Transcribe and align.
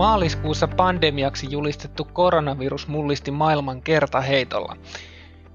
Maaliskuussa 0.00 0.68
pandemiaksi 0.68 1.46
julistettu 1.50 2.04
koronavirus 2.12 2.88
mullisti 2.88 3.30
maailman 3.30 3.82
kertaheitolla. 3.82 4.76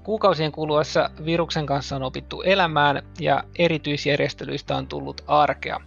Kuukausien 0.02 0.52
kuluessa 0.52 1.10
viruksen 1.24 1.66
kanssa 1.66 1.96
on 1.96 2.02
opittu 2.02 2.42
elämään 2.42 3.02
ja 3.20 3.44
erityisjärjestelyistä 3.58 4.76
on 4.76 4.86
tullut 4.86 5.24
arkea. 5.26 5.80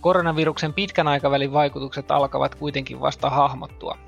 Koronaviruksen 0.00 0.72
pitkän 0.72 1.08
aikavälin 1.08 1.52
vaikutukset 1.52 2.10
alkavat 2.10 2.54
kuitenkin 2.54 3.00
vasta 3.00 3.30
hahmottua. 3.30 3.98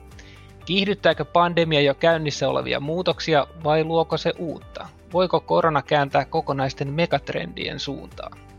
Kiihdyttääkö 0.65 1.25
pandemia 1.25 1.81
jo 1.81 1.95
käynnissä 1.95 2.49
olevia 2.49 2.81
muutoksia 2.81 3.47
vai 3.65 3.85
luoko 3.85 4.17
se 4.17 4.33
uutta? 4.39 4.89
Voiko 5.13 5.41
korona 5.41 5.83
kääntää 5.83 6.25
kokonaisten 6.25 6.93
megatrendien 6.93 7.81
suuntaan? 7.81 8.50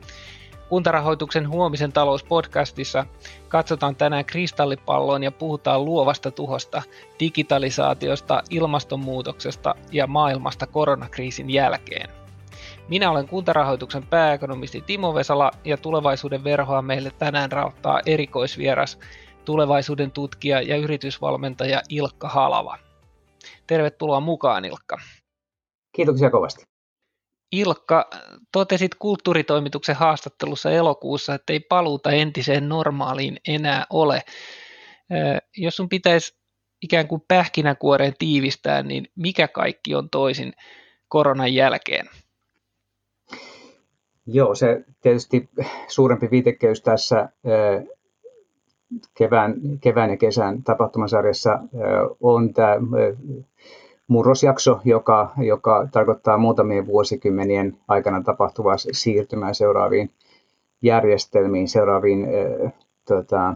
Kuntarahoituksen 0.71 1.49
huomisen 1.49 1.91
talouspodcastissa 1.91 3.05
katsotaan 3.47 3.96
tänään 3.96 4.25
kristallipalloon 4.25 5.23
ja 5.23 5.32
puhutaan 5.32 5.86
luovasta 5.86 6.32
tuhosta, 6.32 6.82
digitalisaatiosta, 7.19 8.43
ilmastonmuutoksesta 8.50 9.75
ja 9.91 10.07
maailmasta 10.07 10.68
koronakriisin 10.68 11.49
jälkeen. 11.49 12.10
Minä 12.89 13.11
olen 13.11 13.27
kuntarahoituksen 13.27 14.04
pääekonomisti 14.04 14.82
Timo 14.82 15.13
Vesala 15.13 15.51
ja 15.65 15.77
tulevaisuuden 15.77 16.43
verhoa 16.43 16.82
meille 16.82 17.11
tänään 17.19 17.51
rauttaa 17.51 18.01
erikoisvieras, 18.05 18.99
tulevaisuuden 19.46 20.11
tutkija 20.11 20.61
ja 20.61 20.77
yritysvalmentaja 20.77 21.82
Ilkka 21.89 22.29
Halava. 22.29 22.77
Tervetuloa 23.68 24.19
mukaan 24.19 24.65
Ilkka. 24.65 24.97
Kiitoksia 25.96 26.32
kovasti. 26.32 26.71
Ilkka, 27.51 28.10
totesit 28.51 28.96
kulttuuritoimituksen 28.96 29.96
haastattelussa 29.96 30.71
elokuussa, 30.71 31.36
että 31.36 31.54
ei 31.54 31.60
paluuta 31.60 32.11
entiseen 32.11 32.69
normaaliin 32.69 33.38
enää 33.47 33.86
ole. 33.89 34.22
Jos 35.57 35.75
sun 35.75 35.89
pitäisi 35.89 36.35
ikään 36.81 37.07
kuin 37.07 37.22
pähkinäkuoreen 37.27 38.13
tiivistää, 38.19 38.83
niin 38.83 39.07
mikä 39.16 39.47
kaikki 39.47 39.95
on 39.95 40.09
toisin 40.09 40.53
koronan 41.07 41.53
jälkeen? 41.53 42.09
Joo, 44.27 44.55
se 44.55 44.85
tietysti 45.02 45.49
suurempi 45.88 46.31
viitekeys 46.31 46.81
tässä 46.81 47.29
kevään, 49.17 49.53
kevään 49.81 50.09
ja 50.09 50.17
kesän 50.17 50.63
tapahtumasarjassa 50.63 51.59
on 52.22 52.53
tämä 52.53 52.75
murrosjakso, 54.11 54.79
joka, 54.85 55.31
joka 55.37 55.87
tarkoittaa 55.91 56.37
muutamien 56.37 56.87
vuosikymmenien 56.87 57.77
aikana 57.87 58.23
tapahtuvaa 58.23 58.75
siirtymää 58.77 59.53
seuraaviin 59.53 60.11
järjestelmiin, 60.81 61.67
seuraaviin 61.67 62.25
äh, 62.25 62.73
tota, 63.07 63.55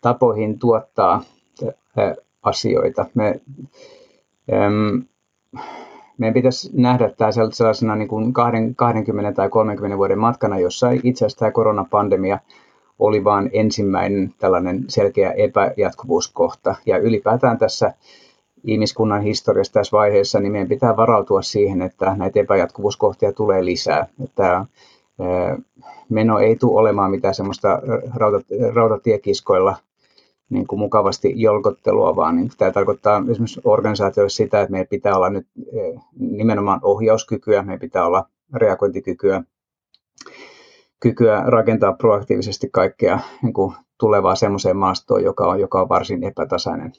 tapoihin 0.00 0.58
tuottaa 0.58 1.22
äh, 1.62 2.16
asioita. 2.42 3.06
Me, 3.14 3.40
ähm, 4.52 4.98
meidän 6.18 6.34
pitäisi 6.34 6.70
nähdä 6.72 7.10
tämä 7.10 7.32
sellaisena 7.32 7.96
niin 7.96 8.08
kuin 8.08 8.32
20 8.76 9.32
tai 9.32 9.48
30 9.48 9.98
vuoden 9.98 10.18
matkana, 10.18 10.58
jossa 10.58 10.90
itse 10.90 11.24
asiassa 11.24 11.38
tämä 11.38 11.50
koronapandemia 11.50 12.38
oli 12.98 13.24
vain 13.24 13.50
ensimmäinen 13.52 14.34
tällainen 14.38 14.84
selkeä 14.88 15.30
epäjatkuvuuskohta. 15.30 16.74
Ja 16.86 16.98
ylipäätään 16.98 17.58
tässä 17.58 17.94
ihmiskunnan 18.64 19.22
historiassa 19.22 19.72
tässä 19.72 19.96
vaiheessa, 19.96 20.40
niin 20.40 20.52
meidän 20.52 20.68
pitää 20.68 20.96
varautua 20.96 21.42
siihen, 21.42 21.82
että 21.82 22.16
näitä 22.16 22.40
epäjatkuvuuskohtia 22.40 23.32
tulee 23.32 23.64
lisää. 23.64 24.06
Että 24.24 24.66
meno 26.08 26.38
ei 26.38 26.56
tule 26.56 26.80
olemaan 26.80 27.10
mitään 27.10 27.34
semmoista 27.34 27.82
rautatiekiskoilla 28.74 29.76
niin 30.50 30.66
kuin 30.66 30.78
mukavasti 30.78 31.32
jolkottelua, 31.36 32.16
vaan 32.16 32.36
niin 32.36 32.50
tämä 32.58 32.70
tarkoittaa 32.70 33.24
esimerkiksi 33.30 33.60
organisaatioille 33.64 34.30
sitä, 34.30 34.60
että 34.60 34.70
meidän 34.70 34.86
pitää 34.86 35.16
olla 35.16 35.30
nyt 35.30 35.46
nimenomaan 36.18 36.80
ohjauskykyä, 36.82 37.62
meidän 37.62 37.80
pitää 37.80 38.06
olla 38.06 38.28
reagointikykyä, 38.54 39.42
kykyä 41.00 41.42
rakentaa 41.46 41.92
proaktiivisesti 41.92 42.68
kaikkea 42.72 43.18
niin 43.42 43.52
kuin 43.52 43.74
tulevaa 43.98 44.34
semmoiseen 44.34 44.76
maastoon, 44.76 45.24
joka 45.24 45.46
on, 45.46 45.60
joka 45.60 45.80
on 45.80 45.88
varsin 45.88 46.24
epätasainen. 46.24 46.92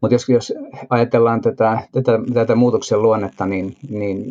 Mutta 0.00 0.14
jos, 0.14 0.28
jos 0.28 0.52
ajatellaan 0.90 1.40
tätä, 1.40 1.80
tätä, 1.92 2.12
tätä 2.34 2.54
muutoksen 2.54 3.02
luonnetta, 3.02 3.46
niin, 3.46 3.76
niin 3.90 4.24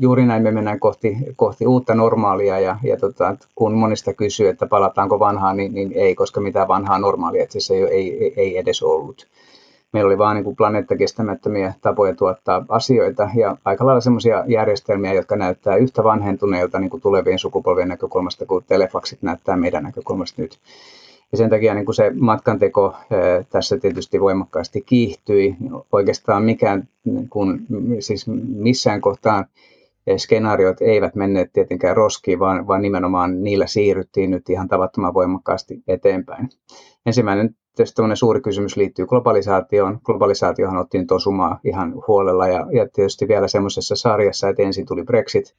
juuri 0.00 0.26
näin 0.26 0.42
me 0.42 0.50
mennään 0.50 0.80
kohti, 0.80 1.16
kohti 1.36 1.66
uutta 1.66 1.94
normaalia 1.94 2.60
ja, 2.60 2.78
ja 2.82 2.96
tota, 2.96 3.36
kun 3.54 3.74
monista 3.74 4.14
kysyy, 4.14 4.48
että 4.48 4.66
palataanko 4.66 5.18
vanhaan, 5.18 5.56
niin, 5.56 5.74
niin 5.74 5.92
ei, 5.92 6.14
koska 6.14 6.40
mitään 6.40 6.68
vanhaa 6.68 6.98
normaalia 6.98 7.42
itse 7.42 7.58
asiassa 7.58 7.74
ei, 7.74 8.24
ei, 8.24 8.34
ei 8.36 8.58
edes 8.58 8.82
ollut. 8.82 9.26
Meillä 9.92 10.08
oli 10.08 10.18
vain 10.18 10.44
niin 10.44 10.56
planeettakestämättömiä 10.56 11.74
tapoja 11.80 12.14
tuottaa 12.14 12.64
asioita 12.68 13.30
ja 13.34 13.56
aika 13.64 13.86
lailla 13.86 14.00
sellaisia 14.00 14.44
järjestelmiä, 14.46 15.12
jotka 15.12 15.36
näyttää 15.36 15.76
yhtä 15.76 16.04
vanhentuneilta 16.04 16.78
niin 16.78 16.90
kuin 16.90 17.00
tulevien 17.00 17.38
sukupolvien 17.38 17.88
näkökulmasta 17.88 18.46
kuin 18.46 18.64
telefaksit 18.68 19.22
näyttää 19.22 19.56
meidän 19.56 19.82
näkökulmasta 19.82 20.42
nyt. 20.42 20.58
Ja 21.32 21.38
sen 21.38 21.50
takia 21.50 21.74
niin 21.74 21.84
kuin 21.84 21.94
se 21.94 22.12
matkanteko 22.20 22.94
tässä 23.50 23.78
tietysti 23.78 24.20
voimakkaasti 24.20 24.80
kiihtyi. 24.80 25.56
Oikeastaan 25.92 26.42
mikään, 26.44 26.88
niin 27.04 27.28
kuin, 27.28 27.66
siis 28.00 28.26
missään 28.56 29.00
kohtaan 29.00 29.46
skenaariot 30.16 30.76
eivät 30.80 31.14
menneet 31.14 31.52
tietenkään 31.52 31.96
roskiin, 31.96 32.38
vaan, 32.38 32.66
vaan 32.66 32.82
nimenomaan 32.82 33.44
niillä 33.44 33.66
siirryttiin 33.66 34.30
nyt 34.30 34.50
ihan 34.50 34.68
tavattoman 34.68 35.14
voimakkaasti 35.14 35.82
eteenpäin. 35.88 36.48
Ensimmäinen 37.06 37.56
tietysti 37.76 38.02
suuri 38.14 38.40
kysymys 38.40 38.76
liittyy 38.76 39.06
globalisaatioon. 39.06 39.98
Globalisaatiohan 40.04 40.78
otti 40.78 41.04
tosumaa 41.04 41.60
ihan 41.64 41.94
huolella 42.08 42.48
ja, 42.48 42.66
ja 42.72 42.88
tietysti 42.92 43.28
vielä 43.28 43.48
semmoisessa 43.48 43.96
sarjassa, 43.96 44.48
että 44.48 44.62
ensin 44.62 44.86
tuli 44.86 45.04
Brexit, 45.04 45.54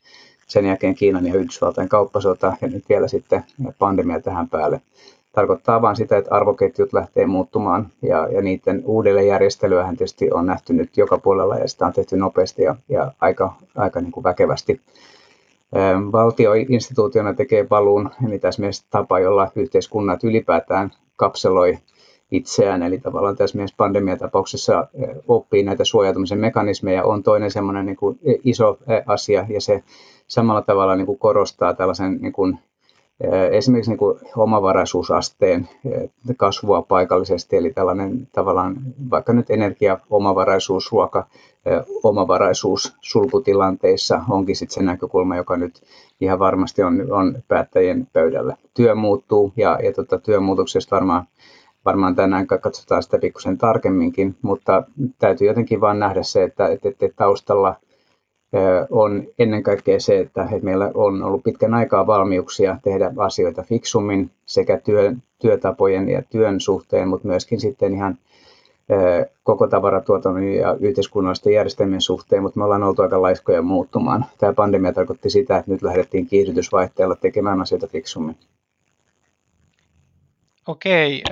sen 0.47 0.65
jälkeen 0.65 0.95
Kiinan 0.95 1.27
ja 1.27 1.33
Yhdysvaltain 1.33 1.89
kauppasota 1.89 2.57
ja 2.61 2.67
nyt 2.67 2.89
vielä 2.89 3.07
sitten 3.07 3.43
pandemia 3.79 4.19
tähän 4.19 4.49
päälle 4.49 4.81
tarkoittaa 5.33 5.81
vain 5.81 5.95
sitä, 5.95 6.17
että 6.17 6.35
arvoketjut 6.35 6.93
lähtee 6.93 7.25
muuttumaan 7.25 7.87
ja, 8.01 8.27
ja 8.27 8.41
niiden 8.41 8.81
uudelleenjärjestelyähän 8.85 9.97
tietysti 9.97 10.31
on 10.31 10.45
nähty 10.45 10.73
nyt 10.73 10.97
joka 10.97 11.17
puolella 11.17 11.55
ja 11.57 11.67
sitä 11.67 11.85
on 11.85 11.93
tehty 11.93 12.17
nopeasti 12.17 12.61
ja, 12.63 12.75
ja 12.89 13.11
aika, 13.21 13.53
aika 13.75 14.01
niin 14.01 14.11
kuin 14.11 14.23
väkevästi. 14.23 14.81
Valtio 16.11 16.53
instituutiona 16.53 17.33
tekee 17.33 17.63
paluun, 17.63 18.09
eli 18.27 18.39
tässä 18.39 18.61
mielessä 18.61 18.85
tapa, 18.89 19.19
jolla 19.19 19.51
yhteiskunnat 19.55 20.23
ylipäätään 20.23 20.91
kapseloi 21.15 21.77
itseään, 22.31 22.83
eli 22.83 22.99
tavallaan 22.99 23.35
tässä 23.35 23.57
mielessä 23.57 23.75
pandemiatapauksessa 23.77 24.87
oppii 25.27 25.63
näitä 25.63 25.85
suojautumisen 25.85 26.39
mekanismeja, 26.39 27.03
on 27.03 27.23
toinen 27.23 27.51
semmoinen 27.51 27.85
niin 27.85 27.97
iso 28.43 28.77
asia, 29.05 29.45
ja 29.49 29.61
se 29.61 29.83
samalla 30.27 30.61
tavalla 30.61 30.95
niin 30.95 31.05
kuin 31.05 31.19
korostaa 31.19 31.73
tällaisen 31.73 32.17
niin 32.21 32.33
kuin 32.33 32.59
esimerkiksi 33.51 33.91
niin 33.91 33.97
kuin 33.97 34.19
omavaraisuusasteen 34.37 35.69
kasvua 36.37 36.81
paikallisesti, 36.81 37.57
eli 37.57 37.73
tällainen 37.73 38.27
tavallaan 38.31 38.75
vaikka 39.09 39.33
nyt 39.33 39.49
energiaomavaraisuus, 39.49 40.91
ruoka 40.91 41.27
omavaraisuus 42.03 42.95
sulkutilanteissa 43.01 44.21
onkin 44.29 44.55
sitten 44.55 44.73
se 44.73 44.83
näkökulma, 44.83 45.35
joka 45.35 45.57
nyt 45.57 45.81
ihan 46.21 46.39
varmasti 46.39 46.83
on, 46.83 47.11
on 47.11 47.43
päättäjien 47.47 48.07
pöydällä. 48.13 48.57
Työ 48.73 48.95
muuttuu 48.95 49.53
ja, 49.57 49.79
ja 49.83 49.93
tota, 49.93 50.19
työmuutoksesta 50.19 50.95
varmaan 50.95 51.27
varmaan 51.85 52.15
tänään 52.15 52.47
katsotaan 52.47 53.03
sitä 53.03 53.17
pikkusen 53.17 53.57
tarkemminkin, 53.57 54.35
mutta 54.41 54.83
täytyy 55.19 55.47
jotenkin 55.47 55.81
vaan 55.81 55.99
nähdä 55.99 56.23
se, 56.23 56.43
että, 56.43 56.67
että, 56.67 56.89
että 56.89 57.09
taustalla– 57.15 57.75
on 58.89 59.23
ennen 59.39 59.63
kaikkea 59.63 59.99
se, 59.99 60.19
että 60.19 60.47
meillä 60.61 60.91
on 60.93 61.23
ollut 61.23 61.43
pitkän 61.43 61.73
aikaa 61.73 62.07
valmiuksia 62.07 62.77
tehdä 62.83 63.11
asioita 63.17 63.63
fiksummin 63.63 64.31
sekä 64.45 64.77
työ, 64.77 65.13
työtapojen 65.41 66.09
ja 66.09 66.21
työn 66.29 66.59
suhteen, 66.59 67.07
mutta 67.07 67.27
myöskin 67.27 67.59
sitten 67.59 67.93
ihan 67.93 68.17
koko 69.43 69.67
tavaratuotannon 69.67 70.43
ja 70.43 70.77
yhteiskunnallisten 70.79 71.53
järjestelmien 71.53 72.01
suhteen, 72.01 72.43
mutta 72.43 72.59
me 72.59 72.63
ollaan 72.63 72.83
oltu 72.83 73.01
aika 73.01 73.21
laiskoja 73.21 73.61
muuttumaan. 73.61 74.25
Tämä 74.37 74.53
pandemia 74.53 74.93
tarkoitti 74.93 75.29
sitä, 75.29 75.57
että 75.57 75.71
nyt 75.71 75.81
lähdettiin 75.81 76.27
kiihdytysvaihteella 76.27 77.15
tekemään 77.15 77.61
asioita 77.61 77.87
fiksummin. 77.87 78.37
Okei, 80.67 81.23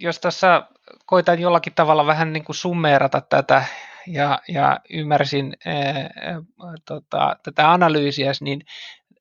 jos 0.00 0.20
tässä 0.20 0.62
koitan 1.06 1.40
jollakin 1.40 1.72
tavalla 1.76 2.06
vähän 2.06 2.32
niin 2.32 2.44
kuin 2.44 2.56
summeerata 2.56 3.20
tätä 3.20 3.64
ja, 4.06 4.40
ja 4.48 4.80
ymmärsin 4.90 5.56
ää, 5.66 6.10
tota, 6.86 7.36
tätä 7.42 7.72
analyysiä, 7.72 8.32
niin 8.40 8.60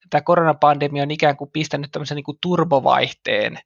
tämä 0.09 0.21
koronapandemia 0.21 1.03
on 1.03 1.11
ikään 1.11 1.37
kuin 1.37 1.51
pistänyt 1.51 1.91
tämmöisen 1.91 2.15
niin 2.15 2.23
kuin 2.23 2.37
turbovaihteen 2.41 3.59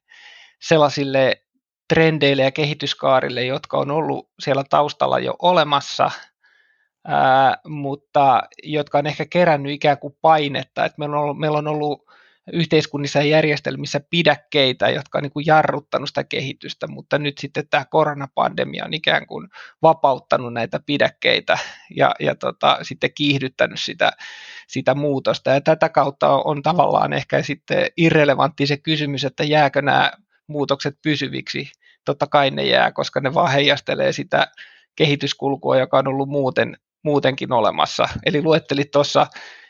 sellaisille 0.62 1.42
trendeille 1.88 2.42
ja 2.42 2.50
kehityskaarille, 2.50 3.44
jotka 3.44 3.78
on 3.78 3.90
ollut 3.90 4.30
siellä 4.40 4.64
taustalla 4.70 5.18
jo 5.18 5.34
olemassa, 5.38 6.10
ää, 7.04 7.56
mutta 7.66 8.42
jotka 8.62 8.98
on 8.98 9.06
ehkä 9.06 9.26
kerännyt 9.26 9.72
ikään 9.72 9.98
kuin 9.98 10.16
painetta, 10.20 10.84
että 10.84 10.96
meillä 10.98 11.16
on 11.16 11.22
ollut, 11.22 11.38
meillä 11.38 11.58
on 11.58 11.68
ollut 11.68 12.09
yhteiskunnissa 12.52 13.18
ja 13.18 13.24
järjestelmissä 13.24 14.00
pidäkkeitä, 14.10 14.90
jotka 14.90 15.18
on 15.18 15.22
niin 15.22 15.32
kuin 15.32 15.46
jarruttanut 15.46 16.08
sitä 16.08 16.24
kehitystä, 16.24 16.86
mutta 16.86 17.18
nyt 17.18 17.38
sitten 17.38 17.68
tämä 17.68 17.84
koronapandemia 17.84 18.84
on 18.84 18.94
ikään 18.94 19.26
kuin 19.26 19.48
vapauttanut 19.82 20.52
näitä 20.52 20.80
pidäkkeitä 20.86 21.58
ja, 21.96 22.14
ja 22.20 22.34
tota, 22.34 22.78
sitten 22.82 23.10
kiihdyttänyt 23.14 23.80
sitä, 23.80 24.10
sitä 24.68 24.94
muutosta. 24.94 25.50
Ja 25.50 25.60
tätä 25.60 25.88
kautta 25.88 26.28
on, 26.34 26.42
on 26.44 26.62
tavallaan 26.62 27.12
ehkä 27.12 27.42
sitten 27.42 27.86
irrelevantti 27.96 28.66
se 28.66 28.76
kysymys, 28.76 29.24
että 29.24 29.44
jääkö 29.44 29.82
nämä 29.82 30.12
muutokset 30.46 30.94
pysyviksi. 31.02 31.72
Totta 32.04 32.26
kai 32.26 32.50
ne 32.50 32.64
jää, 32.64 32.92
koska 32.92 33.20
ne 33.20 33.34
vaan 33.34 33.52
heijastelee 33.52 34.12
sitä 34.12 34.46
kehityskulkua, 34.96 35.76
joka 35.76 35.98
on 35.98 36.08
ollut 36.08 36.28
muuten, 36.28 36.76
muutenkin 37.02 37.52
olemassa. 37.52 38.08
Eli 38.26 38.42
luettelit 38.42 38.90
tuossa 38.90 39.26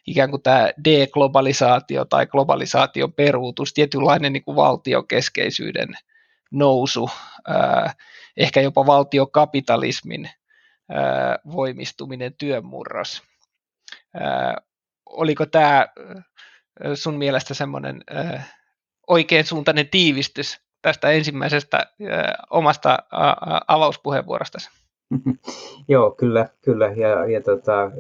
ikään 0.06 0.30
kuin 0.30 0.42
tämä 0.42 0.70
deglobalisaatio 0.84 2.04
tai 2.04 2.26
globalisaation 2.26 3.12
peruutus, 3.12 3.74
tietynlainen 3.74 4.32
niin 4.32 4.44
kuin 4.44 4.56
valtiokeskeisyyden 4.56 5.88
nousu, 6.50 7.10
ehkä 8.36 8.60
jopa 8.60 8.86
valtiokapitalismin 8.86 10.30
voimistuminen, 11.52 12.34
työnmurros. 12.38 13.22
Ää, 14.14 14.56
oliko 15.06 15.46
tämä 15.46 15.86
sun 16.94 17.18
mielestä 17.18 17.54
semmoinen 17.54 18.04
oikein 19.06 19.44
suuntainen 19.44 19.88
tiivistys 19.88 20.60
tästä 20.82 21.10
ensimmäisestä 21.10 21.86
omasta 22.50 22.98
avauspuheenvuorostasi? 23.68 24.70
Joo, 25.88 26.10
kyllä, 26.10 26.48
kyllä. 26.60 26.86
Ja, 26.86 27.26
ja 27.26 27.40
tota, 27.40 27.90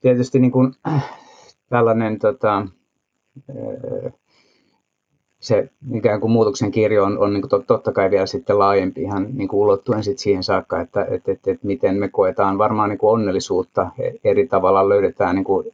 tietysti 0.00 0.38
niin 0.38 0.52
kuin, 0.52 0.72
tällainen 1.68 2.18
tota, 2.18 2.66
se 5.40 5.70
ikään 5.94 6.20
kuin 6.20 6.30
muutoksen 6.30 6.70
kirjo 6.70 7.04
on, 7.04 7.18
on 7.18 7.32
niin 7.32 7.48
kuin 7.48 7.64
totta 7.66 7.92
kai 7.92 8.10
vielä 8.10 8.26
sitten 8.26 8.58
laajempi 8.58 9.02
ihan 9.02 9.28
niin 9.32 9.48
kuin 9.48 9.60
ulottuen 9.60 10.04
sitten 10.04 10.22
siihen 10.22 10.42
saakka, 10.42 10.80
että, 10.80 11.04
että, 11.10 11.32
että, 11.32 11.50
että 11.50 11.66
miten 11.66 11.96
me 11.96 12.08
koetaan 12.08 12.58
varmaan 12.58 12.88
niin 12.88 12.98
kuin 12.98 13.12
onnellisuutta 13.12 13.90
eri 14.24 14.46
tavalla 14.46 14.88
löydetään 14.88 15.34
niin 15.34 15.44
kuin 15.44 15.66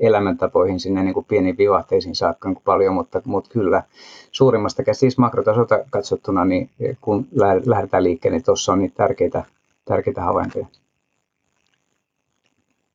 elämäntapoihin 0.00 0.80
sinne 0.80 1.02
niin 1.02 1.14
kuin 1.14 1.26
pieniin 1.26 1.58
vivahteisiin 1.58 2.14
saakka 2.14 2.48
niin 2.48 2.54
kuin 2.54 2.64
paljon, 2.64 2.94
mutta, 2.94 3.22
mutta 3.24 3.50
kyllä 3.52 3.82
suurimmasta 4.30 4.82
siis 4.92 5.18
makrotasolta 5.18 5.78
katsottuna, 5.90 6.44
niin 6.44 6.70
kun 7.00 7.26
lähdetään 7.66 8.04
liikkeelle, 8.04 8.38
niin 8.38 8.44
tuossa 8.44 8.72
on 8.72 8.78
niitä 8.78 8.94
tärkeitä, 8.96 9.44
tärkeitä 9.84 10.22
havaintoja. 10.22 10.66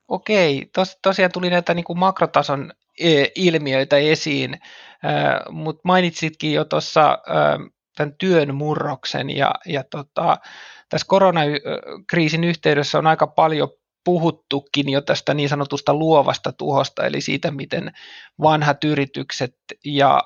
Okei, 0.10 0.70
tos, 0.74 0.98
tosiaan 1.02 1.32
tuli 1.32 1.50
näitä 1.50 1.74
niin 1.74 1.84
kuin 1.86 2.00
makrotason 2.00 2.72
e, 3.00 3.26
ilmiöitä 3.36 3.98
esiin, 3.98 4.60
mutta 5.50 5.82
mainitsitkin 5.84 6.54
jo 6.54 6.66
tuossa 6.66 7.20
tämän 7.96 8.16
työn 8.18 8.56
murroksen 8.56 9.30
ja, 9.30 9.56
ja 9.66 9.84
tota, 9.84 10.38
tässä 10.90 11.08
koronakriisin 11.08 12.44
yhteydessä 12.44 12.98
on 12.98 13.08
aika 13.08 13.28
paljon 13.28 13.70
puhuttukin 14.04 14.90
jo 14.90 15.02
tästä 15.02 15.34
niin 15.34 15.50
sanotusta 15.50 15.94
luovasta 15.94 16.52
tuhosta, 16.52 17.06
eli 17.06 17.22
siitä, 17.22 17.52
miten 17.52 17.92
vanhat 18.42 18.84
yritykset 18.84 19.56
ja 19.86 20.22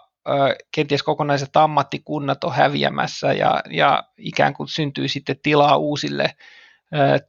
kenties 0.76 1.04
kokonaiset 1.04 1.56
ammattikunnat 1.58 2.44
on 2.44 2.54
häviämässä 2.54 3.34
ja, 3.34 3.62
ja 3.70 4.04
ikään 4.18 4.54
kuin 4.54 4.68
syntyy 4.68 5.08
sitten 5.08 5.36
tilaa 5.44 5.78
uusille 5.78 6.36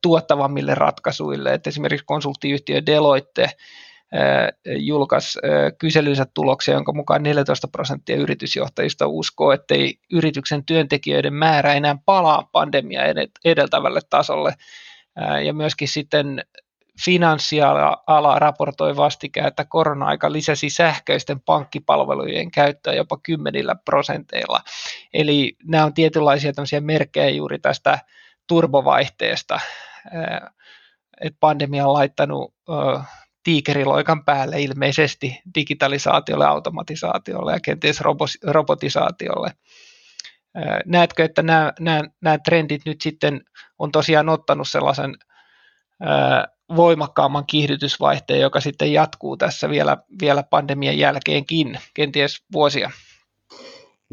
tuottavammille 0.03 0.75
ratkaisuille. 0.75 1.55
Et 1.55 1.67
esimerkiksi 1.67 2.07
konsulttiyhtiö 2.07 2.87
Deloitte 2.87 3.51
julkaisi 4.79 5.39
kyselynsä 5.79 6.27
tuloksia, 6.35 6.75
jonka 6.75 6.93
mukaan 6.93 7.23
14 7.23 7.69
prosenttia 7.69 8.17
yritysjohtajista 8.17 9.07
uskoo, 9.07 9.53
ettei 9.53 9.99
yrityksen 10.13 10.65
työntekijöiden 10.65 11.35
määrä 11.35 11.75
enää 11.75 11.97
palaa 12.05 12.49
pandemia 12.53 13.03
edeltävälle 13.45 14.01
tasolle. 14.11 14.55
Ja 15.45 15.53
myöskin 15.53 15.89
sitten 15.89 16.45
finanssiala 17.05 18.39
raportoi 18.39 18.97
vastikään, 18.97 19.49
että 19.49 19.65
korona-aika 19.65 20.33
lisäsi 20.33 20.71
sähköisten 20.71 21.41
pankkipalvelujen 21.41 22.51
käyttöä 22.51 22.95
jopa 22.95 23.19
kymmenillä 23.23 23.75
prosenteilla. 23.85 24.61
Eli 25.15 25.57
nämä 25.65 25.85
on 25.85 25.95
tietynlaisia 25.95 26.53
merkkejä 26.81 27.29
juuri 27.31 27.59
tästä 27.59 27.99
turbovaihteesta, 28.47 29.61
että 31.21 31.39
pandemia 31.41 31.87
on 31.87 31.93
laittanut 31.93 32.55
tiikeriloikan 33.43 34.25
päälle 34.25 34.61
ilmeisesti 34.61 35.41
digitalisaatiolle, 35.55 36.47
automatisaatiolle 36.47 37.53
ja 37.53 37.61
kenties 37.61 38.01
robotisaatiolle. 38.43 39.51
Näetkö, 40.87 41.25
että 41.25 41.43
nämä, 41.43 41.73
nämä, 41.81 42.03
nämä 42.21 42.39
trendit 42.39 42.83
nyt 42.87 43.01
sitten 43.01 43.41
on 43.79 43.93
tosiaan 43.93 44.29
ottanut 44.29 44.69
sellaisen 44.69 45.15
voimakkaamman 46.77 47.47
kiihdytysvaihteen, 47.47 48.41
joka 48.41 48.61
sitten 48.61 48.93
jatkuu 48.93 49.37
tässä 49.37 49.71
vielä, 49.71 49.97
vielä 50.21 50.43
pandemian 50.43 50.99
jälkeenkin, 50.99 51.79
kenties 51.95 52.43
vuosia? 52.53 52.91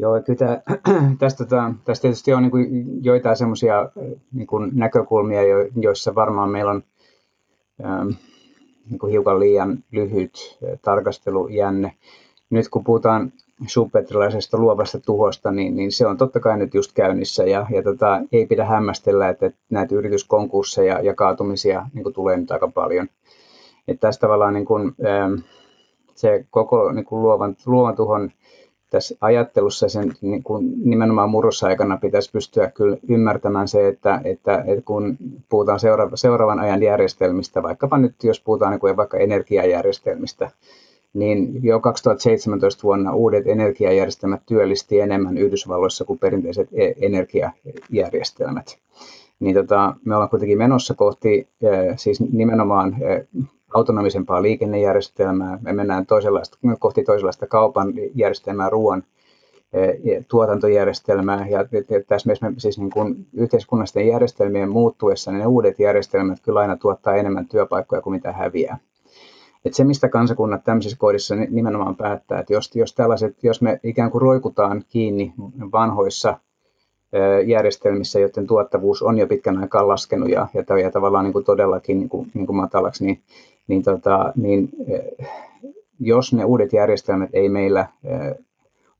Joo, 0.02 0.22
kyllä 0.22 0.38
tämä, 0.38 0.62
tästä, 1.20 1.46
tota, 1.46 1.74
tästä 1.86 2.02
tietysti 2.02 2.34
on 2.34 2.44
niin 2.44 2.52
kuin 2.52 2.86
joitain 3.04 3.38
semmoisia 3.38 3.90
niin 4.34 4.48
näkökulmia, 4.72 5.42
joissa 5.82 6.16
varmaan 6.16 6.50
meillä 6.50 6.72
on 6.72 6.84
ähm, 7.86 8.10
niin 8.90 9.00
kuin 9.00 9.12
hiukan 9.12 9.40
liian 9.40 9.84
lyhyt 9.92 10.60
tarkastelujänne. 10.82 11.94
Nyt 12.50 12.70
kun 12.70 12.84
puhutaan 12.84 13.34
subpetrilaisesta 13.68 14.58
luovasta 14.58 15.00
tuhosta, 15.00 15.52
niin, 15.52 15.76
niin 15.76 15.92
se 15.92 16.08
on 16.08 16.18
totta 16.18 16.40
kai 16.40 16.58
nyt 16.58 16.74
just 16.74 16.92
käynnissä 16.94 17.44
ja, 17.44 17.68
ja 17.70 17.84
tota, 17.84 18.22
ei 18.32 18.46
pidä 18.46 18.66
hämmästellä, 18.66 19.30
että, 19.30 19.52
näitä 19.70 19.96
yrityskonkursseja 19.96 21.02
ja 21.02 21.16
kaatumisia 21.16 21.86
niin 21.94 22.04
kuin 22.04 22.14
tulee 22.14 22.38
nyt 22.38 22.52
aika 22.52 22.68
paljon. 22.68 23.08
Että 23.88 24.08
tässä 24.08 24.22
tavallaan 24.22 24.54
niin 24.54 24.66
kuin, 24.66 24.96
ähm, 25.06 25.34
se 26.16 26.46
koko 26.50 26.92
niin 26.92 27.06
kuin 27.06 27.22
luovan, 27.22 27.56
luovan 27.66 27.96
tuhon 27.96 28.32
tässä 28.92 29.16
ajattelussa 29.22 29.90
sen 29.90 30.14
niin 30.22 30.44
kuin 30.44 30.74
nimenomaan 30.90 31.30
murrosaikana 31.30 31.98
pitäisi 31.98 32.32
pystyä 32.32 32.72
kyllä 32.72 32.98
ymmärtämään 33.10 33.68
se, 33.68 33.88
että, 33.88 34.22
että, 34.24 34.64
että 34.68 34.86
kun 34.86 35.18
puhutaan 35.50 35.80
seuraava, 35.80 36.16
seuraavan 36.16 36.60
ajan 36.60 36.84
järjestelmistä, 36.84 37.64
vaikkapa 37.64 37.98
nyt 37.98 38.16
jos 38.24 38.42
puhutaan 38.42 38.72
niin 38.72 38.80
kuin 38.80 38.98
vaikka 38.98 39.18
energiajärjestelmistä, 39.18 40.52
niin 41.14 41.64
jo 41.64 41.80
2017 41.80 42.84
vuonna 42.84 43.14
uudet 43.14 43.48
energiajärjestelmät 43.48 44.42
työllisti 44.46 45.00
enemmän 45.00 45.38
Yhdysvalloissa 45.38 46.06
kuin 46.06 46.20
perinteiset 46.20 46.70
e-, 46.74 46.94
energiajärjestelmät. 47.02 48.78
Niin 49.40 49.56
tota, 49.56 49.96
me 50.06 50.16
ollaan 50.16 50.30
kuitenkin 50.30 50.58
menossa 50.58 50.94
kohti 50.94 51.48
siis 51.96 52.22
nimenomaan 52.22 52.96
autonomisempaa 53.74 54.42
liikennejärjestelmää, 54.42 55.60
me 55.62 55.74
mennään 55.74 56.06
toisenlaista, 56.06 56.58
kohti 56.80 57.04
toisenlaista 57.04 57.48
kaupan 57.48 57.94
järjestelmää, 58.16 58.70
ruoan 58.70 59.04
e, 59.74 60.24
tuotantojärjestelmää 60.28 61.48
ja 61.48 61.66
tässä 62.08 62.30
me 62.42 62.54
siis 62.58 62.80
niin 62.80 62.92
kuin 62.92 63.28
yhteiskunnallisten 63.34 64.08
järjestelmien 64.08 64.70
muuttuessa 64.70 65.32
niin 65.32 65.40
ne 65.40 65.48
uudet 65.48 65.80
järjestelmät 65.80 66.40
kyllä 66.44 66.60
aina 66.60 66.78
tuottaa 66.78 67.16
enemmän 67.16 67.48
työpaikkoja 67.48 68.02
kuin 68.02 68.14
mitä 68.14 68.32
häviää. 68.32 68.78
Et 69.66 69.74
se, 69.74 69.84
mistä 69.84 70.10
kansakunnat 70.10 70.64
tämmöisissä 70.64 70.98
kohdissa 70.98 71.36
nimenomaan 71.36 71.96
päättää, 71.96 72.40
että 72.40 72.54
jos, 72.54 72.76
jos, 72.76 72.96
tällaiset, 72.96 73.44
jos 73.44 73.62
me 73.62 73.80
ikään 73.84 74.12
kuin 74.12 74.22
roikutaan 74.22 74.84
kiinni 74.90 75.34
vanhoissa 75.72 76.38
järjestelmissä, 77.46 78.20
joiden 78.20 78.48
tuottavuus 78.48 79.02
on 79.02 79.18
jo 79.18 79.28
pitkän 79.28 79.58
aikaa 79.58 79.88
laskenut 79.88 80.30
ja, 80.30 80.48
ja, 80.54 80.78
ja 80.80 80.92
tavallaan 80.92 81.26
niin 81.26 81.34
kuin 81.34 81.46
todellakin 81.46 82.00
niin 82.00 82.10
kuin, 82.10 82.32
niin 82.34 82.46
kuin 82.46 82.56
matalaksi, 82.56 83.06
niin 83.06 83.22
niin, 83.68 83.84
tota, 83.84 84.34
niin 84.36 84.70
eh, 84.88 85.28
jos 86.00 86.34
ne 86.34 86.46
uudet 86.46 86.74
järjestelmät 86.74 87.30
ei 87.34 87.50
meillä 87.50 87.88
eh, 88.04 88.36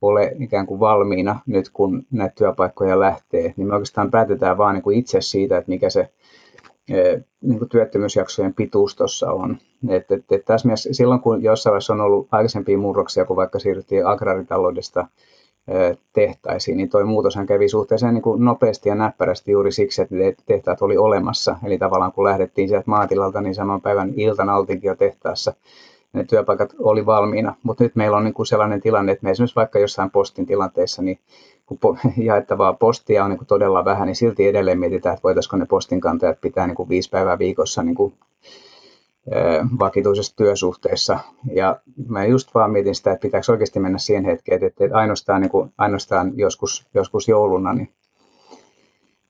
ole 0.02 0.36
ikään 0.40 0.68
kuin 0.68 0.80
valmiina 0.80 1.40
nyt, 1.46 1.70
kun 1.70 2.06
näitä 2.12 2.36
työpaikkoja 2.36 3.00
lähtee, 3.00 3.54
niin 3.58 3.68
me 3.68 3.74
oikeastaan 3.74 4.12
päätetään 4.12 4.58
vaan 4.58 4.74
niin 4.74 4.84
kuin 4.84 4.98
itse 4.98 5.22
siitä, 5.22 5.58
että 5.58 5.70
mikä 5.72 5.90
se 5.90 6.10
eh, 6.90 7.24
niin 7.42 7.60
kuin 7.60 7.70
työttömyysjaksojen 7.70 8.54
pituus 8.54 8.96
tuossa 8.96 9.32
on. 9.32 9.58
Et, 9.90 10.12
et, 10.12 10.32
et 10.32 10.46
tässä 10.46 10.68
mielessä, 10.68 10.90
silloin 10.94 11.22
kun 11.22 11.44
jossain 11.44 11.72
vaiheessa 11.72 11.94
on 11.94 12.02
ollut 12.02 12.28
aikaisempia 12.32 12.78
murroksia, 12.78 13.26
kun 13.26 13.36
vaikka 13.36 13.60
siirryttiin 13.60 14.08
agraaritaloudesta 14.08 15.08
tehtaisiin, 16.14 16.78
niin 16.78 16.90
tuo 16.90 17.06
muutoshan 17.06 17.46
kävi 17.46 17.70
suhteellisen 17.70 18.14
niin 18.14 18.22
kuin 18.22 18.46
nopeasti 18.46 18.90
ja 18.90 18.96
näppärästi 18.96 19.52
juuri 19.52 19.72
siksi, 19.72 20.02
että 20.02 20.16
tehtaat 20.46 20.82
oli 20.82 20.98
olemassa. 20.98 21.56
Eli 21.64 21.78
tavallaan 21.78 22.12
kun 22.12 22.24
lähdettiin 22.24 22.70
sieltä 22.70 22.90
maatilalta, 22.90 23.42
niin 23.42 23.56
saman 23.56 23.82
päivän 23.82 24.14
iltana 24.16 24.56
oltiinkin 24.56 24.88
jo 24.88 24.96
tehtaassa. 24.96 25.54
Ne 26.14 26.24
työpaikat 26.24 26.76
oli 26.80 27.06
valmiina, 27.06 27.56
mutta 27.64 27.84
nyt 27.84 27.96
meillä 27.96 28.18
on 28.18 28.24
niin 28.24 28.34
kuin 28.34 28.46
sellainen 28.46 28.82
tilanne, 28.82 29.12
että 29.12 29.24
me 29.24 29.32
esimerkiksi 29.32 29.56
vaikka 29.56 29.80
jossain 29.80 30.12
postin 30.12 30.46
tilanteessa, 30.46 31.02
niin 31.02 31.20
kun 31.66 31.98
jaettavaa 32.18 32.74
postia 32.74 33.24
on 33.24 33.30
niin 33.30 33.38
kuin 33.38 33.48
todella 33.48 33.86
vähän, 33.86 34.08
niin 34.08 34.16
silti 34.16 34.48
edelleen 34.48 34.80
mietitään, 34.80 35.14
että 35.14 35.24
voitaisiinko 35.24 35.58
ne 35.58 35.66
postinkantajat 35.66 36.42
pitää 36.42 36.68
niin 36.68 36.76
kuin 36.76 36.90
viisi 36.90 37.10
päivää 37.10 37.40
viikossa 37.40 37.84
niin 37.84 37.96
kuin 37.96 38.14
vakituisessa 39.80 40.36
työsuhteessa. 40.36 41.20
Ja 41.54 41.80
mä 42.08 42.26
just 42.26 42.54
vaan 42.54 42.72
mietin 42.72 42.96
sitä, 42.96 43.12
että 43.12 43.22
pitääkö 43.22 43.52
oikeasti 43.52 43.80
mennä 43.80 43.98
siihen 43.98 44.26
hetkeen, 44.26 44.64
että 44.64 44.84
ainoastaan, 44.94 45.42
niin 45.42 45.52
kuin, 45.52 45.74
ainoastaan 45.78 46.32
joskus, 46.36 46.88
joskus 46.94 47.28
jouluna, 47.28 47.74
niin 47.74 47.90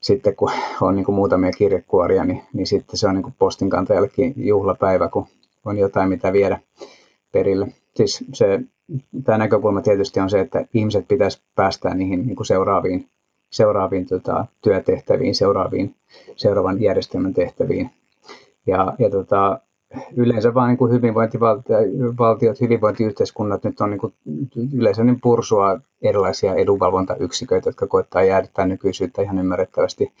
sitten 0.00 0.36
kun 0.36 0.50
on 0.80 0.94
niin 0.94 1.04
kuin 1.04 1.14
muutamia 1.14 1.50
kirjekuoria, 1.52 2.24
niin, 2.24 2.42
niin 2.52 2.66
sitten 2.66 2.96
se 2.96 3.08
on 3.08 3.14
niin 3.14 3.22
kuin 3.22 3.34
postinkantajallekin 3.38 4.34
juhlapäivä, 4.36 5.08
kun 5.08 5.26
on 5.64 5.78
jotain, 5.78 6.08
mitä 6.08 6.32
viedä 6.32 6.58
perille. 7.32 7.68
Siis 7.96 8.24
se, 8.32 8.60
tämä 9.24 9.38
näkökulma 9.38 9.80
tietysti 9.80 10.20
on 10.20 10.30
se, 10.30 10.40
että 10.40 10.66
ihmiset 10.74 11.08
pitäisi 11.08 11.42
päästä 11.54 11.94
niihin 11.94 12.26
niin 12.26 12.36
kuin 12.36 12.46
seuraaviin, 12.46 13.08
seuraaviin 13.50 14.06
tota, 14.06 14.46
työtehtäviin, 14.62 15.34
seuraaviin, 15.34 15.94
seuraavan 16.36 16.82
järjestelmän 16.82 17.34
tehtäviin. 17.34 17.90
Ja, 18.66 18.94
ja 18.98 19.10
tota, 19.10 19.60
yleensä 20.16 20.54
vaan 20.54 20.68
niin 20.68 20.92
hyvinvointivaltiot, 20.92 22.60
hyvinvointiyhteiskunnat 22.60 23.64
nyt 23.64 23.80
on 23.80 23.90
niin 23.90 24.00
kuin 24.00 24.14
yleensä 24.74 25.04
niin 25.04 25.20
pursua 25.20 25.80
erilaisia 26.02 26.54
edunvalvontayksiköitä, 26.54 27.68
jotka 27.68 27.86
koittaa 27.86 28.22
jäädyttää 28.22 28.66
nykyisyyttä 28.66 29.22
ihan 29.22 29.38
ymmärrettävästi. 29.38 30.12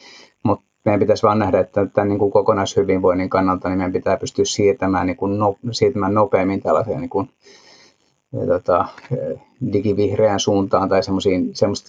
Mutta 0.42 0.64
meidän 0.84 1.00
pitäisi 1.00 1.22
vaan 1.22 1.38
nähdä, 1.38 1.60
että 1.60 1.86
tämän 1.86 2.08
niin 2.08 2.18
kuin 2.18 2.32
kokonaishyvinvoinnin 2.32 3.30
kannalta 3.30 3.68
niin 3.68 3.78
meidän 3.78 3.92
pitää 3.92 4.16
pystyä 4.16 4.44
siirtämään, 4.44 5.06
niin 5.06 5.16
kuin 5.16 5.38
no, 5.38 5.56
siirtämään 5.70 6.14
nopeammin 6.14 6.62
tällaiseen 6.62 7.00
niin 7.00 7.10
kuin, 7.10 7.30
ja, 8.32 8.46
tota, 8.46 8.84
digivihreään 9.72 10.40
suuntaan 10.40 10.88
tai 10.88 11.02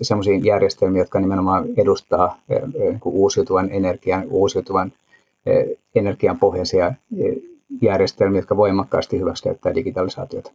semmoisiin 0.01 0.45
järjestelmiin, 0.45 0.99
jotka 0.99 1.19
nimenomaan 1.19 1.65
edustaa 1.77 2.37
niin 2.79 2.99
kuin 2.99 3.15
uusiutuvan 3.15 3.69
energian, 3.71 4.23
uusiutuvan 4.29 4.93
energian 5.95 6.39
pohjaisia 6.39 6.93
järjestelmiä, 7.81 8.39
jotka 8.39 8.57
voimakkaasti 8.57 9.19
hyväksikäyttää 9.19 9.75
digitalisaatiota. 9.75 10.51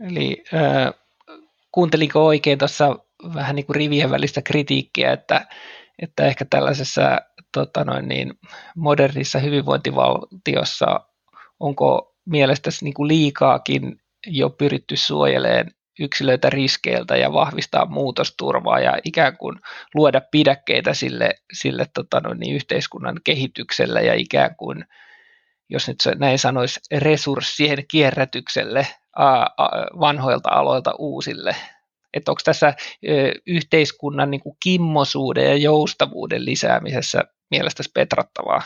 Eli 0.00 0.44
äh, 0.54 0.94
kuuntelinko 1.72 2.26
oikein 2.26 2.58
tuossa 2.58 2.98
vähän 3.34 3.56
niin 3.56 3.66
kuin 3.66 3.76
rivien 3.76 4.10
välistä 4.10 4.42
kritiikkiä, 4.42 5.12
että, 5.12 5.46
että 6.02 6.24
ehkä 6.24 6.44
tällaisessa 6.50 7.18
tota 7.52 7.84
noin 7.84 8.08
niin, 8.08 8.34
modernissa 8.76 9.38
hyvinvointivaltiossa 9.38 11.00
onko 11.60 12.14
mielestäsi 12.24 12.84
niin 12.84 12.94
kuin 12.94 13.08
liikaakin 13.08 14.00
jo 14.26 14.50
pyritty 14.50 14.96
suojelemaan 14.96 15.70
yksilöitä 16.00 16.50
riskeiltä 16.50 17.16
ja 17.16 17.32
vahvistaa 17.32 17.86
muutosturvaa 17.86 18.80
ja 18.80 18.98
ikään 19.04 19.36
kuin 19.36 19.58
luoda 19.94 20.20
pidäkkeitä 20.30 20.94
sille, 20.94 21.34
sille 21.52 21.86
tota 21.94 22.20
noin, 22.20 22.40
niin 22.40 22.54
yhteiskunnan 22.54 23.20
kehitykselle 23.24 24.02
ja 24.02 24.14
ikään 24.14 24.56
kuin 24.56 24.84
jos 25.68 25.88
nyt 25.88 25.98
näin 26.18 26.38
sanoisi, 26.38 26.80
resurssien 26.98 27.84
kierrätykselle 27.88 28.86
vanhoilta 30.00 30.48
aloilta 30.52 30.94
uusille. 30.98 31.56
Että 32.14 32.30
onko 32.30 32.40
tässä 32.44 32.74
yhteiskunnan 33.46 34.30
niin 34.30 34.40
kuin 34.40 34.56
kimmosuuden 34.62 35.44
ja 35.44 35.56
joustavuuden 35.56 36.44
lisäämisessä 36.44 37.24
mielestäsi 37.50 37.90
petrattavaa? 37.94 38.62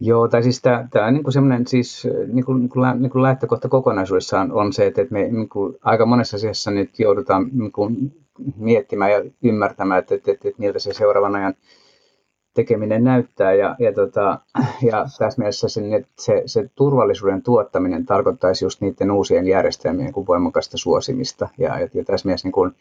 Joo, 0.00 0.28
tai 0.28 0.42
siis 0.42 0.62
tämä, 0.62 0.88
tämä 0.90 1.10
niin 1.10 1.32
semmoinen 1.32 1.66
siis, 1.66 2.08
niin 2.32 2.44
kuin, 2.44 2.60
niin 2.60 2.68
kuin, 2.68 3.02
niin 3.02 3.10
kuin 3.10 3.22
lähtökohta 3.22 3.68
kokonaisuudessaan 3.68 4.52
on 4.52 4.72
se, 4.72 4.86
että 4.86 5.06
me 5.10 5.22
niin 5.22 5.48
kuin, 5.48 5.76
aika 5.82 6.06
monessa 6.06 6.36
asiassa 6.36 6.70
nyt 6.70 6.98
joudutaan 6.98 7.48
niin 7.52 7.72
kuin, 7.72 8.14
miettimään 8.56 9.10
ja 9.10 9.24
ymmärtämään, 9.44 9.98
että, 9.98 10.14
että, 10.14 10.32
että, 10.32 10.48
että 10.48 10.60
miltä 10.60 10.78
se 10.78 10.92
seuraavan 10.92 11.36
ajan 11.36 11.54
tekeminen 12.54 13.04
näyttää. 13.04 13.54
Ja, 13.54 13.76
ja, 13.78 13.92
tota, 13.92 14.38
ja 14.90 15.06
tässä 15.18 15.38
mielessä 15.38 15.68
se, 15.68 15.80
se, 16.18 16.42
se 16.46 16.70
turvallisuuden 16.74 17.42
tuottaminen 17.42 18.06
tarkoittaisi 18.06 18.64
just 18.64 18.80
niiden 18.80 19.10
uusien 19.10 19.46
järjestelmien 19.46 20.12
kuin 20.12 20.26
voimakasta 20.26 20.78
suosimista. 20.78 21.48
Ja, 21.58 21.80
ja, 21.80 22.04
tässä 22.04 22.28
mielessä 22.28 22.46
niin 22.46 22.52
kuin 22.52 22.72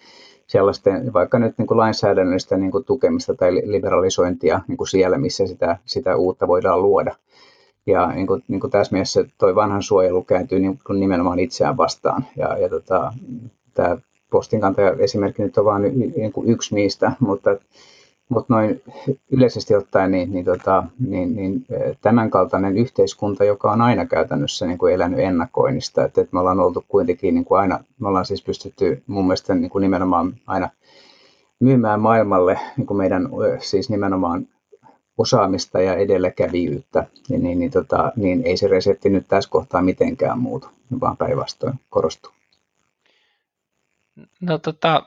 sellaisten, 0.47 1.13
vaikka 1.13 1.39
nyt 1.39 1.57
niin 1.57 1.67
kuin 1.67 1.77
lainsäädännöllistä 1.77 2.57
niin 2.57 2.71
kuin 2.71 2.85
tukemista 2.85 3.35
tai 3.35 3.51
liberalisointia 3.53 4.61
niin 4.67 4.77
kuin 4.77 4.87
siellä, 4.87 5.17
missä 5.17 5.47
sitä, 5.47 5.77
sitä 5.85 6.15
uutta 6.15 6.47
voidaan 6.47 6.81
luoda. 6.81 7.15
Ja 7.85 8.07
niin 8.07 8.27
kuin, 8.27 8.43
niin 8.47 8.59
kuin 8.59 8.71
tässä 8.71 8.93
mielessä 8.93 9.25
tuo 9.37 9.55
vanhan 9.55 9.83
suojelu 9.83 10.23
kääntyy 10.23 10.59
niin 10.59 10.79
kuin 10.87 10.99
nimenomaan 10.99 11.39
itseään 11.39 11.77
vastaan. 11.77 12.25
Ja, 12.35 12.57
ja 12.57 12.69
tota, 12.69 13.13
tämä 13.73 13.97
postinkantaja 14.31 14.91
esimerkki 14.99 15.43
nyt 15.43 15.57
on 15.57 15.65
vain 15.65 15.81
niin 15.81 16.33
yksi 16.45 16.75
niistä, 16.75 17.11
mutta 17.19 17.57
mutta 18.29 18.53
noin 18.53 18.81
yleisesti 19.31 19.75
ottaen 19.75 20.11
niin, 20.11 20.31
niin, 20.31 20.45
tota, 20.45 20.83
niin, 21.07 21.35
niin 21.35 21.65
tämänkaltainen 22.01 22.77
yhteiskunta, 22.77 23.43
joka 23.43 23.71
on 23.71 23.81
aina 23.81 24.05
käytännössä 24.05 24.65
niin 24.65 24.77
kuin 24.77 24.93
elänyt 24.93 25.19
ennakoinnista, 25.19 26.05
että, 26.05 26.21
että 26.21 26.33
me 26.33 26.39
ollaan 26.39 26.59
oltu 26.59 26.85
kuitenkin 26.87 27.35
niin 27.35 27.45
kuin 27.45 27.59
aina, 27.59 27.83
me 27.99 28.07
ollaan 28.07 28.25
siis 28.25 28.43
pystytty 28.43 29.03
mun 29.07 29.25
mielestä 29.25 29.55
niin 29.55 29.69
kuin 29.69 29.81
nimenomaan 29.81 30.33
aina 30.47 30.69
myymään 31.59 31.99
maailmalle 31.99 32.59
niin 32.77 32.87
kuin 32.87 32.97
meidän 32.97 33.29
siis 33.59 33.89
nimenomaan 33.89 34.47
osaamista 35.17 35.81
ja 35.81 35.95
edelläkävijyyttä, 35.95 37.05
niin, 37.29 37.43
niin, 37.43 37.59
niin, 37.59 37.71
tota, 37.71 38.11
niin 38.15 38.43
ei 38.45 38.57
se 38.57 38.67
resepti 38.67 39.09
nyt 39.09 39.27
tässä 39.27 39.49
kohtaa 39.49 39.81
mitenkään 39.81 40.39
muutu, 40.39 40.67
vaan 41.01 41.17
päinvastoin 41.17 41.73
korostuu. 41.89 42.38
No 44.41 44.57
tota, 44.57 45.03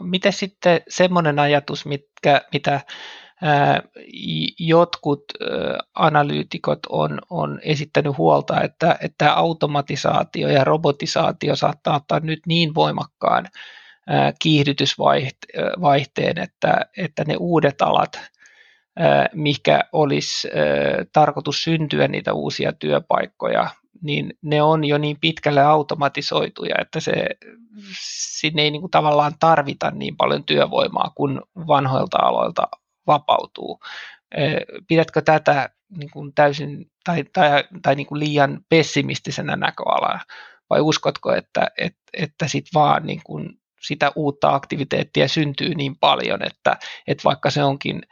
miten 0.00 0.32
sitten 0.32 0.80
semmoinen 0.88 1.38
ajatus, 1.38 1.86
mitkä, 1.86 2.42
mitä 2.52 2.80
ää, 3.42 3.82
jotkut 4.58 5.24
ää, 5.40 5.78
analyytikot 5.94 6.78
on, 6.88 7.18
on 7.30 7.60
esittänyt 7.62 8.18
huolta, 8.18 8.60
että, 8.60 8.98
että 9.00 9.32
automatisaatio 9.32 10.48
ja 10.48 10.64
robotisaatio 10.64 11.56
saattaa 11.56 11.96
ottaa 11.96 12.20
nyt 12.20 12.40
niin 12.46 12.74
voimakkaan 12.74 13.48
ää, 14.08 14.32
kiihdytysvaihteen, 14.38 16.38
että, 16.38 16.80
että 16.96 17.24
ne 17.24 17.36
uudet 17.38 17.82
alat, 17.82 18.20
mikä 19.34 19.80
olisi 19.92 20.48
tarkoitus 21.12 21.64
syntyä 21.64 22.08
niitä 22.08 22.32
uusia 22.32 22.72
työpaikkoja, 22.72 23.70
niin 24.04 24.34
ne 24.42 24.62
on 24.62 24.84
jo 24.84 24.98
niin 24.98 25.16
pitkälle 25.20 25.62
automatisoituja, 25.62 26.74
että 26.80 27.00
se, 27.00 27.26
sinne 28.40 28.62
ei 28.62 28.70
niin 28.70 28.80
kuin 28.80 28.90
tavallaan 28.90 29.32
tarvita 29.40 29.90
niin 29.90 30.16
paljon 30.16 30.44
työvoimaa 30.44 31.12
kuin 31.14 31.40
vanhoilta 31.66 32.18
aloilta 32.18 32.68
vapautuu. 33.06 33.80
Pidätkö 34.88 35.22
tätä 35.22 35.70
niin 35.98 36.10
kuin 36.10 36.34
täysin 36.34 36.90
tai, 37.04 37.24
tai, 37.32 37.64
tai 37.82 37.94
niin 37.94 38.06
kuin 38.06 38.18
liian 38.18 38.60
pessimistisenä 38.68 39.56
näköalana 39.56 40.20
vai 40.70 40.80
uskotko, 40.80 41.34
että, 41.34 41.70
että, 41.78 42.00
että 42.12 42.48
sit 42.48 42.66
vaan 42.74 43.06
niin 43.06 43.20
kuin 43.24 43.58
sitä 43.80 44.12
uutta 44.14 44.54
aktiviteettia 44.54 45.28
syntyy 45.28 45.74
niin 45.74 45.96
paljon, 45.98 46.42
että, 46.42 46.76
että 47.06 47.24
vaikka 47.24 47.50
se 47.50 47.64
onkin 47.64 48.02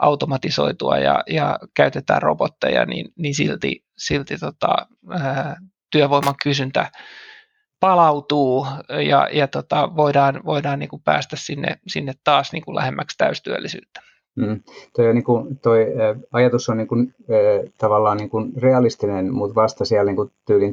automatisoitua 0.00 0.98
ja, 0.98 1.22
ja 1.26 1.58
käytetään 1.76 2.22
robotteja, 2.22 2.86
niin, 2.86 3.12
niin 3.16 3.34
silti, 3.34 3.84
silti 3.98 4.38
tota, 4.38 4.86
ää, 5.10 5.56
työvoiman 5.92 6.34
kysyntä 6.42 6.90
palautuu 7.80 8.66
ja, 9.08 9.28
ja 9.32 9.48
tota, 9.48 9.96
voidaan, 9.96 10.40
voidaan 10.44 10.78
niin 10.78 10.88
kuin 10.88 11.02
päästä 11.02 11.36
sinne, 11.36 11.78
sinne 11.86 12.12
taas 12.24 12.52
niin 12.52 12.64
kuin 12.64 12.74
lähemmäksi 12.74 13.18
täystyöllisyyttä. 13.18 14.00
Mm. 14.36 14.62
Toi, 14.96 15.14
niin 15.14 15.24
kuin, 15.24 15.58
toi 15.58 15.86
ajatus 16.32 16.68
on 16.68 16.76
niin 16.76 16.88
kuin, 16.88 17.14
tavallaan 17.78 18.16
niin 18.16 18.30
kuin 18.30 18.52
realistinen, 18.56 19.34
mutta 19.34 19.54
vasta 19.54 19.84
siellä 19.84 20.04
niin 20.04 20.16
kuin 20.16 20.30
tyylin 20.46 20.72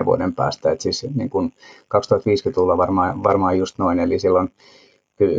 20-30 0.00 0.04
vuoden 0.04 0.34
päästä. 0.34 0.70
Et 0.70 0.80
siis 0.80 1.06
niin 1.14 1.30
kuin 1.30 1.52
2050-luvulla 1.94 2.76
varmaan, 2.76 3.22
varmaan 3.22 3.58
just 3.58 3.78
noin, 3.78 3.98
eli 3.98 4.18
silloin 4.18 4.52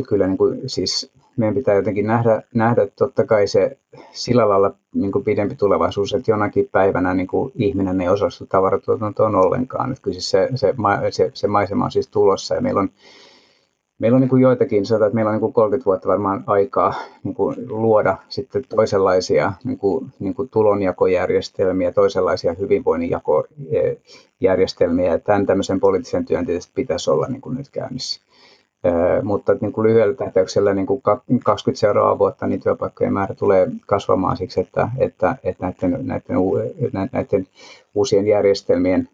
kyllä 0.09 0.27
niin 0.27 0.37
kuin, 0.37 0.69
siis 0.69 1.11
meidän 1.39 1.55
pitää 1.55 1.75
jotenkin 1.75 2.07
nähdä, 2.07 2.41
nähdä 2.53 2.87
totta 2.87 3.25
kai 3.25 3.47
se 3.47 3.77
sillä 4.11 4.49
lailla 4.49 4.73
niin 4.95 5.11
kuin 5.11 5.23
pidempi 5.23 5.55
tulevaisuus, 5.55 6.13
että 6.13 6.31
jonakin 6.31 6.69
päivänä 6.71 7.13
niin 7.13 7.27
kuin 7.27 7.51
ihminen 7.55 8.01
ei 8.01 8.09
osallistu 8.09 8.45
tavaratuotantoon 8.45 9.35
ollenkaan. 9.35 9.91
Että 9.91 10.01
kyllä 10.01 10.13
siis 10.13 10.29
se, 10.29 10.49
se, 10.55 10.73
se, 11.09 11.31
se 11.33 11.47
maisema 11.47 11.85
on 11.85 11.91
siis 11.91 12.07
tulossa 12.07 12.55
ja 12.55 12.61
meillä 12.61 12.79
on, 12.79 12.89
meillä 13.99 14.15
on 14.15 14.21
niin 14.21 14.29
kuin 14.29 14.41
joitakin, 14.41 14.85
sanotaan, 14.85 15.07
että 15.07 15.15
meillä 15.15 15.29
on 15.29 15.33
niin 15.33 15.41
kuin 15.41 15.53
30 15.53 15.85
vuotta 15.85 16.07
varmaan 16.07 16.43
aikaa 16.47 16.93
niin 17.23 17.35
kuin 17.35 17.55
luoda 17.69 18.17
sitten 18.29 18.63
toisenlaisia 18.69 19.53
niin 19.63 19.77
kuin, 19.77 20.11
niin 20.19 20.35
kuin 20.35 20.49
tulonjakojärjestelmiä, 20.49 21.91
toisenlaisia 21.91 22.53
hyvinvoinnin 22.53 23.09
jakojärjestelmiä. 23.09 25.11
Ja 25.11 25.19
tämän 25.19 25.45
tämmöisen 25.45 25.79
poliittisen 25.79 26.25
työn 26.25 26.45
tietysti 26.45 26.71
pitäisi 26.75 27.11
olla 27.11 27.27
niin 27.27 27.41
kuin 27.41 27.57
nyt 27.57 27.69
käynnissä 27.69 28.21
mutta 29.23 29.55
niin 29.61 29.73
kuin 29.73 29.87
lyhyellä 29.87 30.13
tähtäyksellä 30.13 30.73
niin 30.73 30.87
kuin 30.87 31.01
20 31.43 31.79
seuraavaa 31.79 32.19
vuotta 32.19 32.47
niin 32.47 32.61
työpaikkojen 32.61 33.13
määrä 33.13 33.35
tulee 33.35 33.67
kasvamaan 33.85 34.37
siksi, 34.37 34.59
että, 34.59 34.89
että, 34.97 35.35
että 35.43 35.65
näiden, 35.65 36.07
näiden, 36.07 37.09
näiden 37.11 37.47
uusien 37.95 38.27
järjestelmien 38.27 39.09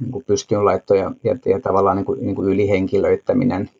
niin 0.00 0.12
kuin 0.12 0.24
pystyynlaitto 0.24 0.94
ja, 0.94 1.12
ja, 1.24 1.36
ja 1.46 1.60
tavallaan 1.60 1.96
niin 1.96 2.06
kuin, 2.06 2.20
niin 2.20 2.34
kuin 2.34 2.48
ylihenkilöittäminen 2.48 3.70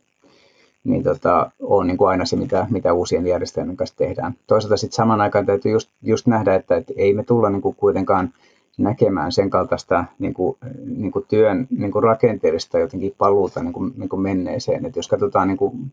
niin 0.85 1.03
tota, 1.03 1.51
on 1.61 1.87
niin 1.87 1.97
kuin 1.97 2.09
aina 2.09 2.25
se, 2.25 2.37
mitä, 2.37 2.67
mitä 2.71 2.93
uusien 2.93 3.27
järjestelmien 3.27 3.77
kanssa 3.77 3.97
tehdään. 3.97 4.35
Toisaalta 4.47 4.77
sitten 4.77 4.97
saman 4.97 5.21
aikaan 5.21 5.47
täytyy 5.47 5.73
just, 5.73 5.91
just 6.03 6.27
nähdä, 6.27 6.55
että, 6.55 6.77
että 6.77 6.93
ei 6.97 7.15
me 7.15 7.23
tulla 7.23 7.51
niin 7.51 7.63
kuin 7.63 7.77
kuitenkaan 7.77 8.35
näkemään 8.79 9.33
sen 9.33 9.51
kaltaista 9.51 10.05
niin 10.19 10.35
kuin, 10.35 10.57
niin 10.85 11.13
kuin 11.13 11.25
työn 11.29 11.67
niin 11.71 11.93
kuin 11.93 12.03
rakenteellista 12.03 12.79
jotenkin 12.79 13.15
paluuta 13.19 13.63
niin 13.63 13.73
kuin, 13.73 13.93
niin 13.97 14.09
kuin 14.09 14.23
menneeseen. 14.23 14.87
Et 14.87 14.97
jos 14.97 15.09
katsotaan 15.09 15.49
niin 15.49 15.59
kuin, 15.59 15.93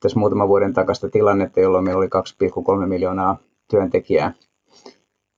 tässä 0.00 0.18
muutaman 0.18 0.48
vuoden 0.48 0.72
takasta 0.72 1.10
tilannetta, 1.10 1.60
jolloin 1.60 1.84
meillä 1.84 1.98
oli 1.98 2.08
2,3 2.82 2.86
miljoonaa 2.86 3.36
työntekijää, 3.70 4.32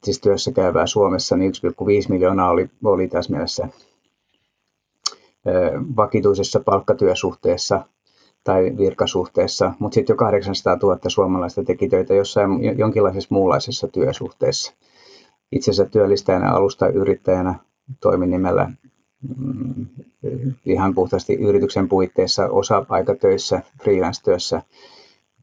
siis 0.05 0.21
työssä 0.21 0.53
käyvää 0.53 0.87
Suomessa, 0.87 1.37
niin 1.37 1.53
1,5 1.53 2.09
miljoonaa 2.09 2.51
oli, 2.51 2.71
oli 2.85 3.09
tässä 3.09 3.33
mielessä 3.33 3.69
vakituisessa 5.97 6.61
palkkatyösuhteessa 6.61 7.87
tai 8.45 8.73
virkasuhteessa, 8.77 9.73
mutta 9.79 9.95
sitten 9.95 10.15
jo 10.15 10.17
800 10.17 10.77
000 10.83 10.99
suomalaista 11.09 11.65
teki 11.65 11.89
töitä 11.89 12.15
jossain 12.15 12.79
jonkinlaisessa 12.79 13.35
muunlaisessa 13.35 13.89
työsuhteessa. 13.89 14.75
Itse 15.53 15.71
asiassa 15.71 15.93
työllistäjänä 15.93 16.53
alusta 16.53 16.89
yrittäjänä 16.89 17.55
toimin 18.01 18.31
nimellä 18.31 18.71
mm, 19.37 19.87
ihan 20.67 20.95
puhtaasti 20.95 21.35
yrityksen 21.35 21.89
puitteissa 21.89 22.49
osa-aikatöissä, 22.49 23.63
freelance-työssä 23.83 24.63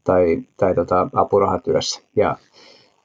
tai, 0.04 0.42
tai 0.56 0.74
tota, 0.74 1.08
apurahatyössä. 1.12 2.00
Ja 2.16 2.36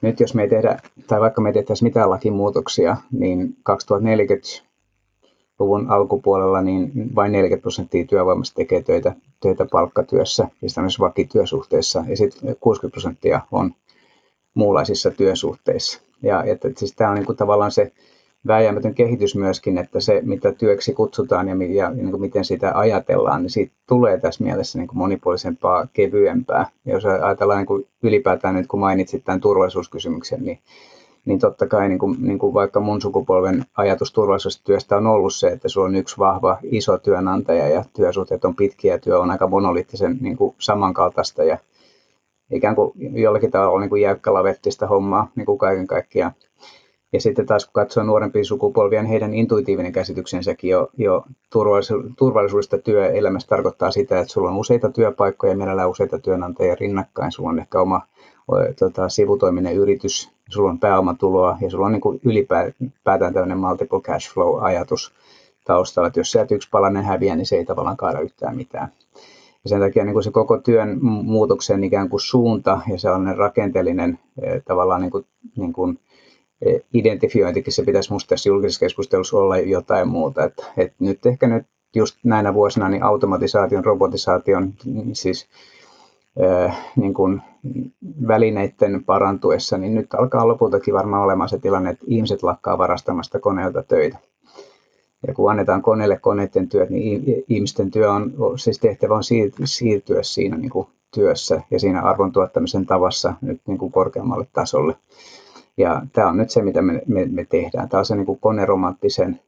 nyt 0.02 0.20
jos 0.20 0.34
me 0.34 0.42
ei 0.42 0.48
tehdä, 0.48 0.78
tai 1.06 1.20
vaikka 1.20 1.40
me 1.40 1.48
ei 1.48 1.52
tehtäisi 1.52 1.84
mitään 1.84 2.10
lakimuutoksia, 2.10 2.96
niin 3.12 3.56
2040-luvun 3.70 5.90
alkupuolella 5.90 6.62
niin 6.62 7.14
vain 7.14 7.32
40 7.32 7.62
prosenttia 7.62 8.06
työvoimasta 8.06 8.54
tekee 8.54 8.82
töitä, 8.82 9.14
töitä 9.40 9.66
palkkatyössä 9.72 10.48
ja 10.62 10.68
tämmöisessä 10.74 11.04
vakityösuhteessa, 11.04 12.04
ja 12.08 12.16
sitten 12.16 12.56
60 12.60 12.92
prosenttia 12.92 13.40
on 13.52 13.74
muunlaisissa 14.54 15.10
työsuhteissa. 15.10 16.09
Ja 16.22 16.44
että 16.44 16.68
siis 16.76 16.94
tämä 16.96 17.10
on 17.10 17.16
niin 17.16 17.26
kuin 17.26 17.36
tavallaan 17.36 17.70
se 17.70 17.92
vääjäämätön 18.46 18.94
kehitys 18.94 19.36
myöskin, 19.36 19.78
että 19.78 20.00
se 20.00 20.20
mitä 20.24 20.52
työksi 20.52 20.92
kutsutaan 20.92 21.48
ja, 21.48 21.54
ja, 21.68 21.90
niin 21.90 22.10
kuin 22.10 22.20
miten 22.20 22.44
sitä 22.44 22.72
ajatellaan, 22.74 23.42
niin 23.42 23.50
siitä 23.50 23.72
tulee 23.88 24.18
tässä 24.18 24.44
mielessä 24.44 24.78
niin 24.78 24.88
kuin 24.88 24.98
monipuolisempaa, 24.98 25.86
kevyempää. 25.92 26.66
Ja 26.84 26.92
jos 26.92 27.04
ajatellaan 27.04 27.58
niin 27.58 27.66
kuin 27.66 27.86
ylipäätään 28.02 28.54
nyt, 28.54 28.66
kun 28.66 28.80
mainitsit 28.80 29.24
tämän 29.24 29.40
turvallisuuskysymyksen, 29.40 30.42
niin, 30.44 30.58
niin 31.24 31.38
totta 31.38 31.66
kai 31.66 31.88
niin 31.88 31.98
kuin, 31.98 32.16
niin 32.18 32.38
kuin 32.38 32.54
vaikka 32.54 32.80
mun 32.80 33.00
sukupolven 33.00 33.64
ajatus 33.76 34.12
turvallisuustyöstä 34.12 34.96
on 34.96 35.06
ollut 35.06 35.34
se, 35.34 35.48
että 35.48 35.68
sulla 35.68 35.86
on 35.86 35.96
yksi 35.96 36.18
vahva 36.18 36.58
iso 36.62 36.98
työnantaja 36.98 37.68
ja 37.68 37.84
työsuhteet 37.96 38.44
on 38.44 38.56
pitkiä 38.56 38.94
ja 38.94 38.98
työ 38.98 39.18
on 39.20 39.30
aika 39.30 39.48
monoliittisen 39.48 40.18
niin 40.20 40.36
kuin 40.36 40.54
samankaltaista 40.58 41.44
ja 41.44 41.58
ikään 42.50 42.74
kuin 42.74 42.92
jollakin 42.96 43.50
tavalla 43.50 43.80
niin 43.80 43.90
kuin 43.90 44.02
jäykkälavettista 44.02 44.86
hommaa 44.86 45.30
niin 45.36 45.46
kuin 45.46 45.58
kaiken 45.58 45.86
kaikkiaan. 45.86 46.32
Ja 47.12 47.20
sitten 47.20 47.46
taas 47.46 47.64
kun 47.64 47.72
katsoo 47.72 48.02
nuorempia 48.02 48.44
sukupolvia, 48.44 49.02
niin 49.02 49.10
heidän 49.10 49.34
intuitiivinen 49.34 49.92
käsityksensäkin 49.92 50.70
jo, 50.70 50.88
jo 50.96 51.24
turvallisuudesta 52.18 52.78
työelämästä 52.78 53.48
tarkoittaa 53.48 53.90
sitä, 53.90 54.20
että 54.20 54.32
sulla 54.32 54.50
on 54.50 54.56
useita 54.56 54.90
työpaikkoja, 54.90 55.56
mielellään 55.56 55.90
useita 55.90 56.18
työnantajia 56.18 56.74
rinnakkain, 56.74 57.32
sulla 57.32 57.48
on 57.48 57.58
ehkä 57.58 57.80
oma 57.80 58.00
tota, 58.78 59.08
sivutoiminen 59.08 59.74
yritys, 59.74 60.30
sulla 60.48 60.70
on 60.70 60.78
pääomatuloa 60.78 61.58
ja 61.60 61.70
sulla 61.70 61.86
on 61.86 61.92
niin 61.92 62.20
ylipäätään 62.24 63.34
tämmöinen 63.34 63.58
multiple 63.58 64.00
cash 64.00 64.34
flow-ajatus 64.34 65.12
taustalla, 65.64 66.06
että 66.06 66.20
jos 66.20 66.32
sieltä 66.32 66.54
yksi 66.54 66.68
palanen 66.70 67.04
häviää, 67.04 67.36
niin 67.36 67.46
se 67.46 67.56
ei 67.56 67.64
tavallaan 67.64 67.96
kaada 67.96 68.20
yhtään 68.20 68.56
mitään. 68.56 68.92
Ja 69.64 69.68
sen 69.70 69.80
takia 69.80 70.04
niin 70.04 70.12
kuin 70.12 70.22
se 70.22 70.30
koko 70.30 70.58
työn 70.58 70.98
muutoksen 71.02 71.84
ikään 71.84 72.08
kuin 72.08 72.20
suunta 72.20 72.80
ja 72.92 72.98
sellainen 72.98 73.36
rakenteellinen 73.36 74.18
tavallaan 74.64 75.00
niin 75.00 75.10
kuin, 75.10 75.26
niin 75.56 75.72
kuin 75.72 75.98
identifiointikin 76.94 77.72
se 77.72 77.84
pitäisi 77.84 78.12
musta 78.12 78.28
tässä 78.28 78.48
julkisessa 78.48 78.80
keskustelussa 78.80 79.36
olla 79.36 79.58
jotain 79.58 80.08
muuta. 80.08 80.44
Että, 80.44 80.66
että 80.76 80.96
nyt 80.98 81.26
ehkä 81.26 81.46
nyt 81.46 81.66
just 81.94 82.16
näinä 82.24 82.54
vuosina 82.54 82.88
niin 82.88 83.02
automatisaation, 83.02 83.84
robotisaation, 83.84 84.72
siis 85.12 85.48
äh, 86.42 86.92
niin 86.96 87.14
kuin 87.14 87.42
välineiden 88.28 89.04
parantuessa, 89.04 89.78
niin 89.78 89.94
nyt 89.94 90.14
alkaa 90.14 90.48
lopultakin 90.48 90.94
varmaan 90.94 91.22
olemaan 91.22 91.48
se 91.48 91.58
tilanne, 91.58 91.90
että 91.90 92.04
ihmiset 92.08 92.42
lakkaa 92.42 92.78
varastamasta 92.78 93.40
koneelta 93.40 93.82
töitä. 93.82 94.18
Ja 95.26 95.34
kun 95.34 95.50
annetaan 95.50 95.82
koneelle 95.82 96.18
koneiden 96.18 96.68
työt, 96.68 96.90
niin 96.90 97.44
ihmisten 97.48 97.90
työ 97.90 98.12
on, 98.12 98.32
siis 98.56 98.78
tehtävä 98.78 99.14
on 99.14 99.24
siirtyä 99.64 100.22
siinä 100.22 100.56
niin 100.56 100.70
kuin 100.70 100.88
työssä 101.14 101.62
ja 101.70 101.80
siinä 101.80 102.02
arvon 102.02 102.32
tuottamisen 102.32 102.86
tavassa 102.86 103.34
nyt 103.40 103.60
niin 103.66 103.78
kuin 103.78 103.92
korkeammalle 103.92 104.46
tasolle. 104.52 104.96
Ja 105.76 106.02
tämä 106.12 106.28
on 106.28 106.36
nyt 106.36 106.50
se, 106.50 106.62
mitä 106.62 106.82
me, 106.82 107.02
me, 107.06 107.24
me 107.24 107.44
tehdään. 107.44 107.88
Tämä 107.88 107.98
on 107.98 108.06
se 108.06 108.16
niin 108.16 108.26
kuin 108.26 108.40
koneromanttisen 108.40 109.40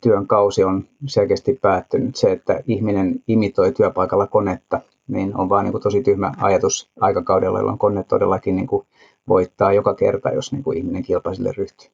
työn 0.00 0.26
kausi 0.26 0.64
on 0.64 0.84
selkeästi 1.06 1.58
päättynyt. 1.62 2.16
Se, 2.16 2.32
että 2.32 2.62
ihminen 2.66 3.22
imitoi 3.28 3.72
työpaikalla 3.72 4.26
konetta, 4.26 4.80
niin 5.08 5.36
on 5.36 5.48
vaan 5.48 5.64
niin 5.64 5.72
kuin 5.72 5.82
tosi 5.82 6.02
tyhmä 6.02 6.32
ajatus 6.40 6.90
aikakaudella, 7.00 7.58
jolloin 7.58 7.78
kone 7.78 8.04
todellakin 8.04 8.56
niin 8.56 8.66
kuin 8.66 8.86
voittaa 9.28 9.72
joka 9.72 9.94
kerta, 9.94 10.30
jos 10.30 10.52
niin 10.52 10.62
kuin 10.62 10.78
ihminen 10.78 11.02
kilpaisille 11.02 11.52
ryhtyy. 11.56 11.88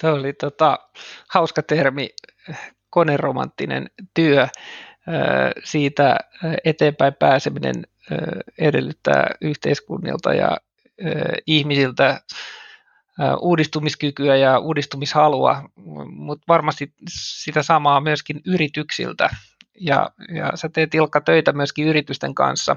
Se 0.00 0.08
oli 0.08 0.32
tota, 0.32 0.78
hauska 1.28 1.62
termi, 1.62 2.08
koneromanttinen 2.90 3.90
työ. 4.14 4.48
Siitä 5.64 6.18
eteenpäin 6.64 7.14
pääseminen 7.14 7.86
edellyttää 8.58 9.30
yhteiskunnilta 9.40 10.34
ja 10.34 10.56
ihmisiltä 11.46 12.20
uudistumiskykyä 13.40 14.36
ja 14.36 14.58
uudistumishalua, 14.58 15.70
mutta 16.06 16.44
varmasti 16.48 16.94
sitä 17.10 17.62
samaa 17.62 18.00
myöskin 18.00 18.40
yrityksiltä. 18.46 19.30
Ja, 19.80 20.10
ja 20.34 20.52
sä 20.54 20.68
teet 20.68 20.94
Ilkka 20.94 21.20
töitä 21.20 21.52
myöskin 21.52 21.86
yritysten 21.86 22.34
kanssa. 22.34 22.76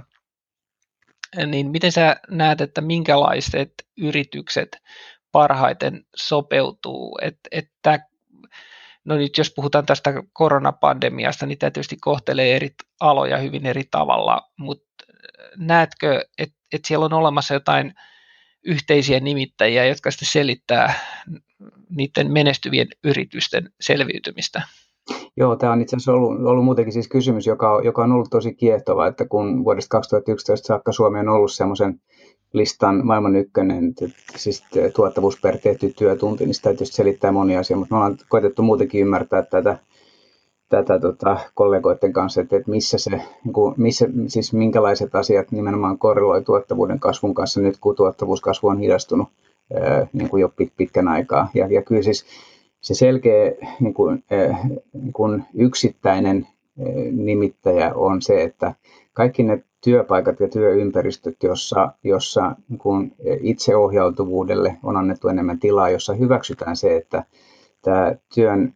Niin 1.46 1.72
miten 1.72 1.92
sä 1.92 2.16
näet, 2.30 2.62
että 2.62 2.82
minkälaiset 2.82 3.74
yritykset 3.98 4.78
parhaiten 5.32 6.06
sopeutuu? 6.16 7.20
Että 7.22 7.50
et 7.52 7.70
no 9.06 9.16
nyt 9.16 9.38
jos 9.38 9.54
puhutaan 9.56 9.86
tästä 9.86 10.14
koronapandemiasta, 10.34 11.46
niin 11.46 11.58
tämä 11.58 11.72
tietysti 11.72 11.98
kohtelee 12.02 12.56
eri 12.56 12.70
aloja 13.00 13.38
hyvin 13.38 13.66
eri 13.66 13.84
tavalla, 13.92 14.42
mutta 14.58 15.06
näetkö, 15.58 16.26
että 16.38 16.56
et 16.74 16.86
siellä 16.86 17.06
on 17.06 17.14
olemassa 17.14 17.54
jotain 17.54 17.94
yhteisiä 18.64 19.20
nimittäjiä, 19.20 19.86
jotka 19.86 20.12
sitten 20.12 20.28
selittää 20.28 20.94
niiden 21.90 22.32
menestyvien 22.32 22.88
yritysten 23.04 23.74
selviytymistä? 23.82 24.62
Joo, 25.40 25.56
tämä 25.56 25.74
on 25.74 25.82
itse 25.82 25.96
asiassa 25.96 26.14
ollut, 26.14 26.46
ollut 26.46 26.66
muutenkin 26.66 26.94
siis 26.94 27.08
kysymys, 27.08 27.48
joka, 27.48 27.82
joka 27.84 28.04
on 28.04 28.12
ollut 28.12 28.30
tosi 28.30 28.54
kiehtova, 28.54 29.08
että 29.08 29.26
kun 29.26 29.64
vuodesta 29.64 29.90
2011 29.90 30.68
saakka 30.68 30.92
Suomi 30.92 31.20
on 31.20 31.30
ollut 31.30 31.52
semmoisen 31.52 32.02
listan 32.54 33.06
maailman 33.06 33.36
ykkönen, 33.36 33.94
siis 34.36 34.64
tuottavuus 34.96 35.42
per 35.42 35.58
tehty 35.58 35.94
työtunti, 35.98 36.46
niin 36.46 36.54
sitä 36.54 36.70
tietysti 36.70 36.96
selittää 36.96 37.32
monia 37.32 37.60
asioita, 37.60 37.80
mutta 37.80 37.96
me 37.96 37.98
ollaan 37.98 38.18
koetettu 38.30 38.62
muutenkin 38.62 39.02
ymmärtää 39.02 39.42
tätä, 39.42 39.78
tätä 40.70 41.00
tota, 41.00 41.38
kollegoiden 41.54 42.14
kanssa, 42.14 42.42
että, 42.42 42.56
että 42.56 42.72
missä 42.72 42.98
se, 42.98 43.10
niin 43.10 43.54
missä, 43.78 44.08
siis 44.28 44.54
minkälaiset 44.54 45.16
asiat 45.16 45.52
nimenomaan 45.52 46.00
korreloi 46.00 46.44
tuottavuuden 46.44 47.00
kasvun 47.00 47.34
kanssa 47.34 47.62
nyt, 47.62 47.78
kun 47.82 47.96
tuottavuuskasvu 47.96 48.68
on 48.68 48.80
hidastunut 48.80 49.28
niin 50.14 50.30
kuin 50.30 50.42
jo 50.42 50.50
pit, 50.50 50.74
pitkän 50.78 51.08
aikaa. 51.08 51.50
Ja, 51.54 51.68
ja 51.68 51.82
kyllä 51.82 52.02
siis 52.02 52.26
se 52.82 52.94
selkeä 52.94 53.52
niin 53.80 53.94
kuin, 53.94 54.24
ää, 54.32 54.68
niin 54.94 55.14
kuin 55.14 55.44
yksittäinen 55.54 56.48
ää, 56.48 56.86
nimittäjä 57.12 57.94
on 57.94 58.22
se, 58.22 58.44
että 58.44 58.74
kaikki 59.14 59.44
ne 59.44 59.64
työpaikat 59.82 60.40
ja 60.40 60.48
työympäristöt, 60.48 61.44
jossa, 61.44 61.92
jossa 62.04 62.56
niin 62.70 62.80
kuin 62.80 63.16
itseohjautuvuudelle 63.42 64.78
on 64.84 64.98
annettu 64.98 65.28
enemmän 65.28 65.60
tilaa, 65.60 65.90
jossa 65.90 66.14
hyväksytään 66.14 66.76
se, 66.76 66.96
että 66.96 67.24
tämä 67.82 68.16
työn 68.36 68.74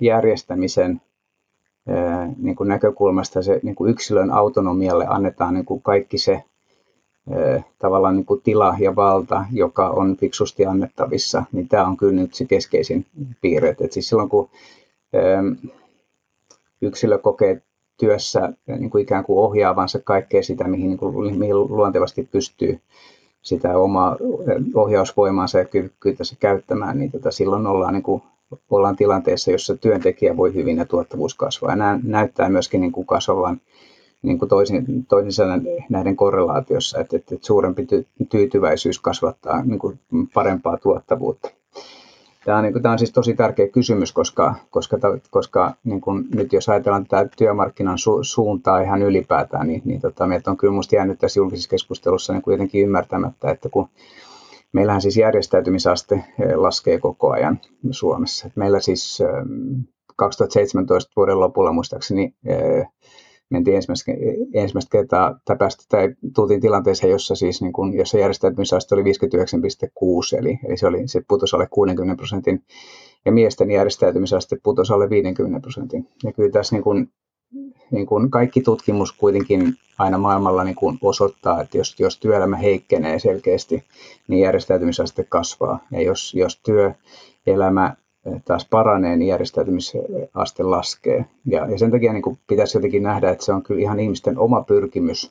järjestämisen 0.00 1.00
niin 2.38 2.56
kuin 2.56 2.68
näkökulmasta 2.68 3.42
se 3.42 3.60
niin 3.62 3.74
kuin 3.74 3.90
yksilön 3.90 4.30
autonomialle 4.30 5.06
annetaan 5.08 5.54
niin 5.54 5.64
kuin 5.64 5.82
kaikki 5.82 6.18
se 6.18 6.44
tavallaan 7.78 8.16
niin 8.16 8.26
kuin 8.26 8.40
tila 8.42 8.76
ja 8.78 8.96
valta, 8.96 9.44
joka 9.52 9.88
on 9.88 10.16
fiksusti 10.16 10.66
annettavissa, 10.66 11.44
niin 11.52 11.68
tämä 11.68 11.86
on 11.86 11.96
kyllä 11.96 12.20
nyt 12.20 12.34
se 12.34 12.44
keskeisin 12.44 13.06
piirre. 13.40 13.76
Et 13.80 13.92
siis 13.92 14.08
silloin 14.08 14.28
kun 14.28 14.50
yksilö 16.82 17.18
kokee 17.18 17.62
työssä 17.96 18.52
niin 18.66 18.90
kuin 18.90 19.02
ikään 19.02 19.24
kuin 19.24 19.38
ohjaavansa 19.38 19.98
kaikkea 20.04 20.42
sitä, 20.42 20.64
mihin, 20.68 20.88
niin 20.88 20.98
kuin, 20.98 21.38
mihin 21.38 21.58
luontevasti 21.58 22.28
pystyy 22.32 22.80
sitä 23.42 23.78
omaa 23.78 24.16
ohjausvoimaansa 24.74 25.58
ja 25.58 25.64
kyvykkyyttä 25.64 26.24
käyttämään, 26.40 26.98
niin 26.98 27.10
tota, 27.10 27.30
silloin 27.30 27.66
ollaan 27.66 27.94
niin 27.94 28.02
kuin 28.02 28.22
ollaan 28.70 28.96
tilanteessa, 28.96 29.50
jossa 29.50 29.76
työntekijä 29.76 30.36
voi 30.36 30.54
hyvin 30.54 30.76
ja 30.78 30.84
tuottavuus 30.84 31.34
kasvaa. 31.34 31.70
Ja 31.70 31.76
nämä 31.76 32.00
näyttää 32.02 32.48
myöskin 32.48 32.80
niin 32.80 32.92
kuin 32.92 33.06
kasvavan 33.06 33.60
niin 34.22 34.38
kuin 34.38 34.48
toisin, 34.48 35.06
toisin 35.06 35.44
näiden 35.88 36.16
korrelaatiossa, 36.16 37.00
että, 37.00 37.16
että 37.16 37.34
suurempi 37.40 37.86
tyytyväisyys 38.28 38.98
kasvattaa 38.98 39.64
niin 39.64 39.78
kuin 39.78 40.00
parempaa 40.34 40.76
tuottavuutta. 40.76 41.50
Tämä 42.44 42.58
on, 42.58 42.64
niin 42.64 42.72
kuin, 42.72 42.82
tämä 42.82 42.92
on 42.92 42.98
siis 42.98 43.12
tosi 43.12 43.34
tärkeä 43.34 43.68
kysymys, 43.68 44.12
koska, 44.12 44.54
koska, 44.70 44.98
koska 45.30 45.74
niin 45.84 46.00
kuin 46.00 46.24
nyt 46.34 46.52
jos 46.52 46.68
ajatellaan 46.68 47.06
tätä 47.06 47.30
työmarkkinan 47.36 47.98
su, 47.98 48.18
suuntaa 48.22 48.80
ihan 48.80 49.02
ylipäätään, 49.02 49.66
niin, 49.66 49.82
niin 49.84 50.00
tota, 50.00 50.26
meiltä 50.26 50.50
on 50.50 50.56
kyllä 50.56 50.72
minusta 50.72 50.96
jäänyt 50.96 51.18
tässä 51.18 51.40
julkisessa 51.40 51.70
keskustelussa 51.70 52.32
niin 52.32 52.42
kuitenkin 52.42 52.82
ymmärtämättä, 52.82 53.50
että 53.50 53.68
kun 53.68 53.88
meillähän 54.72 55.02
siis 55.02 55.16
järjestäytymisaste 55.16 56.14
eh, 56.14 56.54
laskee 56.54 56.98
koko 56.98 57.30
ajan 57.30 57.60
Suomessa. 57.90 58.50
Meillä 58.54 58.80
siis 58.80 59.22
2017 60.16 61.10
eh, 61.10 61.16
vuoden 61.16 61.40
lopulla 61.40 61.72
muistaakseni 61.72 62.34
eh, 62.46 62.88
mentiin 63.52 63.76
ensimmäistä, 63.76 64.12
ensimmäistä 64.54 64.90
kertaa, 64.90 65.40
tai, 65.44 65.56
päästä, 65.56 65.84
tai 65.88 66.14
tultiin 66.34 66.60
tilanteeseen, 66.60 67.10
jossa, 67.10 67.34
siis 67.34 67.62
niin 67.62 67.72
kun, 67.72 67.94
jossa 67.94 68.18
järjestäytymisaste 68.18 68.94
oli 68.94 69.02
59,6, 69.02 70.38
eli, 70.38 70.58
eli 70.64 70.76
se, 70.76 70.86
oli, 70.86 71.08
se 71.08 71.22
putosi 71.28 71.56
alle 71.56 71.66
60 71.70 72.16
prosentin, 72.16 72.62
ja 73.24 73.32
miesten 73.32 73.70
järjestäytymisaste 73.70 74.56
putosi 74.62 74.92
alle 74.92 75.10
50 75.10 75.60
prosentin. 75.60 76.08
Ja 76.24 76.32
kyllä 76.32 76.50
tässä 76.50 76.76
niin 76.76 76.82
kun, 76.82 77.08
niin 77.90 78.06
kun 78.06 78.30
kaikki 78.30 78.60
tutkimus 78.60 79.12
kuitenkin 79.12 79.74
aina 79.98 80.18
maailmalla 80.18 80.64
niin 80.64 80.74
kun 80.74 80.98
osoittaa, 81.02 81.62
että 81.62 81.78
jos, 81.78 82.00
jos 82.00 82.18
työelämä 82.18 82.56
heikkenee 82.56 83.18
selkeästi, 83.18 83.84
niin 84.28 84.40
järjestäytymisaste 84.40 85.24
kasvaa. 85.24 85.86
Ja 85.90 86.02
jos, 86.02 86.34
jos 86.34 86.60
työelämä 86.62 87.96
taas 88.44 88.66
paranee, 88.70 89.16
niin 89.16 89.28
järjestäytymisaste 89.28 90.62
laskee. 90.62 91.24
Ja, 91.46 91.70
ja 91.70 91.78
sen 91.78 91.90
takia 91.90 92.12
niin 92.12 92.38
pitäisi 92.46 92.78
jotenkin 92.78 93.02
nähdä, 93.02 93.30
että 93.30 93.44
se 93.44 93.52
on 93.52 93.62
kyllä 93.62 93.80
ihan 93.80 94.00
ihmisten 94.00 94.38
oma 94.38 94.62
pyrkimys 94.62 95.30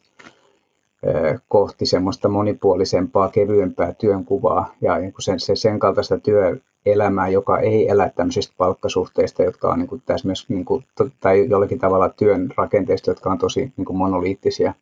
kohti 1.48 1.86
semmoista 1.86 2.30
monipuolisempaa, 2.30 3.30
kevyempää 3.30 3.94
työnkuvaa 3.94 4.76
ja 4.82 4.98
niin 4.98 5.14
sen, 5.20 5.40
se, 5.40 5.56
sen 5.56 5.80
kaltaista 5.80 6.18
työelämää, 6.18 7.28
joka 7.28 7.60
ei 7.60 7.90
elä 7.90 8.10
tämmöisistä 8.10 8.54
palkkasuhteista, 8.58 9.44
jotka 9.44 9.70
on 9.70 9.80
niin 9.80 9.88
kuin 9.88 10.02
tässä 10.06 10.28
myös, 10.28 10.50
niin 10.50 10.66
kuin, 10.66 10.86
tai 11.20 11.50
jollakin 11.50 11.80
tavalla 11.80 12.10
työn 12.10 12.54
rakenteista, 12.58 13.12
jotka 13.12 13.30
on 13.30 13.38
tosi 13.38 13.74
niin 13.78 13.86
kuin 13.86 13.98
monoliittisia. 13.98 14.74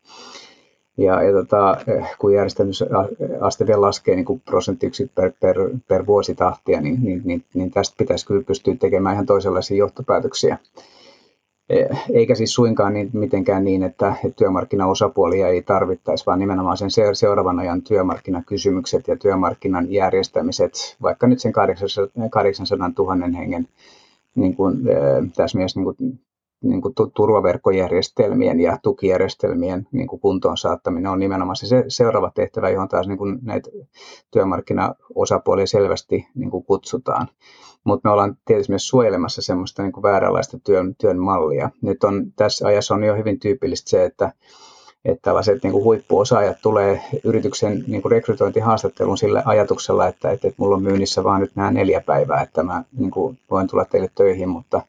Ja, 1.00 1.24
ja 1.24 1.32
tota, 1.32 1.78
kun 2.20 2.34
järjestämisaste 2.34 3.68
vielä 3.68 3.82
laskee 3.82 4.16
niin 4.16 4.26
kuin 4.26 4.42
prosenttiyksi 4.46 5.12
per, 5.16 5.32
per, 5.40 5.56
per 5.88 6.06
vuosi 6.06 6.36
tahtia, 6.36 6.82
niin, 6.82 7.04
niin, 7.04 7.22
niin, 7.26 7.46
niin 7.54 7.72
tästä 7.72 7.96
pitäisi 7.98 8.26
kyllä 8.26 8.44
pystyä 8.44 8.76
tekemään 8.76 9.14
ihan 9.14 9.26
toisenlaisia 9.26 9.78
johtopäätöksiä. 9.78 10.58
E, 11.70 11.86
eikä 12.14 12.36
siis 12.36 12.54
suinkaan 12.54 12.94
niin, 12.94 13.10
mitenkään 13.14 13.64
niin, 13.64 13.84
että, 13.84 14.14
että 14.26 14.36
työmarkkinaosapuolia 14.36 15.48
ei 15.48 15.62
tarvittaisi, 15.62 16.26
vaan 16.26 16.40
nimenomaan 16.40 16.78
sen 16.78 16.90
seuraavan 17.14 17.60
ajan 17.60 17.82
työmarkkinakysymykset 17.82 19.08
ja 19.08 19.18
työmarkkinan 19.18 19.92
järjestämiset, 19.92 20.98
vaikka 21.02 21.28
nyt 21.28 21.40
sen 21.40 21.54
800 22.30 22.92
000 22.98 23.38
hengen 23.38 23.68
niin 24.36 24.56
kuin, 24.56 24.78
tässä 25.36 25.58
mielessä 25.58 25.80
niin 25.80 25.96
kuin 25.96 26.20
niin 26.62 26.82
kuin 26.82 26.94
turvaverkkojärjestelmien 27.14 28.60
ja 28.60 28.78
tukijärjestelmien 28.84 29.88
niin 29.92 30.08
kuin 30.08 30.20
kuntoon 30.20 30.58
saattaminen 30.58 31.12
on 31.12 31.20
nimenomaan 31.20 31.56
se 31.56 31.84
seuraava 31.88 32.32
tehtävä, 32.36 32.70
johon 32.70 32.88
taas 32.88 33.08
niin 33.08 33.18
kuin 33.18 33.40
näitä 33.42 33.70
työmarkkinaosapuolia 34.32 35.68
selvästi 35.68 36.28
niin 36.36 36.52
kuin 36.52 36.64
kutsutaan. 36.64 37.28
Mutta 37.84 38.10
me 38.10 38.14
ollaan 38.14 38.38
tietysti 38.46 38.72
myös 38.72 38.88
suojelemassa 38.88 39.42
semmoista 39.42 39.84
niin 39.84 39.92
kuin 39.92 40.04
vääränlaista 40.04 40.60
työn, 40.64 40.96
työn 40.96 41.20
mallia. 41.20 41.70
Nyt 41.82 42.04
on 42.04 42.32
tässä 42.36 42.68
ajassa 42.68 42.96
on 42.96 43.04
jo 43.04 43.16
hyvin 43.16 43.40
tyypillistä 43.40 43.90
se, 43.90 44.06
että 44.06 44.32
että 45.06 45.22
tällaiset 45.22 45.64
niin 45.64 45.72
kuin 45.72 45.84
huippuosaajat 45.84 46.58
tulee 46.62 47.02
yrityksen 47.24 47.84
niin 47.88 48.02
kuin 48.02 48.12
rekrytointihaastatteluun 48.12 49.18
sillä 49.18 49.44
ajatuksella, 49.46 50.08
että, 50.08 50.32
että, 50.32 50.48
että 50.48 50.62
mulla 50.62 50.76
on 50.76 50.84
myynnissä 50.84 51.24
vain 51.24 51.42
nyt 51.42 51.56
nämä 51.56 51.72
neljä 51.72 52.02
päivää, 52.02 52.42
että 52.42 52.64
mä 52.64 52.84
niin 52.98 53.12
kuin 53.12 53.40
voin 53.52 53.68
tulla 53.68 53.86
teille 53.86 54.10
töihin, 54.16 54.50
mutta 54.50 54.82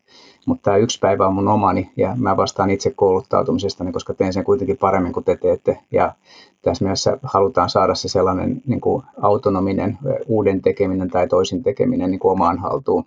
mutta 0.50 0.62
tämä 0.62 0.76
yksi 0.76 0.98
päivä 0.98 1.26
on 1.26 1.34
mun 1.34 1.48
omani 1.48 1.90
ja 1.96 2.16
mä 2.18 2.36
vastaan 2.36 2.70
itse 2.70 2.90
kouluttautumisesta, 2.90 3.84
koska 3.92 4.14
teen 4.14 4.32
sen 4.32 4.44
kuitenkin 4.44 4.76
paremmin 4.76 5.12
kuin 5.12 5.24
te 5.24 5.36
teette. 5.36 5.78
Ja 5.90 6.14
tässä 6.62 6.84
mielessä 6.84 7.18
halutaan 7.22 7.70
saada 7.70 7.94
se 7.94 8.08
sellainen 8.08 8.62
niin 8.66 8.80
kuin 8.80 9.02
autonominen 9.22 9.98
uuden 10.26 10.62
tekeminen 10.62 11.10
tai 11.10 11.28
toisin 11.28 11.62
tekeminen 11.62 12.10
niin 12.10 12.18
kuin 12.18 12.32
omaan 12.32 12.58
haltuun. 12.58 13.04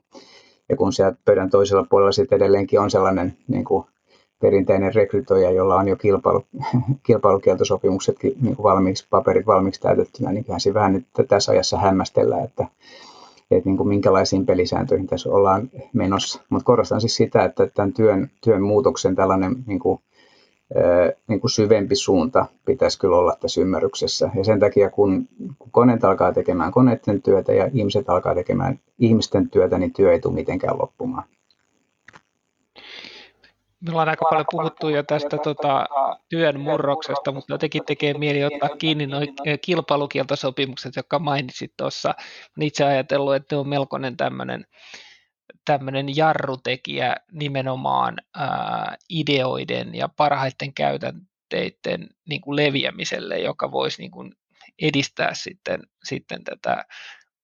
Ja 0.69 0.75
kun 0.75 0.93
siellä 0.93 1.15
pöydän 1.25 1.49
toisella 1.49 1.85
puolella 1.89 2.11
sitten 2.11 2.35
edelleenkin 2.35 2.79
on 2.79 2.91
sellainen 2.91 3.37
niin 3.47 3.65
kuin 3.65 3.85
perinteinen 4.41 4.95
rekrytoija, 4.95 5.51
jolla 5.51 5.75
on 5.75 5.87
jo 5.87 5.95
kilpailu, 5.95 6.45
kilpailukieltosopimuksetkin 7.03 8.33
niin 8.41 8.55
kuin 8.55 8.63
valmiiksi, 8.63 9.07
paperit 9.09 9.47
valmiiksi 9.47 9.81
täytettynä, 9.81 10.31
niin 10.31 10.43
kyllähän 10.43 10.61
se 10.61 10.73
vähän 10.73 10.93
nyt 10.93 11.05
tässä 11.27 11.51
ajassa 11.51 11.77
hämmästellään, 11.77 12.43
että 12.43 12.67
että 13.57 13.69
niin 13.69 13.77
kuin 13.77 13.89
minkälaisiin 13.89 14.45
pelisääntöihin 14.45 15.07
tässä 15.07 15.29
ollaan 15.29 15.69
menossa. 15.93 16.41
Mutta 16.49 16.65
korostan 16.65 17.01
siis 17.01 17.15
sitä, 17.15 17.43
että 17.43 17.67
tämän 17.67 17.93
työn, 17.93 18.31
työn 18.43 18.61
muutoksen 18.61 19.15
tällainen 19.15 19.55
niin 19.67 19.79
kuin, 19.79 19.99
niin 21.27 21.39
kuin 21.39 21.51
syvempi 21.51 21.95
suunta 21.95 22.45
pitäisi 22.65 22.99
kyllä 22.99 23.17
olla 23.17 23.37
tässä 23.39 23.61
ymmärryksessä. 23.61 24.29
Ja 24.35 24.43
sen 24.43 24.59
takia, 24.59 24.89
kun, 24.89 25.27
kun 25.59 25.71
koneet 25.71 26.03
alkaa 26.03 26.33
tekemään 26.33 26.71
koneiden 26.71 27.21
työtä 27.21 27.53
ja 27.53 27.69
ihmiset 27.73 28.09
alkaa 28.09 28.35
tekemään 28.35 28.79
ihmisten 28.99 29.49
työtä, 29.49 29.77
niin 29.77 29.93
työ 29.93 30.11
ei 30.11 30.19
tule 30.19 30.33
mitenkään 30.33 30.79
loppumaan. 30.79 31.23
Me 33.85 33.91
ollaan 33.91 34.09
aika 34.09 34.25
paljon 34.29 34.45
puhuttu 34.51 34.89
jo 34.89 35.03
tästä 35.03 35.37
tota, 35.43 35.85
työn 36.29 36.59
murroksesta, 36.59 37.31
mutta 37.31 37.53
jotenkin 37.53 37.85
tekee 37.85 38.13
mieli 38.13 38.43
ottaa 38.43 38.69
kiinni 38.69 39.07
nuo 39.07 39.21
kilpailukieltosopimukset, 39.61 40.95
jotka 40.95 41.19
mainitsit 41.19 41.73
tuossa. 41.77 42.13
Itse 42.61 42.83
ajatellut, 42.83 43.35
että 43.35 43.55
ne 43.55 43.59
on 43.59 43.69
melkoinen 43.69 44.17
tämmöinen 44.17 44.65
tämmöinen 45.65 46.15
jarrutekijä 46.15 47.15
nimenomaan 47.31 48.17
ää, 48.35 48.97
ideoiden 49.09 49.95
ja 49.95 50.09
parhaiten 50.09 50.73
käytänteiden 50.73 52.09
niin 52.29 52.41
kuin 52.41 52.55
leviämiselle, 52.55 53.39
joka 53.39 53.71
voisi 53.71 54.01
niin 54.01 54.11
kuin 54.11 54.31
edistää 54.81 55.33
sitten, 55.33 55.79
sitten 56.03 56.43
tätä 56.43 56.85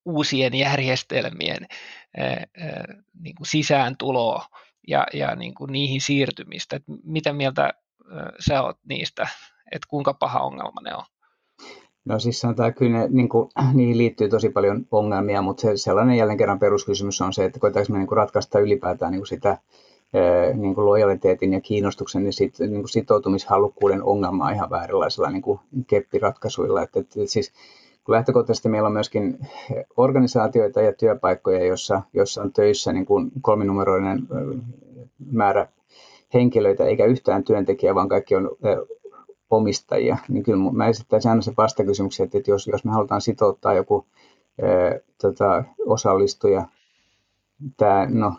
uusien 0.05 0.53
järjestelmien 0.53 1.67
ää, 2.17 2.27
ää, 2.27 2.85
niin 3.21 3.35
kuin 3.35 3.47
sisääntuloa 3.47 4.45
ja, 4.89 5.07
ja 5.13 5.35
niin 5.35 5.53
kuin 5.53 5.71
niihin 5.71 6.01
siirtymistä. 6.01 6.75
Et 6.75 6.83
mitä 7.03 7.33
mieltä 7.33 7.73
sä 8.47 8.63
oot 8.63 8.77
niistä, 8.89 9.27
että 9.71 9.87
kuinka 9.89 10.13
paha 10.13 10.39
ongelma 10.39 10.81
ne 10.81 10.95
on? 10.95 11.03
No 12.05 12.19
siis 12.19 12.39
sanotaan, 12.39 12.73
kyllä 12.73 12.99
ne, 12.99 13.07
niin 13.09 13.29
kuin, 13.29 13.49
niihin 13.73 13.97
liittyy 13.97 14.29
tosi 14.29 14.49
paljon 14.49 14.85
ongelmia, 14.91 15.41
mutta 15.41 15.61
se, 15.61 15.77
sellainen 15.77 16.17
jälleen 16.17 16.37
kerran 16.37 16.59
peruskysymys 16.59 17.21
on 17.21 17.33
se, 17.33 17.45
että 17.45 17.59
koetaanko 17.59 17.93
me 17.93 17.97
niin 17.97 18.07
kuin 18.07 18.17
ratkaista 18.17 18.59
ylipäätään 18.59 19.11
niin 19.11 19.19
kuin 19.19 19.27
sitä 19.27 19.57
niin 20.53 20.75
kuin 20.75 20.85
lojaliteetin 20.85 21.53
ja 21.53 21.61
kiinnostuksen 21.61 22.25
ja 22.25 22.33
sit, 22.33 22.59
niin 22.59 22.71
kuin 22.71 22.89
sitoutumishalukkuuden 22.89 24.03
ongelmaa 24.03 24.51
ihan 24.51 24.69
vääränlaisilla 24.69 25.29
niin 25.29 25.41
kuin 25.41 25.59
keppiratkaisuilla. 25.87 26.81
Että, 26.81 26.99
että 26.99 27.19
siis 27.25 27.53
lähtökohtaisesti 28.11 28.69
meillä 28.69 28.87
on 28.87 28.93
myöskin 28.93 29.39
organisaatioita 29.97 30.81
ja 30.81 30.93
työpaikkoja, 30.93 31.65
joissa, 31.65 32.01
joissa 32.13 32.41
on 32.41 32.53
töissä 32.53 32.93
niin 32.93 33.05
kuin 33.05 33.31
kolminumeroinen 33.41 34.27
määrä 35.31 35.67
henkilöitä, 36.33 36.85
eikä 36.85 37.05
yhtään 37.05 37.43
työntekijää, 37.43 37.95
vaan 37.95 38.09
kaikki 38.09 38.35
on 38.35 38.49
omistajia. 39.49 40.17
Niin 40.29 40.43
kyllä 40.43 40.71
mä 40.71 40.87
esittäisin 40.87 41.29
aina 41.29 41.41
se 41.41 41.53
vastakysymyksen, 41.57 42.29
että 42.33 42.51
jos, 42.51 42.67
jos 42.67 42.85
me 42.85 42.91
halutaan 42.91 43.21
sitouttaa 43.21 43.73
joku 43.73 44.05
tota, 45.21 45.63
osallistuja 45.85 46.65
tämä 47.77 48.07
no, 48.09 48.33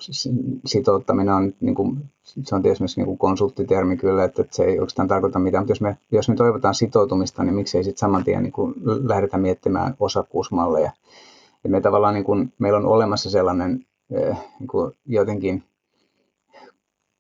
sitouttaminen 0.67 1.35
on, 1.35 1.55
niin 1.61 1.75
kuin, 1.75 2.05
se 2.23 2.55
on 2.55 2.63
tietysti 2.63 2.83
myös 2.83 2.97
niin 2.97 3.07
kuin 3.07 3.19
konsulttitermi 3.19 3.97
kyllä, 3.97 4.25
että, 4.25 4.43
että 4.43 4.57
se 4.57 4.65
ei 4.65 4.79
oikeastaan 4.79 5.09
tarkoita 5.09 5.39
mitään, 5.39 5.63
mutta 5.63 5.71
jos 5.71 5.81
me, 5.81 5.97
jos 6.13 6.29
me 6.29 6.35
toivotaan 6.35 6.75
sitoutumista, 6.75 7.45
niin 7.45 7.55
miksei 7.55 7.85
sitten 7.85 8.01
saman 8.01 8.25
tien 8.25 8.43
niin 8.43 8.53
kuin 8.53 8.75
lähdetä 8.85 9.39
miettimään 9.39 9.95
osakkuusmalleja. 10.01 10.93
Et 11.65 11.71
me 11.71 11.81
tavallaan, 11.81 12.15
niin 12.15 12.25
kuin, 12.25 12.53
meillä 12.59 12.79
on 12.79 12.87
olemassa 12.87 13.31
sellainen 13.31 13.87
eh, 14.11 14.37
niin 14.59 14.69
kuin 14.69 14.93
jotenkin 15.07 15.65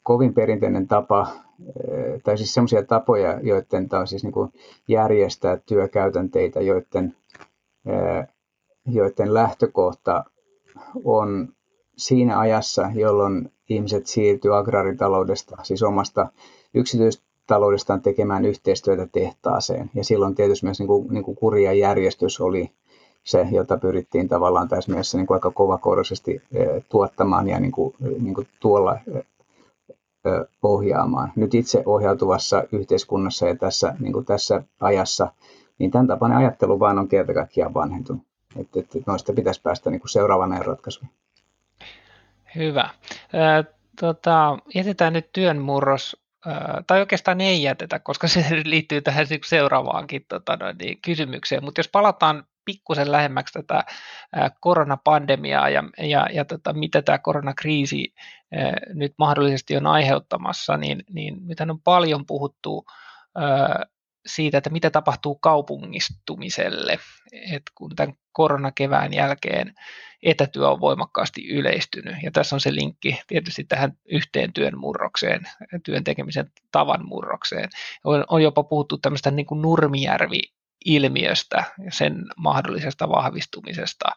kovin 0.02 0.34
perinteinen 0.34 0.88
tapa, 0.88 1.28
eh, 1.60 2.22
tai 2.22 2.36
siis 2.36 2.54
sellaisia 2.54 2.82
tapoja, 2.82 3.40
joiden 3.42 3.88
tämä 3.88 4.00
on 4.00 4.06
siis 4.06 4.22
niin 4.22 4.32
kuin 4.32 4.52
järjestää 4.88 5.56
työkäytänteitä, 5.56 6.60
joiden, 6.60 7.16
eh, 7.86 8.26
joiden 8.86 9.34
lähtökohta 9.34 10.24
on 11.04 11.48
siinä 12.00 12.38
ajassa, 12.38 12.90
jolloin 12.94 13.52
ihmiset 13.68 14.06
siirtyivät 14.06 14.56
agraaritaloudesta, 14.58 15.56
siis 15.62 15.82
omasta 15.82 16.26
yksityistaloudestaan 16.74 18.02
tekemään 18.02 18.44
yhteistyötä 18.44 19.06
tehtaaseen. 19.12 19.90
Ja 19.94 20.04
silloin 20.04 20.34
tietysti 20.34 20.66
myös 20.66 20.78
niin 20.78 20.86
kuin, 20.86 21.08
niin 21.08 21.24
kuin 21.24 21.36
kuri 21.36 21.78
järjestys 21.78 22.40
oli 22.40 22.70
se, 23.24 23.46
jota 23.50 23.76
pyrittiin 23.76 24.28
tavallaan 24.28 24.68
tässä 24.68 24.90
mielessä 24.90 25.18
niin 25.18 25.26
kuin 25.26 25.36
aika 25.36 25.50
kovakouraisesti 25.50 26.42
tuottamaan 26.88 27.48
ja 27.48 27.60
niin 27.60 27.72
kuin, 27.72 27.94
niin 28.20 28.34
kuin 28.34 28.48
tuolla 28.60 28.98
ohjaamaan. 30.62 31.32
Nyt 31.36 31.54
itse 31.54 31.82
ohjautuvassa 31.86 32.64
yhteiskunnassa 32.72 33.48
ja 33.48 33.56
tässä, 33.56 33.94
niin 34.00 34.12
kuin 34.12 34.24
tässä 34.24 34.62
ajassa, 34.80 35.32
niin 35.78 35.90
tämän 35.90 36.06
tapainen 36.06 36.38
ajattelu 36.38 36.80
vaan 36.80 36.98
on 36.98 37.08
kerta 37.08 37.34
kaikkiaan 37.34 37.74
vanhentunut. 37.74 38.22
Että, 38.56 38.80
että 38.80 38.98
noista 39.06 39.32
pitäisi 39.32 39.62
päästä 39.62 39.90
niin 39.90 40.00
kuin 40.00 40.64
ratkaisuun. 40.66 41.08
Hyvä. 42.54 42.90
tota, 44.00 44.58
jätetään 44.74 45.12
nyt 45.12 45.32
työn 45.32 45.58
murros, 45.58 46.16
tai 46.86 47.00
oikeastaan 47.00 47.40
ei 47.40 47.62
jätetä, 47.62 47.98
koska 47.98 48.28
se 48.28 48.44
liittyy 48.64 49.00
tähän 49.00 49.26
niinku 49.30 49.46
seuraavaankin 49.46 50.24
tota, 50.28 50.56
no, 50.56 50.66
niin, 50.82 51.02
kysymykseen. 51.02 51.64
Mutta 51.64 51.78
jos 51.78 51.88
palataan 51.88 52.44
pikkusen 52.64 53.12
lähemmäksi 53.12 53.52
tätä 53.52 53.84
koronapandemiaa 54.60 55.68
ja, 55.68 55.84
ja, 55.98 56.26
ja 56.32 56.44
tota, 56.44 56.72
mitä 56.72 57.02
tämä 57.02 57.18
koronakriisi 57.18 58.14
nyt 58.94 59.14
mahdollisesti 59.18 59.76
on 59.76 59.86
aiheuttamassa, 59.86 60.76
niin, 60.76 61.04
niin 61.12 61.36
nythän 61.46 61.70
on 61.70 61.80
paljon 61.80 62.26
puhuttu 62.26 62.84
siitä, 64.26 64.58
että 64.58 64.70
mitä 64.70 64.90
tapahtuu 64.90 65.34
kaupungistumiselle, 65.34 66.98
Et 67.52 67.62
kun 67.74 67.96
tämän 67.96 68.14
koronakevään 68.32 69.14
jälkeen 69.14 69.74
etätyö 70.22 70.68
on 70.68 70.80
voimakkaasti 70.80 71.48
yleistynyt. 71.48 72.16
Ja 72.22 72.30
tässä 72.30 72.56
on 72.56 72.60
se 72.60 72.74
linkki 72.74 73.20
tietysti 73.26 73.64
tähän 73.64 73.92
yhteen 74.04 74.52
työn 74.52 74.78
murrokseen, 74.78 75.40
työn 75.84 76.04
tekemisen 76.04 76.50
tavan 76.72 77.06
murrokseen. 77.06 77.68
On, 78.04 78.24
on 78.28 78.42
jopa 78.42 78.62
puhuttu 78.62 78.98
tämmöistä 78.98 79.30
niin 79.30 79.46
kuin 79.46 79.62
Nurmijärvi 79.62 80.40
ilmiöstä 80.84 81.64
ja 81.84 81.92
sen 81.92 82.24
mahdollisesta 82.36 83.08
vahvistumisesta 83.08 84.08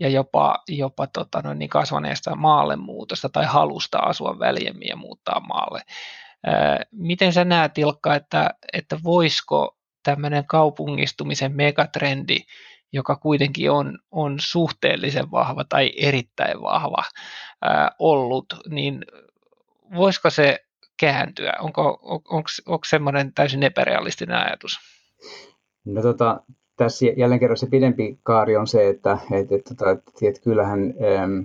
ja 0.00 0.08
jopa, 0.08 0.58
jopa 0.68 1.06
tota, 1.06 1.40
noin 1.44 1.58
niin 1.58 1.70
kasvaneesta 1.70 2.36
maallemuutosta 2.36 3.28
tai 3.28 3.44
halusta 3.44 3.98
asua 3.98 4.38
väljemmin 4.38 4.88
ja 4.88 4.96
muuttaa 4.96 5.40
maalle. 5.40 5.82
Miten 6.92 7.32
sä 7.32 7.44
näet, 7.44 7.78
Ilkka, 7.78 8.14
että, 8.14 8.50
että 8.72 8.98
voisiko 9.04 9.76
tämmöinen 10.02 10.44
kaupungistumisen 10.46 11.56
megatrendi, 11.56 12.36
joka 12.92 13.16
kuitenkin 13.16 13.70
on, 13.70 13.98
on 14.10 14.36
suhteellisen 14.40 15.30
vahva 15.30 15.64
tai 15.64 15.92
erittäin 15.96 16.62
vahva 16.62 17.04
ää, 17.62 17.90
ollut, 17.98 18.46
niin 18.68 19.04
voisiko 19.96 20.30
se 20.30 20.64
kääntyä? 21.00 21.52
Onko, 21.60 21.98
on, 22.02 22.20
onko, 22.28 22.48
onko 22.66 22.84
semmoinen 22.86 23.34
täysin 23.34 23.62
epärealistinen 23.62 24.36
ajatus? 24.36 24.72
No 25.84 26.02
tota, 26.02 26.40
tässä 26.78 27.06
jälleen 27.16 27.40
kerran 27.40 27.56
se 27.56 27.66
pidempi 27.66 28.18
kaari 28.22 28.56
on 28.56 28.66
se, 28.66 28.88
että, 28.88 29.18
että, 29.32 29.54
että, 29.54 29.74
tota, 29.74 29.90
että, 29.90 30.12
että 30.22 30.40
kyllähän 30.40 30.94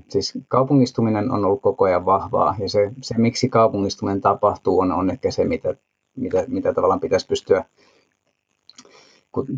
siis 0.08 0.34
kaupungistuminen 0.48 1.32
on 1.32 1.46
ollut 1.46 1.62
koko 1.62 1.86
ajan 1.86 2.06
vahvaa 2.06 2.56
ja 2.60 2.70
se, 2.70 2.92
se 3.02 3.18
miksi 3.18 3.50
kaupungistuminen 3.50 4.22
tapahtuu 4.22 4.80
on, 4.80 4.92
on 4.92 5.10
ehkä 5.10 5.32
se, 5.32 5.46
mitä, 5.46 5.76
mitä, 6.16 6.44
mitä 6.48 6.74
tavallaan 6.74 7.00
pitäisi 7.00 7.28
pystyä 7.28 7.66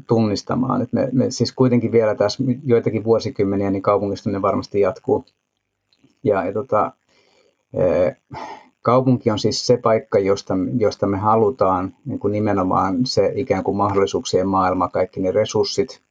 tunnistamaan. 0.07 0.81
että 0.81 0.95
me, 0.95 1.09
me, 1.11 1.31
siis 1.31 1.53
kuitenkin 1.53 1.91
vielä 1.91 2.15
tässä 2.15 2.43
joitakin 2.63 3.03
vuosikymmeniä 3.03 3.71
niin 3.71 3.81
kaupungistuminen 3.81 4.41
varmasti 4.41 4.79
jatkuu. 4.79 5.25
Ja, 6.23 6.45
ja 6.45 6.53
tota, 6.53 6.91
äh, 7.79 8.17
kaupunki 8.85 9.31
on 9.31 9.39
siis 9.39 9.67
se 9.67 9.77
paikka, 9.77 10.19
josta, 10.19 10.53
josta 10.77 11.07
me 11.07 11.17
halutaan 11.17 11.93
niin 12.05 12.19
kuin 12.19 12.31
nimenomaan 12.31 13.05
se 13.05 13.31
ikään 13.35 13.63
kuin 13.63 13.77
mahdollisuuksien 13.77 14.47
maailma, 14.47 14.89
kaikki 14.89 15.19
ne 15.19 15.31
resurssit, 15.31 16.01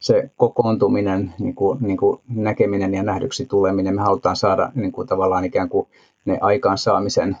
se 0.00 0.30
kokoontuminen, 0.36 1.34
niin 1.38 1.54
kuin, 1.54 1.78
niin 1.80 1.96
kuin 1.96 2.20
näkeminen 2.28 2.94
ja 2.94 3.02
nähdyksi 3.02 3.46
tuleminen, 3.46 3.94
me 3.94 4.02
halutaan 4.02 4.36
saada 4.36 4.72
niin 4.74 4.92
kuin 4.92 5.08
tavallaan 5.08 5.44
ikään 5.44 5.68
kuin 5.68 5.86
ne 6.24 6.38
aikaansaamisen 6.40 7.36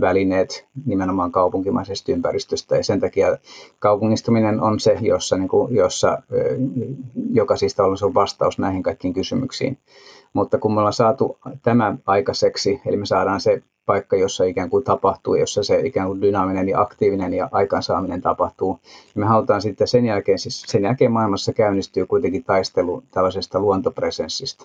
välineet 0.00 0.66
nimenomaan 0.86 1.32
kaupunkimaisesta 1.32 2.12
ympäristöstä. 2.12 2.76
Ja 2.76 2.84
sen 2.84 3.00
takia 3.00 3.38
kaupungistuminen 3.78 4.60
on 4.60 4.80
se, 4.80 4.98
jossa, 5.00 5.36
niin 5.36 5.48
kuin, 5.48 5.74
jossa, 5.74 6.22
joka 7.30 7.56
siis 7.56 7.76
on 7.80 8.14
vastaus 8.14 8.58
näihin 8.58 8.82
kaikkiin 8.82 9.14
kysymyksiin. 9.14 9.78
Mutta 10.34 10.58
kun 10.58 10.74
me 10.74 10.78
ollaan 10.80 10.92
saatu 10.92 11.38
tämä 11.62 11.96
aikaiseksi, 12.06 12.80
eli 12.86 12.96
me 12.96 13.06
saadaan 13.06 13.40
se 13.40 13.62
paikka, 13.86 14.16
jossa 14.16 14.44
ikään 14.44 14.70
kuin 14.70 14.84
tapahtuu, 14.84 15.34
jossa 15.34 15.62
se 15.62 15.80
ikään 15.80 16.06
kuin 16.06 16.20
dynaaminen 16.20 16.68
ja 16.68 16.80
aktiivinen 16.80 17.34
ja 17.34 17.48
aikaansaaminen 17.52 18.20
tapahtuu. 18.20 18.78
Ja 18.84 19.20
me 19.20 19.26
halutaan 19.26 19.62
sitten 19.62 19.88
sen 19.88 20.06
jälkeen, 20.06 20.38
siis 20.38 20.62
sen 20.62 20.82
jälkeen 20.82 21.12
maailmassa 21.12 21.52
käynnistyy 21.52 22.06
kuitenkin 22.06 22.44
taistelu 22.44 23.02
tällaisesta 23.10 23.60
luontopresenssistä. 23.60 24.64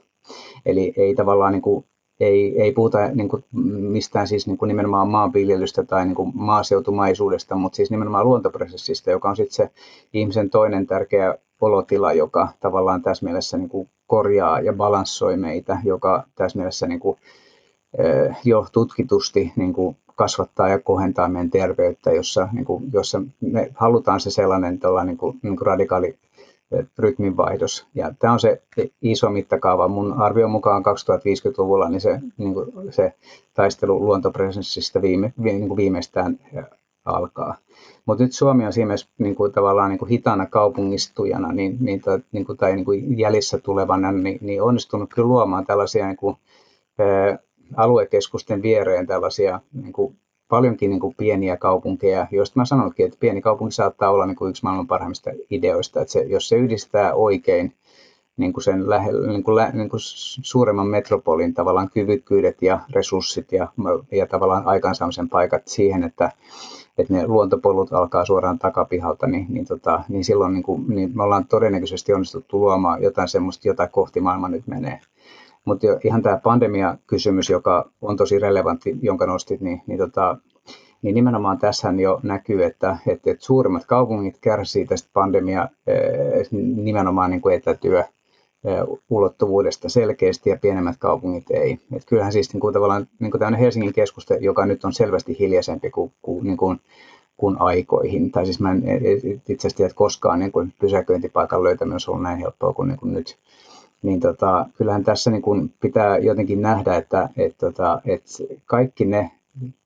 Eli 0.66 0.94
ei 0.98 1.16
tavallaan 1.16 1.54
niin 1.54 1.62
kuin 1.62 1.86
ei, 2.20 2.62
ei 2.62 2.72
puhuta 2.72 3.08
niin 3.08 3.30
kuin 3.30 3.44
mistään 3.52 4.28
siis 4.28 4.48
niin 4.48 4.58
kuin 4.58 4.68
nimenomaan 4.68 5.08
maanviljelystä 5.08 5.84
tai 5.84 6.06
niin 6.06 6.16
kuin 6.16 6.32
maaseutumaisuudesta, 6.34 7.56
mutta 7.56 7.76
siis 7.76 7.92
nimenomaan 7.92 8.26
luontoprosessista, 8.26 9.12
joka 9.12 9.30
on 9.30 9.36
sitten 9.36 9.56
se 9.56 9.70
ihmisen 10.14 10.50
toinen 10.50 10.88
tärkeä 10.88 11.36
olotila, 11.62 12.14
joka 12.14 12.48
tavallaan 12.60 13.02
tässä 13.02 13.26
mielessä 13.26 13.58
niin 13.58 13.70
kuin 13.70 13.90
korjaa 14.08 14.60
ja 14.60 14.74
balanssoi 14.74 15.38
meitä, 15.38 15.78
joka 15.84 16.24
tässä 16.36 16.58
mielessä 16.58 16.88
niin 16.88 17.00
kuin, 17.00 17.18
jo 18.44 18.66
tutkitusti 18.72 19.54
niin 19.56 19.74
kuin 19.74 19.98
kasvattaa 20.16 20.70
ja 20.70 20.80
kohentaa 20.80 21.30
meidän 21.30 21.50
terveyttä, 21.50 22.12
jossa, 22.12 22.50
niin 22.52 22.66
kuin, 22.66 22.84
jossa 22.94 23.22
me 23.42 23.72
halutaan 23.76 24.20
se 24.20 24.32
sellainen 24.32 24.80
niin 25.06 25.18
kuin, 25.18 25.40
niin 25.44 25.58
kuin 25.58 25.68
radikaali 25.68 26.18
rytminvaihdos. 26.98 27.88
Ja 27.96 28.14
tämä 28.20 28.34
on 28.34 28.40
se 28.40 28.62
iso 29.02 29.30
mittakaava. 29.30 29.88
Mun 29.88 30.14
arvion 30.14 30.52
mukaan 30.52 30.84
2050-luvulla 30.86 31.90
niin 31.90 32.02
se, 32.02 32.20
niin 32.38 32.54
kuin 32.54 32.72
se 32.90 33.14
taistelu 33.54 34.06
luontopresenssistä 34.06 35.02
viime, 35.02 35.34
niin 35.38 35.68
kuin 35.68 35.78
viimeistään 35.78 36.40
alkaa. 37.10 37.56
Mutta 38.06 38.24
nyt 38.24 38.34
Suomi 38.34 38.66
on 38.66 38.74
siinä 38.74 38.96
niin 39.18 39.36
kuin, 39.36 39.52
tavallaan 39.52 39.90
niin 39.90 40.00
kuin 40.00 40.10
hitaana 40.10 40.46
kaupungistujana 40.46 41.52
niin, 41.52 41.78
niin, 41.80 42.02
tai, 42.02 42.20
niin 42.32 42.46
kuin, 42.46 42.58
tai 42.58 42.76
niin 42.76 42.86
kuin 42.86 43.20
jäljessä 43.20 43.58
tulevana 43.58 44.12
niin, 44.12 44.38
niin 44.42 44.62
onnistunut 44.62 45.14
kyllä 45.14 45.28
luomaan 45.28 45.66
tällaisia 45.66 46.06
niin 46.06 46.18
kuin, 46.18 46.38
ää, 47.00 47.40
aluekeskusten 47.76 48.62
viereen 48.62 49.08
tällaisia 49.08 49.60
niin 49.74 49.94
kuin, 49.94 50.16
paljonkin 50.48 50.90
niin 50.90 51.00
kuin 51.00 51.16
pieniä 51.18 51.58
kaupunkeja, 51.58 52.28
joista 52.32 52.60
mä 52.60 52.66
sanonkin, 52.66 53.06
että 53.06 53.18
pieni 53.20 53.42
kaupunki 53.42 53.76
saattaa 53.76 54.12
olla 54.12 54.26
niin 54.26 54.36
kuin 54.36 54.50
yksi 54.50 54.64
maailman 54.64 54.88
parhaimmista 54.88 55.32
ideoista, 55.50 56.02
että 56.02 56.12
se, 56.12 56.22
jos 56.22 56.50
se 56.50 56.56
yhdistää 56.56 57.14
oikein 57.14 57.74
niin 58.40 58.54
kuin 58.54 58.64
sen 58.64 58.90
lähellä, 58.90 59.28
niin 59.28 59.44
kuin, 59.44 59.66
niin 59.74 59.90
kuin 59.90 60.00
suuremman 60.42 60.88
metropolin 60.88 61.54
tavallaan 61.54 61.90
kyvykkyydet 61.90 62.62
ja 62.62 62.80
resurssit 62.90 63.52
ja, 63.52 63.68
ja 64.12 64.28
tavallaan 64.28 64.68
aikaansaamisen 64.68 65.30
paikat 65.30 65.68
siihen, 65.68 66.04
että, 66.04 66.32
että 66.98 67.14
ne 67.14 67.28
luontopolut 67.28 67.94
alkaa 67.94 68.26
suoraan 68.26 68.60
takapihalta, 68.60 69.28
niin, 69.28 69.46
niin, 69.50 69.66
tota, 69.66 70.04
niin 70.10 70.26
silloin 70.26 70.54
niin 70.54 70.64
kuin, 70.64 70.86
niin 70.88 71.12
me 71.16 71.24
ollaan 71.24 71.48
todennäköisesti 71.48 72.14
onnistuttu 72.14 72.60
luomaan 72.60 73.04
jotain 73.04 73.28
semmoista, 73.28 73.68
jota 73.68 73.88
kohti 73.88 74.22
maailma 74.22 74.50
nyt 74.50 74.68
menee. 74.68 75.00
Mutta 75.66 75.88
ihan 76.04 76.22
tämä 76.22 76.40
pandemia-kysymys, 76.44 77.50
joka 77.50 77.90
on 78.02 78.18
tosi 78.18 78.40
relevantti, 78.40 78.98
jonka 79.02 79.26
nostit, 79.26 79.62
niin, 79.62 79.82
niin, 79.88 80.00
tota, 80.00 80.38
niin 81.02 81.16
nimenomaan 81.16 81.58
tässä 81.58 81.94
jo 82.02 82.20
näkyy, 82.24 82.64
että, 82.64 82.98
että, 83.08 83.32
että 83.32 83.46
suurimmat 83.46 83.86
kaupungit 83.86 84.38
kärsii 84.42 84.86
tästä 84.86 85.10
pandemia 85.14 85.70
nimenomaan 86.76 87.32
niin 87.32 87.42
kuin 87.42 87.56
etätyö 87.56 88.04
ulottuvuudesta 89.10 89.90
selkeästi 89.90 90.50
ja 90.50 90.58
pienemmät 90.62 90.98
kaupungit 91.00 91.52
ei. 91.52 91.80
Et 91.96 92.06
kyllähän 92.06 92.34
siis 92.34 92.54
niin 92.54 92.62
kuin 92.62 92.74
tavallaan 92.74 93.08
niin 93.20 93.32
kuin 93.32 93.56
Helsingin 93.56 93.94
keskusta, 93.94 94.34
joka 94.34 94.66
nyt 94.66 94.86
on 94.86 94.94
selvästi 94.94 95.40
hiljaisempi 95.40 95.90
kuin, 95.90 96.12
kuin, 96.22 96.44
niin 96.44 96.58
kuin, 96.58 96.82
kuin 97.38 97.62
aikoihin. 97.62 98.32
Tai 98.32 98.46
siis 98.46 98.60
mä 98.60 98.72
en 98.72 98.84
itse 99.50 99.68
asiassa 99.68 99.78
tiedä, 99.78 99.88
että 99.88 99.98
koskaan 99.98 100.40
niin 100.40 100.52
kuin 100.52 100.74
pysäköintipaikan 100.80 101.64
löytäminen 101.64 101.96
on 102.08 102.12
ollut 102.12 102.24
näin 102.24 102.40
helppoa 102.40 102.74
kuin, 102.74 102.88
niin 102.88 103.00
kuin 103.00 103.14
nyt 103.14 103.38
niin 104.02 104.20
tota, 104.20 104.66
kyllähän 104.78 105.04
tässä 105.04 105.32
niin 105.32 105.42
kuin 105.42 105.74
pitää 105.82 106.18
jotenkin 106.18 106.62
nähdä, 106.62 106.96
että, 106.96 107.30
että, 107.38 107.66
tota, 107.66 108.02
että 108.06 108.30
kaikki 108.66 109.06
ne 109.06 109.32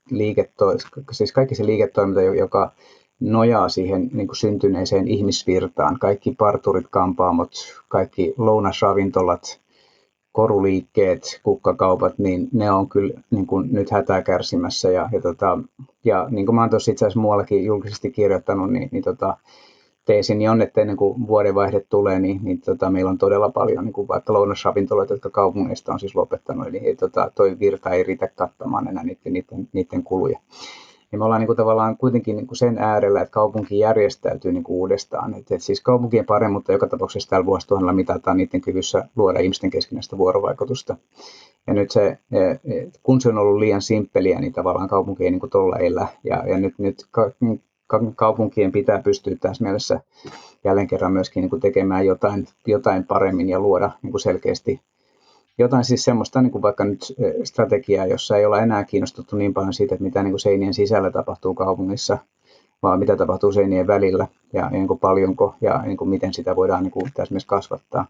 liiketo, 0.09 0.65
siis 1.11 1.31
kaikki 1.31 1.55
se 1.55 1.65
liiketoiminta, 1.65 2.21
joka 2.21 2.71
nojaa 3.19 3.69
siihen 3.69 4.09
niin 4.13 4.27
kuin 4.27 4.37
syntyneeseen 4.37 5.07
ihmisvirtaan, 5.07 5.99
kaikki 5.99 6.35
parturit, 6.37 6.87
kampaamot, 6.89 7.51
kaikki 7.87 8.33
lounasravintolat, 8.37 9.61
koruliikkeet, 10.31 11.41
kukkakaupat, 11.43 12.17
niin 12.17 12.49
ne 12.53 12.71
on 12.71 12.89
kyllä 12.89 13.21
niin 13.31 13.47
kuin 13.47 13.69
nyt 13.71 13.91
hätää 13.91 14.21
kärsimässä. 14.21 14.91
Ja, 14.91 15.09
ja, 15.11 15.21
tota, 15.21 15.59
ja 16.05 16.27
niin 16.29 16.45
kuin 16.45 16.55
mä 16.55 16.61
oon 16.61 16.69
tuossa 16.69 16.91
itse 16.91 17.05
asiassa 17.05 17.19
muuallakin 17.19 17.65
julkisesti 17.65 18.11
kirjoittanut, 18.11 18.71
niin, 18.71 18.89
niin 18.91 19.03
tota, 19.03 19.37
teesini 20.05 20.47
on, 20.47 20.61
että 20.61 20.81
ennen 20.81 20.97
kuin 20.97 21.27
vuodenvaihde 21.27 21.85
tulee, 21.89 22.19
niin, 22.19 22.39
niin 22.43 22.61
tota, 22.61 22.89
meillä 22.89 23.11
on 23.11 23.17
todella 23.17 23.49
paljon 23.49 23.85
niin 23.85 23.93
kuin 23.93 24.07
vaikka 24.07 24.33
lounasravintoloita, 24.33 25.13
jotka 25.13 25.29
kaupungeista 25.29 25.93
on 25.93 25.99
siis 25.99 26.15
lopettanut, 26.15 26.67
eli 26.67 26.95
tota, 26.95 27.31
toi 27.35 27.59
virta 27.59 27.89
ei 27.89 28.03
riitä 28.03 28.27
kattamaan 28.27 28.87
enää 28.87 29.03
niiden, 29.03 29.33
niiden, 29.33 29.69
niiden 29.73 30.03
kuluja. 30.03 30.39
Niin 31.13 31.19
me 31.19 31.25
ollaan 31.25 31.41
niin 31.41 31.47
kuin 31.47 31.57
tavallaan 31.57 31.97
kuitenkin 31.97 32.35
niin 32.35 32.47
kuin 32.47 32.57
sen 32.57 32.77
äärellä, 32.77 33.21
että 33.21 33.31
kaupunki 33.31 33.79
järjestäytyy 33.79 34.51
niin 34.51 34.63
kuin 34.63 34.77
uudestaan. 34.77 35.33
Et, 35.33 35.51
et 35.51 35.61
siis 35.61 35.81
kaupunkien 35.81 36.25
paremmin, 36.25 36.53
mutta 36.53 36.71
joka 36.71 36.87
tapauksessa 36.87 37.29
tällä 37.29 37.45
vuosituhannella 37.45 37.93
mitataan 37.93 38.37
niiden 38.37 38.61
kyvyssä 38.61 39.07
luoda 39.15 39.39
ihmisten 39.39 39.69
keskinäistä 39.69 40.17
vuorovaikutusta. 40.17 40.97
Ja 41.67 41.73
nyt 41.73 41.91
se, 41.91 42.17
e, 42.31 42.39
e, 42.41 42.57
kun 43.03 43.21
se 43.21 43.29
on 43.29 43.37
ollut 43.37 43.59
liian 43.59 43.81
simppeliä, 43.81 44.39
niin 44.39 44.53
tavallaan 44.53 44.89
kaupunki 44.89 45.23
ei 45.23 45.31
niin 45.31 45.49
tuolla 45.51 45.77
elä. 45.77 46.07
Ja, 46.23 46.43
ja 46.47 46.57
nyt, 46.57 46.73
nyt 46.77 47.07
kaupunkien 48.15 48.71
pitää 48.71 49.01
pystyä 49.01 49.35
tässä 49.39 49.63
mielessä 49.63 49.99
jälleen 50.63 50.87
kerran 50.87 51.13
myöskin 51.13 51.41
niin 51.41 51.49
kuin 51.49 51.61
tekemään 51.61 52.05
jotain, 52.05 52.47
jotain 52.67 53.03
paremmin 53.03 53.49
ja 53.49 53.59
luoda 53.59 53.91
niin 54.01 54.11
kuin 54.11 54.21
selkeästi 54.21 54.81
jotain 55.57 55.83
siis 55.83 56.03
semmoista 56.03 56.41
niin 56.41 56.51
kuin 56.51 56.61
vaikka 56.61 56.83
nyt 56.83 57.13
e, 57.19 57.45
strategiaa, 57.45 58.05
jossa 58.05 58.37
ei 58.37 58.45
olla 58.45 58.61
enää 58.61 58.83
kiinnostuttu 58.83 59.35
niin 59.35 59.53
paljon 59.53 59.73
siitä, 59.73 59.95
että 59.95 60.03
mitä 60.03 60.23
niin 60.23 60.31
kuin 60.31 60.39
seinien 60.39 60.73
sisällä 60.73 61.11
tapahtuu 61.11 61.53
kaupungissa, 61.53 62.17
vaan 62.83 62.99
mitä 62.99 63.15
tapahtuu 63.15 63.51
seinien 63.51 63.87
välillä 63.87 64.27
ja 64.53 64.69
niin 64.69 64.87
kuin 64.87 64.99
paljonko 64.99 65.55
ja 65.61 65.81
niin 65.81 65.97
kuin 65.97 66.09
miten 66.09 66.33
sitä 66.33 66.55
voidaan 66.55 66.83
niin 66.83 66.91
kuin 66.91 67.11
tässä 67.13 67.33
myös 67.33 67.45
kasvattaa. 67.45 68.05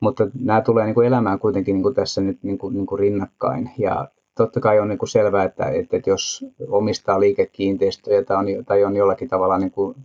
Mutta 0.00 0.26
nämä 0.40 0.60
tulee 0.60 0.84
niin 0.84 0.94
kuin 0.94 1.06
elämään 1.06 1.38
kuitenkin 1.38 1.74
niin 1.74 1.82
kuin 1.82 1.94
tässä 1.94 2.20
nyt 2.20 2.38
niin 2.42 2.58
kuin, 2.58 2.74
niin 2.74 2.86
kuin 2.86 2.98
rinnakkain 2.98 3.70
ja 3.78 4.08
totta 4.36 4.60
kai 4.60 4.80
on 4.80 4.88
niin 4.88 4.98
kuin 4.98 5.08
selvää, 5.08 5.44
että, 5.44 5.64
että, 5.64 5.96
että 5.96 6.10
jos 6.10 6.44
omistaa 6.68 7.20
liikekiinteistöjä 7.20 8.22
tai 8.22 8.36
on, 8.36 8.64
tai 8.64 8.84
on 8.84 8.96
jollakin 8.96 9.28
tavalla 9.28 9.58
niin 9.58 9.70
kuin 9.70 9.96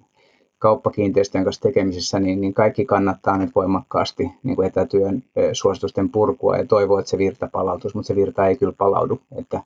kauppakiinteistöjen 0.59 1.45
kanssa 1.45 1.61
tekemisissä, 1.61 2.19
niin, 2.19 2.41
niin 2.41 2.53
kaikki 2.53 2.85
kannattaa 2.85 3.37
nyt 3.37 3.55
voimakkaasti 3.55 4.31
niin 4.43 4.55
kuin 4.55 4.67
etätyön 4.67 5.23
suositusten 5.53 6.09
purkua 6.09 6.57
ja 6.57 6.65
toivoa, 6.65 6.99
että 6.99 7.09
se 7.09 7.17
virta 7.17 7.49
palautuisi, 7.51 7.97
mutta 7.97 8.07
se 8.07 8.15
virta 8.15 8.47
ei 8.47 8.55
kyllä 8.55 8.73
palaudu. 8.77 9.19
Että 9.35 9.61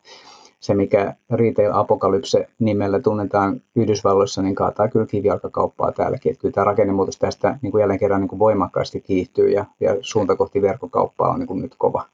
se, 0.60 0.74
mikä 0.74 1.16
retail 1.32 1.72
apokalypse 1.74 2.48
nimellä 2.60 3.00
tunnetaan 3.00 3.62
Yhdysvalloissa, 3.76 4.42
niin 4.42 4.56
kaataa 4.56 4.88
kyllä 4.88 5.06
kivijalkakauppaa 5.06 5.92
täälläkin. 5.92 6.32
Että 6.32 6.42
kyllä 6.42 6.54
tämä 6.54 6.66
rakennemuutos 6.66 7.18
tästä 7.18 7.60
niin 7.62 7.72
kuin 7.72 7.82
jälleen 7.82 8.00
kerran 8.00 8.22
niin 8.22 8.30
kuin 8.30 8.40
voimakkaasti 8.40 9.02
kiihtyy 9.02 9.50
ja, 9.50 9.66
ja 9.80 9.98
suunta 10.02 10.36
kohti 10.36 10.62
verkkokauppaa 10.62 11.30
on 11.30 11.40
niin 11.40 11.48
kuin 11.48 11.62
nyt 11.62 11.76
kova. 11.78 12.06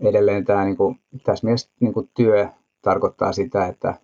edelleen 0.00 0.44
tämä, 0.44 0.64
niin 0.64 0.76
kuin, 0.76 1.00
tässä 1.24 1.46
mielessä 1.46 1.70
niin 1.80 1.94
kuin 1.94 2.08
työ 2.14 2.48
tarkoittaa 2.82 3.32
sitä, 3.32 3.66
että 3.66 3.94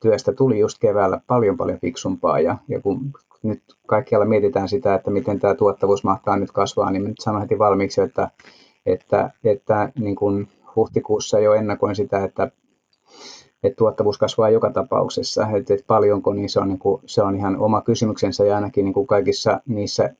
työstä 0.00 0.32
tuli 0.32 0.58
just 0.58 0.78
keväällä 0.78 1.20
paljon 1.26 1.56
paljon 1.56 1.78
fiksumpaa 1.80 2.40
ja, 2.40 2.56
ja 2.68 2.80
kun 2.80 3.12
nyt 3.42 3.62
kaikkialla 3.86 4.26
mietitään 4.26 4.68
sitä, 4.68 4.94
että 4.94 5.10
miten 5.10 5.38
tämä 5.38 5.54
tuottavuus 5.54 6.04
mahtaa 6.04 6.36
nyt 6.36 6.52
kasvaa, 6.52 6.90
niin 6.90 7.04
nyt 7.04 7.20
sanon 7.20 7.40
heti 7.40 7.58
valmiiksi, 7.58 8.00
että, 8.00 8.30
että, 8.86 9.30
että 9.44 9.92
niin 9.98 10.16
kuin 10.16 10.48
huhtikuussa 10.76 11.38
jo 11.38 11.54
ennakoin 11.54 11.96
sitä, 11.96 12.24
että, 12.24 12.50
että 13.62 13.76
tuottavuus 13.76 14.18
kasvaa 14.18 14.50
joka 14.50 14.70
tapauksessa, 14.70 15.46
että, 15.54 15.74
että 15.74 15.86
paljonko, 15.86 16.32
niin 16.32 16.48
se 16.48 16.60
on, 16.60 16.68
niin 16.68 16.78
kuin, 16.78 17.02
se 17.06 17.22
on 17.22 17.36
ihan 17.36 17.56
oma 17.56 17.80
kysymyksensä 17.80 18.44
ja 18.44 18.54
ainakin 18.54 18.84
niin 18.84 18.94
kuin 18.94 19.06
kaikissa 19.06 19.60
niissä 19.66 20.14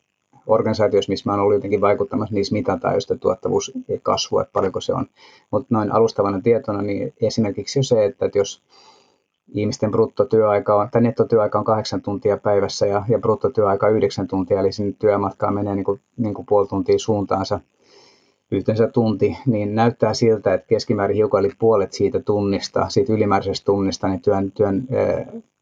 organisaatioissa, 0.46 1.12
missä 1.12 1.30
mä 1.30 1.32
olen 1.32 1.42
ollut 1.42 1.54
jotenkin 1.54 1.80
vaikuttamassa, 1.80 2.34
niissä 2.34 2.52
mitataan 2.52 2.94
just 2.94 3.10
tuottavuus 3.20 3.72
kasvua, 4.02 4.42
että 4.42 4.52
paljonko 4.52 4.80
se 4.80 4.94
on. 4.94 5.06
Mutta 5.50 5.66
noin 5.70 5.92
alustavana 5.92 6.40
tietona, 6.40 6.82
niin 6.82 7.14
esimerkiksi 7.20 7.78
jo 7.78 7.82
se, 7.82 8.04
että 8.04 8.30
jos 8.34 8.62
ihmisten 9.54 9.90
bruttotyöaika 9.90 10.74
on, 10.74 10.88
tai 10.90 11.02
nettotyöaika 11.02 11.58
on 11.58 11.64
kahdeksan 11.64 12.02
tuntia 12.02 12.36
päivässä 12.36 12.86
ja, 12.86 13.04
ja 13.08 13.18
bruttotyöaika 13.18 13.88
yhdeksän 13.88 14.28
tuntia, 14.28 14.60
eli 14.60 14.72
sinne 14.72 14.94
työmatkaa 14.98 15.50
menee 15.50 15.74
niin 15.74 15.84
kuin, 15.84 16.00
niin 16.16 16.34
kuin 16.34 16.46
puoli 16.46 16.66
tuntia 16.68 16.98
suuntaansa 16.98 17.60
yhteensä 18.52 18.88
tunti, 18.88 19.36
niin 19.46 19.74
näyttää 19.74 20.14
siltä, 20.14 20.54
että 20.54 20.66
keskimäärin 20.66 21.16
hiukan 21.16 21.44
eli 21.44 21.52
puolet 21.58 21.92
siitä 21.92 22.20
tunnista, 22.20 22.88
siitä 22.88 23.12
ylimääräisestä 23.12 23.64
tunnista, 23.64 24.08
niin 24.08 24.22
työn, 24.22 24.52
työn 24.52 24.88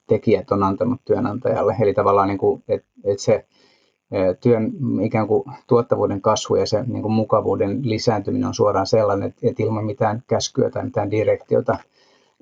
tekijät 0.06 0.50
on 0.50 0.62
antanut 0.62 1.00
työnantajalle. 1.04 1.76
Eli 1.80 1.94
tavallaan, 1.94 2.28
niin 2.28 2.38
kuin, 2.38 2.62
että, 2.68 2.88
että 3.04 3.22
se 3.22 3.46
työn 4.40 4.72
ikään 5.02 5.28
kuin 5.28 5.44
tuottavuuden 5.66 6.20
kasvu 6.20 6.56
ja 6.56 6.66
se 6.66 6.84
niin 6.86 7.02
kuin 7.02 7.12
mukavuuden 7.12 7.80
lisääntyminen 7.82 8.48
on 8.48 8.54
suoraan 8.54 8.86
sellainen, 8.86 9.28
että, 9.28 9.48
että 9.48 9.62
ilman 9.62 9.84
mitään 9.84 10.22
käskyä 10.26 10.70
tai 10.70 10.84
mitään 10.84 11.10
direktiota, 11.10 11.78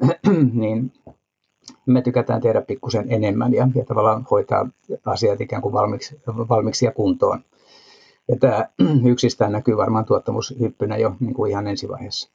niin 0.53 0.93
me 1.87 2.03
tykätään 2.03 2.41
tehdä 2.41 2.63
pikkusen 2.63 3.13
enemmän 3.13 3.55
ja, 3.55 3.69
ja 3.75 3.85
tavallaan 3.85 4.27
hoitaa 4.31 4.69
asiat 5.07 5.41
ikään 5.41 5.63
kuin 5.63 5.73
valmiiksi, 5.73 6.21
valmiiksi 6.27 6.85
ja 6.85 6.93
kuntoon. 6.93 7.45
Ja 8.29 8.37
tämä 8.41 8.69
yksistään 9.13 9.53
näkyy 9.53 9.77
varmaan 9.77 10.05
tuottamushyppynä 10.05 10.97
jo 10.97 11.17
niin 11.21 11.35
kuin 11.35 11.51
ihan 11.51 11.67
ensivaiheessa. 11.67 12.31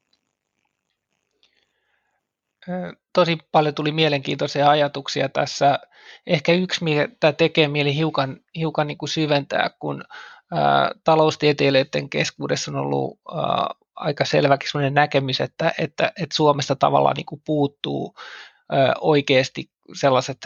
Tosi 3.13 3.37
paljon 3.51 3.75
tuli 3.75 3.91
mielenkiintoisia 3.91 4.69
ajatuksia 4.69 5.29
tässä. 5.29 5.79
Ehkä 6.27 6.53
yksi, 6.53 6.83
mitä 6.83 7.33
tekee 7.33 7.67
mieli 7.67 7.95
hiukan, 7.95 8.39
hiukan 8.55 8.87
niin 8.87 8.97
kuin 8.97 9.09
syventää, 9.09 9.69
kun 9.79 10.03
ää, 10.51 10.91
taloustieteilijöiden 11.03 12.09
keskuudessa 12.09 12.71
on 12.71 12.77
ollut 12.77 13.19
ää, 13.35 13.67
aika 13.95 14.25
selväkin 14.25 14.69
sellainen 14.71 14.93
näkemys, 14.93 15.41
että, 15.41 15.71
että, 15.79 16.11
että 16.19 16.35
Suomesta 16.35 16.75
tavallaan 16.75 17.15
niin 17.15 17.25
kuin 17.25 17.41
puuttuu 17.45 18.15
oikeasti 19.01 19.71
sellaiset 19.93 20.37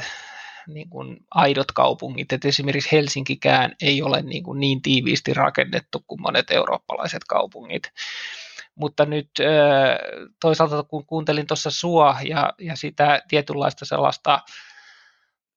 niin 0.68 0.90
kuin 0.90 1.18
aidot 1.32 1.72
kaupungit, 1.72 2.34
että 2.34 2.48
esimerkiksi 2.48 2.92
Helsinkikään 2.92 3.76
ei 3.82 4.02
ole 4.02 4.22
niin, 4.22 4.44
kuin 4.44 4.60
niin 4.60 4.82
tiiviisti 4.82 5.34
rakennettu 5.34 6.04
kuin 6.08 6.22
monet 6.22 6.52
eurooppalaiset 6.52 7.24
kaupungit. 7.28 7.92
Mutta 8.76 9.06
nyt 9.06 9.30
toisaalta 10.42 10.84
kun 10.84 11.06
kuuntelin 11.06 11.48
tuossa 11.48 11.72
sua 11.72 12.18
ja, 12.24 12.54
ja 12.60 12.76
sitä 12.76 13.22
tietynlaista 13.28 13.86
sellaista 13.86 14.40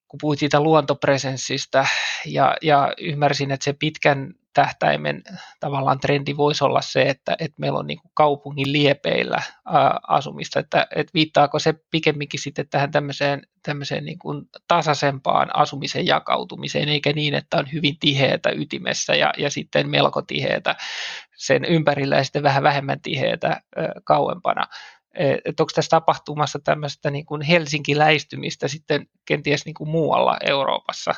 kun 0.08 0.18
puhuit 0.20 0.38
siitä 0.38 0.60
luontopresenssistä 0.60 1.86
ja, 2.26 2.56
ja 2.62 2.92
ymmärsin, 2.98 3.50
että 3.50 3.64
se 3.64 3.72
pitkän 3.72 4.34
tähtäimen 4.58 5.22
tavallaan 5.60 6.00
trendi 6.00 6.36
voisi 6.36 6.64
olla 6.64 6.80
se, 6.80 7.02
että, 7.02 7.36
että 7.38 7.60
meillä 7.60 7.78
on 7.78 7.86
niin 7.86 7.98
kuin 7.98 8.10
kaupungin 8.14 8.72
liepeillä 8.72 9.42
ää, 9.66 9.98
asumista, 10.08 10.60
että, 10.60 10.86
että 10.96 11.10
viittaako 11.14 11.58
se 11.58 11.74
pikemminkin 11.90 12.40
sitten 12.40 12.68
tähän 12.68 12.90
tämmöiseen, 12.90 13.42
tämmöiseen 13.62 14.04
niin 14.04 14.18
kuin 14.18 14.44
tasaisempaan 14.68 15.56
asumisen 15.56 16.06
jakautumiseen, 16.06 16.88
eikä 16.88 17.12
niin, 17.12 17.34
että 17.34 17.56
on 17.56 17.72
hyvin 17.72 17.96
tiheätä 18.00 18.50
ytimessä 18.50 19.14
ja, 19.14 19.32
ja 19.38 19.50
sitten 19.50 19.88
melko 19.88 20.22
tiheätä 20.22 20.76
sen 21.36 21.64
ympärillä 21.64 22.16
ja 22.16 22.24
sitten 22.24 22.42
vähän 22.42 22.62
vähemmän 22.62 23.00
tiheätä 23.00 23.48
ää, 23.48 23.92
kauempana 24.04 24.66
että 25.44 25.62
onko 25.62 25.70
tässä 25.74 25.90
tapahtumassa 25.90 26.58
tämmöistä 26.58 27.10
niin 27.10 27.26
kuin 27.26 27.42
helsinkiläistymistä 27.42 28.68
sitten 28.68 29.06
kenties 29.24 29.64
niin 29.64 29.74
kuin 29.74 29.90
muualla 29.90 30.36
Euroopassa? 30.46 31.14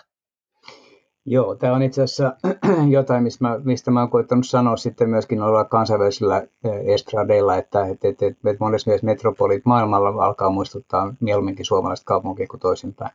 Joo, 1.24 1.54
tämä 1.54 1.74
on 1.74 1.83
itse 1.83 2.02
asiassa 2.02 2.37
jotain, 2.88 3.22
mistä 3.22 3.44
mä, 3.44 3.61
mistä 3.64 3.90
mä 3.90 4.00
olen 4.00 4.11
koettanut 4.11 4.46
sanoa 4.46 4.76
sitten 4.76 5.11
myöskin 5.11 5.42
olla 5.42 5.64
kansainvälisillä 5.64 6.42
estradeilla, 6.85 7.56
että, 7.56 7.87
että, 7.87 8.09
että, 8.09 8.26
että 8.26 8.56
monessa 8.61 8.90
mielessä 8.90 9.06
metropolit 9.06 9.64
maailmalla 9.64 10.24
alkaa 10.24 10.50
muistuttaa 10.50 11.14
mieluumminkin 11.20 11.66
suomalaista 11.66 12.04
kaupunkia 12.04 12.46
kuin 12.46 12.61
toisinpäin. 12.61 13.12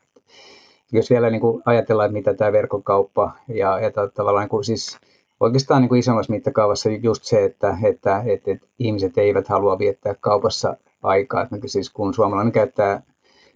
Jos 0.91 1.09
vielä 1.09 1.29
niin 1.29 1.41
kuin 1.41 1.63
ajatellaan, 1.65 2.05
että 2.05 2.13
mitä 2.13 2.33
tämä 2.33 2.51
verkkokauppa 2.51 3.31
ja, 3.47 3.79
ja 3.79 3.91
tavallaan 4.13 4.43
niin 4.43 4.49
kuin 4.49 4.63
siis 4.63 4.97
oikeastaan 5.39 5.81
niin 5.81 5.89
kuin 5.89 5.99
isommassa 5.99 6.33
mittakaavassa 6.33 6.89
just 6.89 7.23
se, 7.23 7.45
että, 7.45 7.77
että, 7.83 8.23
että, 8.25 8.51
että 8.51 8.67
ihmiset 8.79 9.17
eivät 9.17 9.47
halua 9.47 9.79
viettää 9.79 10.15
kaupassa 10.19 10.77
aikaa. 11.03 11.41
Että 11.41 11.57
siis 11.65 11.89
kun 11.89 12.13
suomalainen 12.13 12.51
käyttää 12.51 13.01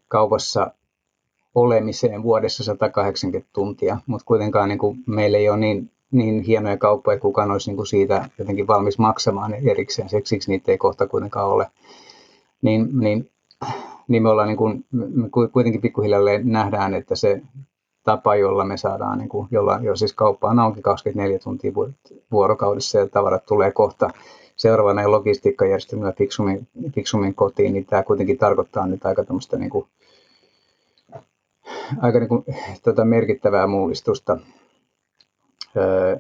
kaupassa 0.08 0.72
olemiseen 1.56 2.24
vuodessa 2.24 2.64
180 2.64 3.50
tuntia, 3.54 3.98
mutta 4.06 4.26
kuitenkaan 4.26 4.70
niin 4.70 4.80
kuin 4.80 4.98
meillä 5.06 5.38
ei 5.38 5.50
ole 5.50 5.58
niin, 5.58 5.92
niin 6.12 6.42
hienoja 6.42 6.78
kauppoja, 6.78 7.14
että 7.14 7.22
kukaan 7.22 7.52
olisi 7.52 7.70
niin 7.70 7.78
kuin 7.78 7.88
siitä 7.88 8.30
jotenkin 8.38 8.68
valmis 8.68 9.00
maksamaan 9.00 9.54
erikseen, 9.54 10.10
siksi 10.10 10.52
niitä 10.52 10.72
ei 10.72 10.78
kohta 10.78 11.08
kuitenkaan 11.08 11.48
ole. 11.48 11.68
Niin, 12.62 12.90
niin, 13.00 13.30
niin 14.08 14.24
me 14.24 14.30
ollaan 14.30 14.48
niin 14.48 14.58
kuin, 14.58 14.86
me 14.92 15.30
kuitenkin 15.54 15.82
pikkuhiljalleen 15.82 16.52
nähdään, 16.52 16.94
että 16.94 17.16
se 17.16 17.42
tapa, 18.04 18.36
jolla 18.36 18.66
me 18.66 18.78
saadaan, 18.78 19.18
niin 19.18 19.30
kuin, 19.30 19.48
jolla, 19.52 19.80
jo 19.82 19.96
siis 19.96 20.14
kauppa 20.14 20.50
on 20.50 20.60
auki 20.60 20.82
24 20.82 21.40
tuntia 21.40 21.72
vuorokaudessa 22.32 23.00
ja 23.00 23.08
tavarat 23.08 23.46
tulee 23.46 23.72
kohta 23.72 24.10
seuraavana 24.56 25.12
logistiikkajärjestelmällä 25.12 26.14
fiksummin, 26.18 26.68
fiksummin 26.96 27.36
kotiin, 27.36 27.74
niin 27.74 27.86
tämä 27.86 28.04
kuitenkin 28.04 28.38
tarkoittaa 28.38 28.88
nyt 28.88 29.06
aika 29.06 29.24
tämmöistä 29.24 29.58
niin 29.58 29.70
kuin, 29.70 29.88
aika 32.02 32.20
niin 32.20 32.30
kuin, 32.30 32.46
tota 32.84 33.06
merkittävää 33.06 33.68
mullistusta. 33.68 34.38
Öö, 35.78 36.18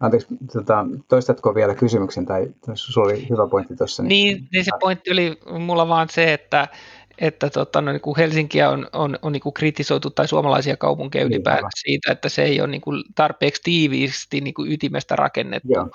Anteeksi, 0.00 0.28
tota, 0.52 0.86
toistatko 1.08 1.54
vielä 1.54 1.74
kysymyksen, 1.74 2.26
tai 2.26 2.48
sinulla 2.74 3.12
oli 3.12 3.28
hyvä 3.30 3.48
pointti 3.48 3.76
tuossa? 3.76 4.02
Niin, 4.02 4.36
niin, 4.36 4.48
niin 4.52 4.64
se 4.64 4.70
pointti 4.80 5.12
oli 5.12 5.40
mulla 5.58 5.88
vaan 5.88 6.08
se, 6.08 6.32
että, 6.32 6.68
että 7.18 7.50
tota, 7.50 7.80
no, 7.80 7.92
niin 7.92 8.00
kuin 8.00 8.16
Helsinkiä 8.16 8.70
on, 8.70 8.88
on, 8.92 9.18
on 9.22 9.32
niin 9.32 9.40
kuin 9.40 9.52
kritisoitu 9.52 10.10
tai 10.10 10.28
suomalaisia 10.28 10.76
kaupunkeja 10.76 11.24
niin, 11.24 11.32
ylipäätään 11.32 11.70
siitä, 11.74 12.12
että 12.12 12.28
se 12.28 12.42
ei 12.42 12.60
ole 12.60 12.68
niin 12.68 12.80
kuin 12.80 13.04
tarpeeksi 13.14 13.62
tiiviisti 13.64 14.40
niin 14.40 14.54
kuin 14.54 14.72
ytimestä 14.72 15.16
rakennettu, 15.16 15.72
Joo. 15.72 15.90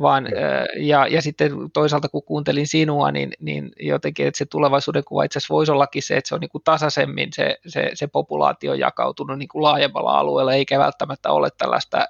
vaan 0.00 0.28
ja, 0.76 1.06
ja 1.06 1.22
sitten 1.22 1.52
toisaalta 1.72 2.08
kun 2.08 2.22
kuuntelin 2.22 2.66
sinua, 2.66 3.12
niin, 3.12 3.32
niin 3.40 3.72
jotenkin, 3.80 4.26
että 4.26 4.38
se 4.38 4.46
tulevaisuuden 4.46 5.04
kuva 5.04 5.24
itse 5.24 5.38
asiassa 5.38 5.54
voisi 5.54 5.72
ollakin 5.72 6.02
se, 6.02 6.16
että 6.16 6.28
se 6.28 6.34
on 6.34 6.40
niin 6.40 6.50
kuin 6.50 6.64
tasaisemmin 6.64 7.28
se, 7.32 7.58
se, 7.66 7.90
se 7.94 8.06
populaatio 8.06 8.74
jakautunut 8.74 9.38
niin 9.38 9.48
kuin 9.48 9.62
laajemmalla 9.62 10.18
alueella, 10.18 10.54
eikä 10.54 10.78
välttämättä 10.78 11.30
ole 11.30 11.48
tällaista 11.58 12.08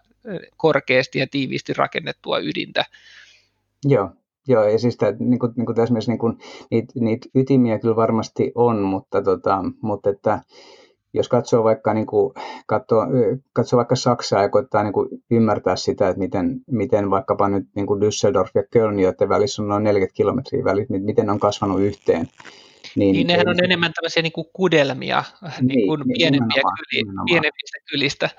korkeasti 0.57 1.19
ja 1.19 1.27
tiiviisti 1.27 1.73
rakennettua 1.73 2.39
ydintä. 2.39 2.85
Joo, 3.85 4.11
Joo, 4.49 4.64
ja 4.64 4.78
siis 4.78 4.97
tämä, 4.97 5.12
niin 5.18 5.38
kuin, 5.38 5.53
niin 5.57 5.66
kuin 5.66 5.76
tässä 5.76 5.92
mielessä, 5.92 6.12
niin 6.12 6.18
kuin, 6.18 6.38
niitä, 6.70 6.92
niitä 7.01 7.28
ytimiä 7.34 7.78
kyllä 7.78 7.97
varmasti 7.97 8.53
on, 8.55 8.82
mutta, 8.82 9.22
tota, 9.22 9.64
mutta 9.80 10.11
että 10.11 10.40
jos 11.14 11.28
katsoo 11.28 11.64
vaikka, 11.64 11.95
niin 11.95 12.07
kuin, 12.07 12.34
katsoo, 12.66 13.07
katsoo 13.53 13.76
vaikka 13.76 13.97
Saksaa 13.97 14.42
ja 14.42 14.49
koittaa 14.49 14.82
niin 14.82 14.92
kuin 14.92 15.09
ymmärtää 15.30 15.76
sitä, 15.76 16.09
että 16.09 16.18
miten, 16.18 16.61
miten 16.70 17.11
vaikkapa 17.11 17.49
nyt 17.49 17.68
niin 17.74 17.86
kuin 17.86 18.03
Düsseldorf 18.03 18.51
ja 18.55 18.62
Köln, 18.70 19.01
joiden 19.01 19.28
välissä 19.28 19.62
on 19.62 19.68
noin 19.68 19.84
40 19.84 20.16
kilometriä 20.16 20.64
välit, 20.64 20.90
niin 20.90 21.03
miten 21.03 21.26
ne 21.26 21.32
on 21.32 21.40
kasvanut 21.40 21.80
yhteen. 21.80 22.28
Niin, 22.97 23.12
niin 23.12 23.26
nehän 23.26 23.49
on 23.49 23.64
enemmän 23.64 23.92
tämmöisiä 23.92 24.22
niin 24.22 24.32
kuin 24.32 24.47
kudelmia 24.53 25.24
niin, 25.42 25.66
niin 25.66 25.86
kuin 25.86 26.01
niin, 26.01 26.16
pienempiä 26.18 26.62
kyli, 26.62 27.05
pienemmistä 27.24 27.78
kylistä. 27.90 28.30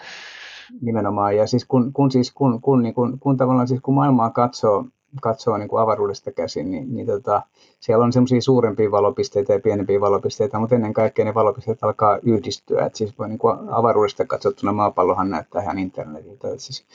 Nimenomaan, 0.81 1.37
ja 1.37 1.47
siis 1.47 1.65
kun, 1.65 1.93
kun, 1.93 2.11
siis, 2.11 2.31
kun, 2.31 2.61
kun, 2.61 2.83
niin 2.83 2.93
kun, 2.93 3.19
kun 3.19 3.37
tavallaan 3.37 3.67
siis 3.67 3.81
kun 3.81 3.93
maailmaa 3.93 4.29
katsoo, 4.29 4.85
katsoo 5.21 5.57
niin 5.57 5.69
kuin 5.69 5.81
avaruudesta 5.81 6.31
käsin, 6.31 6.71
niin, 6.71 6.95
niin 6.95 7.07
tota, 7.07 7.41
siellä 7.79 8.05
on 8.05 8.13
semmoisia 8.13 8.41
suurempia 8.41 8.91
valopisteitä 8.91 9.53
ja 9.53 9.59
pienempiä 9.59 10.01
valopisteitä, 10.01 10.59
mutta 10.59 10.75
ennen 10.75 10.93
kaikkea 10.93 11.25
ne 11.25 11.33
valopisteet 11.33 11.83
alkaa 11.83 12.19
yhdistyä. 12.23 12.85
Et 12.85 12.95
siis 12.95 13.19
voi 13.19 13.29
niin 13.29 13.39
kuin 13.39 13.57
avaruudesta 13.69 14.25
katsottuna 14.25 14.71
maapallohan 14.71 15.29
näyttää 15.29 15.61
ihan 15.61 15.79
internetiltä. 15.79 16.49
Et 16.49 16.59
siis 16.59 16.85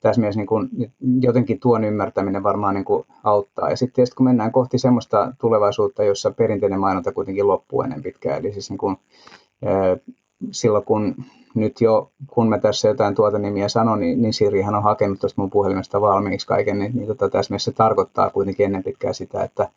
tässä 0.00 0.20
mielessä 0.20 0.40
niin 0.40 0.46
kuin, 0.46 0.68
jotenkin 1.20 1.60
tuon 1.60 1.84
ymmärtäminen 1.84 2.42
varmaan 2.42 2.74
niin 2.74 2.84
kuin 2.84 3.06
auttaa. 3.24 3.70
Ja 3.70 3.76
sitten 3.76 4.06
kun 4.16 4.24
mennään 4.24 4.52
kohti 4.52 4.78
semmoista 4.78 5.32
tulevaisuutta, 5.40 6.04
jossa 6.04 6.30
perinteinen 6.30 6.80
mainonta 6.80 7.12
kuitenkin 7.12 7.48
loppuu 7.48 7.82
ennen 7.82 8.02
pitkään, 8.02 8.38
eli 8.38 8.52
siis 8.52 8.70
niin 8.70 8.78
kuin, 8.78 8.96
silloin 10.50 10.84
kun 10.84 11.14
nyt 11.54 11.80
jo, 11.80 12.10
kun 12.26 12.48
mä 12.48 12.58
tässä 12.58 12.88
jotain 12.88 13.14
tuota 13.14 13.38
nimiä 13.38 13.68
sanon, 13.68 14.00
niin, 14.00 14.22
niin 14.22 14.32
Sirihan 14.32 14.74
on 14.74 14.82
hakenut 14.82 15.20
tuosta 15.20 15.40
mun 15.40 15.50
puhelimesta 15.50 16.00
valmiiksi 16.00 16.46
kaiken, 16.46 16.78
niin, 16.78 16.92
niin 16.94 17.06
tota, 17.06 17.28
tässä 17.28 17.52
mielessä 17.52 17.70
se 17.70 17.76
tarkoittaa 17.76 18.30
kuitenkin 18.30 18.66
ennen 18.66 18.82
pitkään 18.82 19.14
sitä, 19.14 19.44
että 19.44 19.68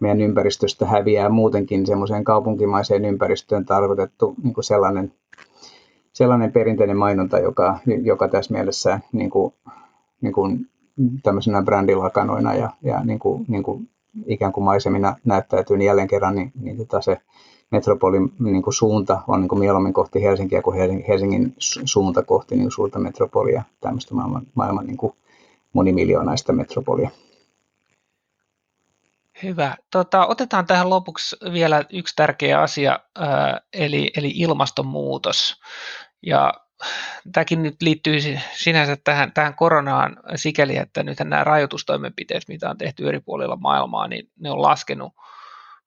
meidän 0.00 0.20
ympäristöstä 0.20 0.86
häviää 0.86 1.28
muutenkin 1.28 1.86
semmoiseen 1.86 2.24
kaupunkimaiseen 2.24 3.04
ympäristöön 3.04 3.64
tarkoitettu 3.64 4.34
niin 4.42 4.54
kuin 4.54 4.64
sellainen, 4.64 5.12
sellainen 6.12 6.52
perinteinen 6.52 6.96
mainonta, 6.96 7.38
joka, 7.38 7.78
joka 8.02 8.28
tässä 8.28 8.54
mielessä 8.54 9.00
niin 9.12 9.30
kuin, 9.30 9.54
niin 10.20 10.32
kuin 10.32 10.68
tämmöisenä 11.22 11.62
brändilakanoina 11.62 12.54
ja, 12.54 12.70
ja 12.82 13.04
niin 13.04 13.18
kuin, 13.18 13.44
niin 13.48 13.62
kuin 13.62 13.88
ikään 14.26 14.52
kuin 14.52 14.64
maisemina 14.64 15.16
näyttäytyy, 15.24 15.76
niin 15.76 15.86
jälleen 15.86 16.08
kerran 16.08 16.34
niin, 16.34 16.52
niin 16.60 16.76
tota 16.76 17.00
se 17.00 17.20
metropolin 17.70 18.32
niin 18.38 18.62
kuin 18.62 18.74
suunta 18.74 19.22
on 19.28 19.40
niin 19.40 19.48
kuin 19.48 19.58
mieluummin 19.58 19.92
kohti 19.92 20.22
Helsinkiä 20.22 20.62
kuin 20.62 21.04
Helsingin 21.08 21.54
suunta 21.84 22.22
kohti 22.22 22.56
niin 22.56 22.70
suurta 22.70 22.98
metropolia, 22.98 23.62
tämmöistä 23.80 24.14
maailman, 24.14 24.46
maailman 24.54 24.86
niin 24.86 24.96
kuin 24.96 25.12
monimiljoonaista 25.72 26.52
metropolia. 26.52 27.10
Hyvä. 29.42 29.76
Tota, 29.90 30.26
otetaan 30.26 30.66
tähän 30.66 30.90
lopuksi 30.90 31.36
vielä 31.52 31.84
yksi 31.92 32.16
tärkeä 32.16 32.60
asia, 32.60 32.98
eli, 33.72 34.10
eli 34.16 34.32
ilmastonmuutos. 34.34 35.60
Ja 36.22 36.54
tämäkin 37.32 37.62
nyt 37.62 37.82
liittyy 37.82 38.18
sinänsä 38.52 38.96
tähän, 39.04 39.32
tähän 39.32 39.54
koronaan 39.54 40.16
sikäli, 40.34 40.76
että 40.76 41.02
nyt 41.02 41.18
nämä 41.18 41.44
rajoitustoimenpiteet, 41.44 42.42
mitä 42.48 42.70
on 42.70 42.78
tehty 42.78 43.08
eri 43.08 43.20
puolilla 43.20 43.56
maailmaa, 43.56 44.08
niin 44.08 44.30
ne 44.38 44.50
on 44.50 44.62
laskenut 44.62 45.12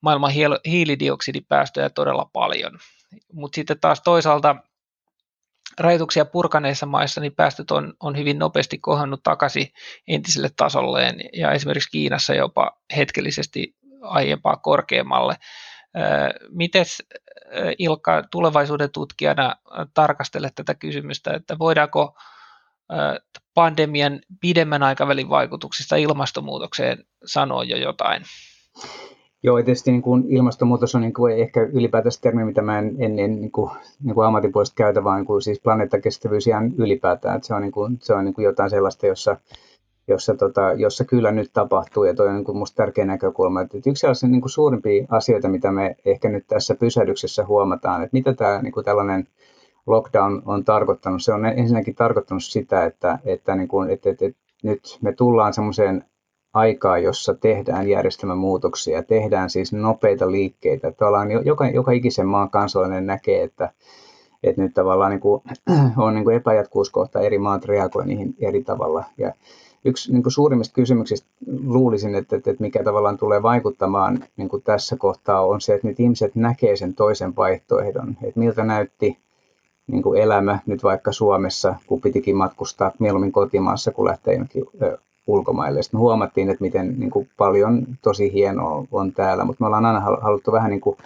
maailman 0.02 0.32
hiilidioksidipäästöjä 0.68 1.90
todella 1.90 2.30
paljon. 2.34 2.80
Mutta 3.34 3.56
sitten 3.56 3.80
taas 3.80 4.02
toisaalta 4.02 4.56
rajoituksia 5.80 6.26
purkaneissa 6.26 6.86
maissa 6.86 7.22
niin 7.22 7.36
päästöt 7.36 7.72
on, 7.72 7.94
on 8.00 8.18
hyvin 8.18 8.40
nopeasti 8.40 8.78
kohonnut 8.78 9.24
takaisin 9.24 9.68
entiselle 10.08 10.50
tasolleen 10.56 11.16
ja 11.34 11.52
esimerkiksi 11.52 11.92
Kiinassa 11.92 12.34
jopa 12.34 12.72
hetkellisesti 12.96 13.76
aiempaa 14.02 14.56
korkeammalle. 14.56 15.36
Miten 16.50 16.86
Ilkka 17.78 18.24
tulevaisuuden 18.32 18.92
tutkijana 18.92 19.56
tarkastelet 19.94 20.56
tätä 20.56 20.76
kysymystä, 20.76 21.34
että 21.34 21.60
voidaanko 21.60 22.18
pandemian 23.54 24.20
pidemmän 24.42 24.84
aikavälin 24.84 25.30
vaikutuksista 25.30 25.96
ilmastonmuutokseen 25.96 27.04
sanoa 27.26 27.64
jo 27.64 27.78
jotain? 27.78 28.24
Joo, 29.44 29.64
tietysti 29.64 29.92
niin 29.92 30.02
kuin 30.02 30.24
ilmastonmuutos 30.28 30.96
on 30.96 31.02
niin 31.02 31.14
kuin 31.14 31.38
ehkä 31.38 31.62
ylipäätänsä 31.62 32.22
termi, 32.22 32.46
mitä 32.46 32.62
mä 32.62 32.80
en, 32.80 32.96
en, 33.00 33.20
en 33.20 33.42
niin 33.42 33.52
kuin, 33.52 33.72
niin 34.04 34.16
kuin 34.16 34.28
ammattipuolesta 34.28 34.76
käytä, 34.76 35.04
vaan 35.04 35.18
niin 35.18 35.26
kuin 35.26 35.42
siis 35.42 35.60
planeettakestävyys 35.60 36.48
ihan 36.48 36.74
ylipäätään. 36.78 37.36
Että 37.36 37.48
se 37.48 37.54
on, 37.54 37.62
niin 37.62 37.72
kuin, 37.72 37.98
se 38.02 38.14
on 38.14 38.26
niin 38.26 38.34
kuin 38.34 38.46
jotain 38.46 38.70
sellaista, 38.70 39.08
jossa, 39.08 39.38
jossa, 40.08 40.36
tota, 40.36 40.74
jossa 40.74 41.06
kyllä 41.06 41.32
nyt 41.32 41.50
tapahtuu, 41.54 42.04
ja 42.04 42.14
toi 42.14 42.28
on 42.28 42.36
niin 42.36 42.46
kuin 42.46 42.66
tärkeä 42.76 43.06
näkökulma. 43.06 43.62
Että 43.62 43.78
yksi 43.78 44.02
sellaisia 44.02 44.30
niin 44.30 44.42
kuin 44.42 44.50
suurimpia 44.50 45.06
asioita, 45.10 45.50
mitä 45.50 45.72
me 45.72 45.96
ehkä 46.06 46.30
nyt 46.30 46.48
tässä 46.48 46.76
pysähdyksessä 46.76 47.46
huomataan, 47.46 48.04
että 48.04 48.18
mitä 48.18 48.34
tämä 48.34 48.62
niin 48.62 48.74
kuin 48.74 48.86
tällainen 48.86 49.28
lockdown 49.88 50.42
on 50.46 50.66
tarkoittanut. 50.66 51.24
Se 51.24 51.34
on 51.34 51.46
ensinnäkin 51.46 51.96
tarkoittanut 51.96 52.44
sitä, 52.44 52.86
että, 52.86 53.20
että, 53.26 53.56
niin 53.56 53.68
kuin, 53.68 53.90
että, 53.90 54.10
että, 54.10 54.26
että 54.26 54.40
nyt 54.64 54.98
me 55.02 55.14
tullaan 55.14 55.54
semmoiseen 55.54 56.06
aikaa, 56.54 56.98
jossa 56.98 57.34
tehdään 57.34 57.90
järjestelmämuutoksia, 57.90 59.04
tehdään 59.04 59.50
siis 59.50 59.74
nopeita 59.74 60.32
liikkeitä. 60.32 60.92
Tavallaan 60.92 61.46
joka, 61.46 61.68
joka 61.68 61.92
ikisen 61.92 62.28
maan 62.28 62.50
kansalainen 62.50 63.06
näkee, 63.06 63.44
että, 63.44 63.70
että 64.44 64.62
nyt 64.62 64.74
tavallaan 64.74 65.12
niin 65.12 65.20
kuin, 65.20 65.44
on 65.98 66.14
niin 66.14 66.24
kuin 66.24 66.36
epäjatkuuskohta, 66.36 67.20
eri 67.20 67.38
maat 67.40 67.66
reagoivat 67.66 68.08
niihin 68.08 68.36
eri 68.40 68.64
tavalla. 68.64 69.04
Ja 69.18 69.34
yksi 69.86 70.12
niin 70.14 70.24
kuin 70.24 70.34
suurimmista 70.34 70.74
kysymyksistä 70.74 71.28
luulisin, 71.64 72.16
että, 72.16 72.36
että, 72.36 72.56
mikä 72.60 72.84
tavallaan 72.84 73.18
tulee 73.18 73.44
vaikuttamaan 73.44 74.24
niin 74.38 74.50
kuin 74.50 74.64
tässä 74.64 74.96
kohtaa 74.98 75.46
on 75.46 75.62
se, 75.62 75.74
että 75.74 75.88
nyt 75.88 76.00
ihmiset 76.00 76.36
näkee 76.36 76.76
sen 76.76 76.94
toisen 76.94 77.36
vaihtoehdon, 77.36 78.18
että 78.24 78.40
miltä 78.40 78.64
näytti 78.64 79.18
niin 79.88 80.04
kuin 80.04 80.22
elämä 80.22 80.60
nyt 80.66 80.84
vaikka 80.84 81.12
Suomessa, 81.12 81.76
kun 81.88 82.02
pitikin 82.02 82.36
matkustaa 82.36 82.92
mieluummin 83.00 83.32
kotimaassa, 83.32 83.92
kun 83.92 84.06
lähtee 84.06 84.38
ulkomaille. 85.28 85.84
Sitten 85.84 85.98
me 85.98 86.02
huomattiin, 86.02 86.50
että 86.50 86.62
miten 86.62 87.00
niin 87.00 87.12
kuin 87.12 87.30
paljon 87.38 87.88
tosi 88.02 88.34
hienoa 88.34 88.86
on 88.92 89.14
täällä, 89.14 89.46
mutta 89.46 89.64
me 89.64 89.68
ollaan 89.68 89.86
aina 89.86 90.00
haluttu 90.00 90.52
vähän 90.52 90.72
niin 90.72 90.82
kuin 90.82 90.98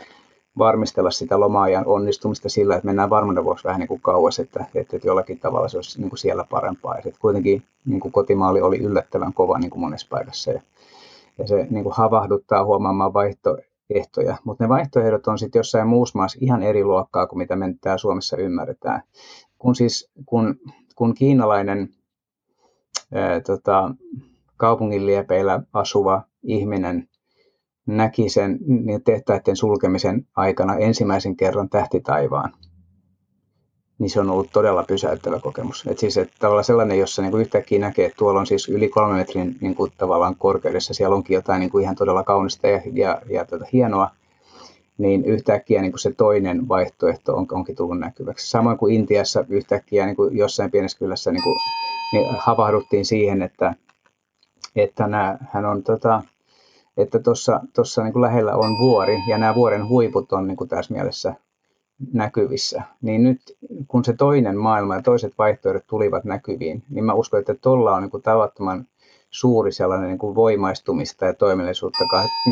varmistella 0.58 1.12
sitä 1.12 1.40
lomaajan 1.40 1.86
onnistumista 1.86 2.50
sillä, 2.50 2.76
että 2.76 2.86
mennään 2.86 3.10
varmuuden 3.10 3.44
vuoksi 3.44 3.64
vähän 3.64 3.80
niin 3.80 3.88
kuin 3.88 4.02
kauas, 4.02 4.40
että, 4.40 4.66
että, 4.76 4.96
että 4.98 5.08
jollakin 5.08 5.40
tavalla 5.40 5.68
se 5.68 5.78
olisi 5.78 6.00
niin 6.00 6.10
kuin 6.10 6.20
siellä 6.20 6.46
parempaa. 6.50 6.96
Ja 6.96 7.12
kuitenkin 7.20 7.64
niin 7.86 8.00
kuin 8.00 8.12
kotimaali 8.12 8.62
oli 8.62 8.78
yllättävän 8.78 9.34
kova 9.34 9.60
niin 9.60 9.70
kuin 9.70 9.82
monessa 9.82 10.08
paikassa 10.10 10.52
ja, 10.52 10.62
ja 11.38 11.48
se 11.48 11.68
niin 11.70 11.84
kuin 11.84 11.96
havahduttaa 11.96 12.66
huomaamaan 12.66 13.14
vaihtoehtoja, 13.14 14.38
mutta 14.44 14.64
ne 14.64 14.70
vaihtoehdot 14.70 15.28
on 15.28 15.40
sitten 15.40 15.60
jossain 15.60 15.88
muussa 15.88 16.20
maassa 16.20 16.40
ihan 16.42 16.64
eri 16.64 16.84
luokkaa 16.84 17.28
kuin 17.28 17.38
mitä 17.38 17.56
me 17.56 17.76
täällä 17.82 17.98
Suomessa 17.98 18.38
ymmärretään. 18.38 19.02
Kun 19.58 19.76
siis 19.76 20.10
kun, 20.26 20.56
kun 20.96 21.14
kiinalainen 21.14 21.90
tota, 23.46 23.96
kaupungin 24.58 25.06
liepeillä 25.06 25.62
asuva 25.74 26.22
ihminen 26.44 27.10
näki 27.86 28.30
sen 28.30 28.60
niin 28.68 29.04
tehtaiden 29.04 29.56
sulkemisen 29.56 30.28
aikana 30.36 30.76
ensimmäisen 30.76 31.36
kerran 31.36 31.70
tähti 31.70 32.02
taivaan, 32.02 32.54
niin 34.00 34.10
se 34.10 34.20
on 34.20 34.30
ollut 34.30 34.50
todella 34.54 34.84
pysäyttävä 34.84 35.40
kokemus. 35.40 35.84
Et 35.88 35.98
siis, 35.98 36.18
että 36.18 36.36
tavallaan 36.40 36.64
sellainen, 36.64 37.00
jossa 37.00 37.22
niin 37.22 37.32
kuin 37.32 37.42
yhtäkkiä 37.42 37.80
näkee, 37.80 38.06
että 38.06 38.18
tuolla 38.18 38.40
on 38.40 38.48
siis 38.48 38.70
yli 38.70 38.90
kolme 38.90 39.14
metrin 39.14 39.56
niin 39.62 39.76
kuin 39.76 39.92
tavallaan 39.98 40.36
korkeudessa, 40.36 40.94
siellä 40.94 41.16
onkin 41.16 41.36
jotain 41.36 41.60
niin 41.60 41.70
kuin 41.70 41.84
ihan 41.84 41.96
todella 41.96 42.24
kaunista 42.24 42.68
ja, 42.68 42.82
ja, 42.94 43.22
ja 43.30 43.46
tuota, 43.46 43.66
hienoa, 43.74 44.10
niin 45.02 45.26
yhtäkkiä 45.26 45.82
niin 45.82 45.92
kuin 45.92 46.00
se 46.00 46.12
toinen 46.18 46.68
vaihtoehto 46.68 47.36
on, 47.36 47.48
onkin 47.52 47.76
tullut 47.76 48.00
näkyväksi. 48.00 48.50
Samoin 48.50 48.78
kuin 48.78 48.94
Intiassa 48.94 49.46
yhtäkkiä 49.50 50.06
niin 50.06 50.16
kuin 50.16 50.38
jossain 50.38 50.72
pienessä 50.72 51.00
kylässä 51.00 51.32
niin 51.32 51.44
kuin, 51.44 51.56
niin 52.14 52.26
havahduttiin 52.40 53.06
siihen, 53.06 53.42
että, 53.42 53.76
että 54.76 55.08
nämä, 55.08 55.38
hän 55.52 55.66
on 55.66 55.84
tota, 55.84 56.24
että 56.98 57.20
tuossa 57.20 57.62
tossa 57.74 58.04
niin 58.04 58.22
lähellä 58.22 58.56
on 58.56 58.80
vuori 58.80 59.18
ja 59.28 59.38
nämä 59.38 59.56
vuoren 59.56 59.88
huiput 59.88 60.34
on 60.34 60.48
niin 60.48 60.58
kuin 60.58 60.70
tässä 60.70 60.94
mielessä 60.94 61.36
näkyvissä, 62.14 62.82
niin 63.02 63.24
nyt 63.24 63.42
kun 63.88 64.06
se 64.06 64.14
toinen 64.14 64.58
maailma 64.58 64.96
ja 64.96 65.02
toiset 65.02 65.34
vaihtoehdot 65.38 65.88
tulivat 65.88 66.24
näkyviin, 66.24 66.84
niin 66.90 67.06
mä 67.06 67.14
uskon, 67.14 67.40
että 67.40 67.56
tuolla 67.62 67.96
on 67.96 68.02
niin 68.02 68.12
kuin 68.12 68.24
tavattoman 68.24 68.88
suuri 69.30 69.72
sellainen 69.72 70.08
niin 70.08 70.20
kuin 70.20 70.36
voimaistumista 70.36 71.26
ja 71.26 71.34
toimellisuutta 71.34 72.06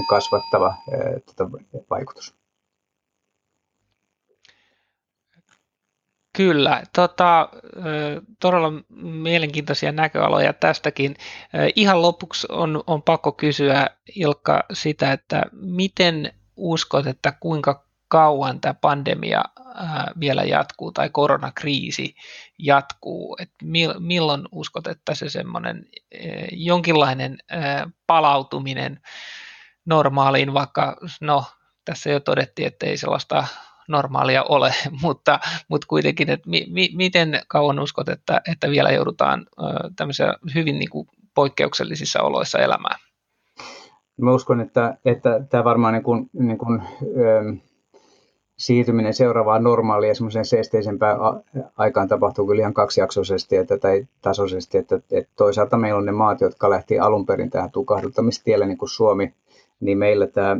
kasvattava 0.09 0.67
ää, 0.67 1.19
tota, 1.25 1.49
vaikutus. 1.89 2.38
Kyllä, 6.39 6.83
tota, 6.95 7.49
todella 8.39 8.71
mielenkiintoisia 9.01 9.91
näköaloja 9.91 10.53
tästäkin. 10.53 11.15
Ihan 11.75 12.01
lopuksi 12.01 12.47
on, 12.49 12.83
on 12.87 13.01
pakko 13.01 13.31
kysyä 13.31 13.87
Ilkka 14.15 14.63
sitä, 14.73 15.11
että 15.11 15.43
miten 15.51 16.33
uskot, 16.55 17.07
että 17.07 17.33
kuinka 17.39 17.85
kauan 18.07 18.61
tämä 18.61 18.73
pandemia 18.73 19.43
vielä 20.19 20.43
jatkuu 20.43 20.91
tai 20.91 21.09
koronakriisi 21.09 22.15
jatkuu, 22.59 23.37
että 23.39 23.65
milloin 23.99 24.41
uskot, 24.51 24.87
että 24.87 25.15
se 25.15 25.29
semmoinen 25.29 25.85
jonkinlainen 26.51 27.37
palautuminen 28.07 28.99
normaaliin, 29.85 30.53
vaikka 30.53 30.97
no 31.21 31.45
tässä 31.85 32.09
jo 32.09 32.19
todettiin, 32.19 32.67
että 32.67 32.85
ei 32.85 32.97
sellaista 32.97 33.47
normaalia 33.89 34.43
ole, 34.43 34.73
mutta, 35.03 35.39
mutta 35.67 35.87
kuitenkin, 35.87 36.29
että 36.29 36.49
mi, 36.49 36.65
mi, 36.71 36.89
miten 36.95 37.41
kauan 37.47 37.79
uskot, 37.79 38.09
että, 38.09 38.41
että 38.51 38.69
vielä 38.69 38.91
joudutaan 38.91 39.45
tämmöisiä 39.95 40.33
hyvin 40.55 40.79
niin 40.79 40.89
kuin 40.89 41.07
poikkeuksellisissa 41.35 42.21
oloissa 42.21 42.59
elämään? 42.59 42.99
Mä 44.21 44.31
uskon, 44.31 44.61
että, 44.61 44.97
että 45.05 45.45
tämä 45.49 45.63
varmaan 45.63 45.93
niin 45.93 46.03
kuin, 46.03 46.29
niin 46.33 46.57
kuin, 46.57 46.81
siirtyminen 48.59 49.13
seuraavaan 49.13 49.63
normaaliin 49.63 50.07
ja 50.07 50.15
semmoiseen 50.15 50.45
seesteisempään 50.45 51.17
aikaan 51.77 52.07
tapahtuu 52.07 52.47
kyllä 52.47 52.61
ihan 52.61 52.73
kaksijaksoisesti 52.73 53.55
että, 53.55 53.77
tai 53.77 54.07
tasoisesti. 54.21 54.77
Että, 54.77 54.95
että 55.11 55.31
toisaalta 55.35 55.77
meillä 55.77 55.97
on 55.97 56.05
ne 56.05 56.11
maat, 56.11 56.41
jotka 56.41 56.69
lähti 56.69 56.99
alun 56.99 57.25
perin 57.25 57.49
tähän 57.49 57.71
tukahduttamistielle, 57.71 58.65
niin 58.65 58.77
kuin 58.77 58.89
Suomi, 58.89 59.33
niin 59.79 59.97
meillä 59.97 60.27
tämä, 60.27 60.57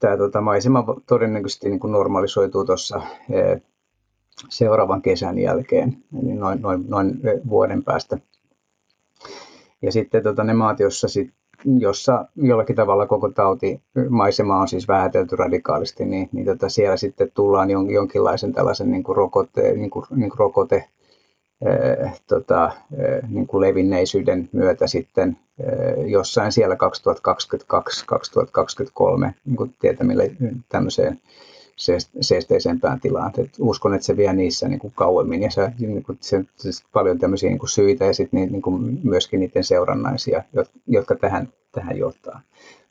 tämä 0.00 0.16
tota, 0.16 0.40
maisema 0.40 0.84
todennäköisesti 1.06 1.68
niin 1.68 1.80
kuin 1.80 1.92
normalisoituu 1.92 2.64
tuossa 2.64 3.00
seuraavan 4.48 5.02
kesän 5.02 5.38
jälkeen, 5.38 5.96
niin 6.22 6.40
noin, 6.40 6.62
noin, 6.62 6.84
noin 6.88 7.20
vuoden 7.48 7.84
päästä. 7.84 8.18
Ja 9.82 9.92
sitten 9.92 10.22
tota, 10.22 10.44
ne 10.44 10.54
maat, 10.54 10.80
joissa 10.80 11.08
sit 11.08 11.30
jossa 11.78 12.24
jollakin 12.36 12.76
tavalla 12.76 13.06
koko 13.06 13.30
maisema 14.08 14.60
on 14.60 14.68
siis 14.68 14.88
vähätelty 14.88 15.36
radikaalisti, 15.36 16.04
niin, 16.04 16.28
niin 16.32 16.46
tota 16.46 16.68
siellä 16.68 16.96
sitten 16.96 17.30
tullaan 17.34 17.70
jon, 17.70 17.90
jonkinlaisen 17.90 18.52
tällaisen 18.52 18.90
niin 18.90 19.02
kuin 19.02 19.16
rokote, 19.16 19.72
niin 19.72 19.90
kuin, 19.90 20.04
niin 20.10 20.30
kuin 20.30 20.38
rokote 20.38 20.88
tota, 22.26 22.72
eh, 22.98 23.22
niin 23.28 23.46
kuin 23.46 23.60
levinneisyyden 23.60 24.48
myötä 24.52 24.86
sitten 24.86 25.38
eh, 25.60 26.06
jossain 26.06 26.52
siellä 26.52 26.74
2022-2023 26.74 26.78
niin 29.44 29.56
kuin 29.56 29.74
tietämille 29.80 30.30
tämmöiseen 30.68 31.20
seesteisempään 32.20 33.00
tilaan. 33.00 33.32
Et 33.38 33.50
uskon, 33.58 33.94
että 33.94 34.06
se 34.06 34.16
vie 34.16 34.32
niissä 34.32 34.68
niin 34.68 34.78
kuin 34.78 34.92
kauemmin 34.96 35.42
ja 35.42 35.50
se, 35.50 35.72
niin 35.78 36.02
kuin, 36.02 36.18
se, 36.20 36.44
se 36.56 36.70
paljon 36.92 37.18
tämmöisiä 37.18 37.50
niin 37.50 37.58
kuin 37.58 37.70
syitä 37.70 38.04
ja 38.04 38.14
sit 38.14 38.32
niin, 38.32 38.52
niin 38.52 38.62
kuin 38.62 39.00
myöskin 39.02 39.40
niiden 39.40 39.64
seurannaisia, 39.64 40.42
jotka 40.86 41.14
tähän, 41.14 41.48
tähän 41.72 41.98
johtaa. 41.98 42.40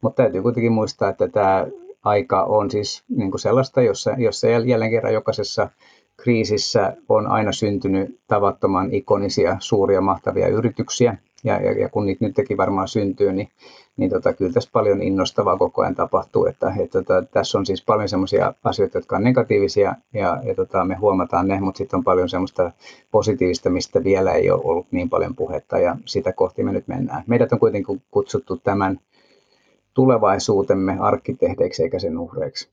Mutta 0.01 0.24
täytyy 0.24 0.41
kuitenkin 0.41 0.72
muistaa, 0.72 1.09
että 1.09 1.28
tämä 1.28 1.68
aika 2.03 2.43
on 2.43 2.72
siis 2.72 3.03
niin 3.09 3.32
kuin 3.32 3.41
sellaista, 3.41 3.82
jossa, 3.82 4.16
jossa 4.18 4.47
jälleen 4.47 4.91
kerran 4.91 5.13
jokaisessa 5.13 5.70
kriisissä 6.18 6.93
on 7.09 7.28
aina 7.28 7.51
syntynyt 7.51 8.20
tavattoman 8.28 8.93
ikonisia, 8.93 9.57
suuria, 9.59 10.01
mahtavia 10.01 10.47
yrityksiä. 10.47 11.18
Ja, 11.43 11.61
ja, 11.61 11.72
ja 11.72 11.89
kun 11.89 12.05
niitä 12.05 12.26
nytkin 12.26 12.57
varmaan 12.57 12.88
syntyy, 12.88 13.34
niin 13.34 13.49
niin 13.97 14.09
tota, 14.09 14.34
kyllä 14.34 14.53
tässä 14.53 14.70
paljon 14.74 15.01
innostavaa 15.01 15.57
koko 15.57 15.82
ajan 15.82 15.95
tapahtuu. 15.95 16.45
Että, 16.45 16.74
että, 16.80 16.99
että 16.99 17.22
tässä 17.32 17.57
on 17.57 17.66
siis 17.66 17.84
paljon 17.86 18.09
sellaisia 18.09 18.53
asioita, 18.63 18.97
jotka 18.97 19.16
on 19.16 19.24
negatiivisia 19.24 19.95
ja, 20.13 20.41
ja 20.43 20.55
tota, 20.55 20.86
me 20.86 20.95
huomataan 20.95 21.47
ne, 21.47 21.59
mutta 21.59 21.78
sitten 21.78 21.97
on 21.97 22.03
paljon 22.03 22.30
sellaista 22.30 22.72
positiivista, 23.11 23.70
mistä 23.70 24.03
vielä 24.03 24.32
ei 24.32 24.51
ole 24.51 24.61
ollut 24.63 24.88
niin 24.91 25.09
paljon 25.09 25.36
puhetta 25.36 25.80
ja 25.80 25.95
sitä 26.05 26.34
kohti 26.34 26.63
me 26.63 26.72
nyt 26.72 26.88
mennään. 26.88 27.24
Meidät 27.28 27.53
on 27.53 27.59
kuitenkin 27.59 28.01
kutsuttu 28.11 28.57
tämän 28.57 28.99
tulevaisuutemme 29.93 30.97
arkkitehdeiksi 30.99 31.84
eikä 31.84 31.99
sen 31.99 32.18
uhreiksi. 32.18 32.70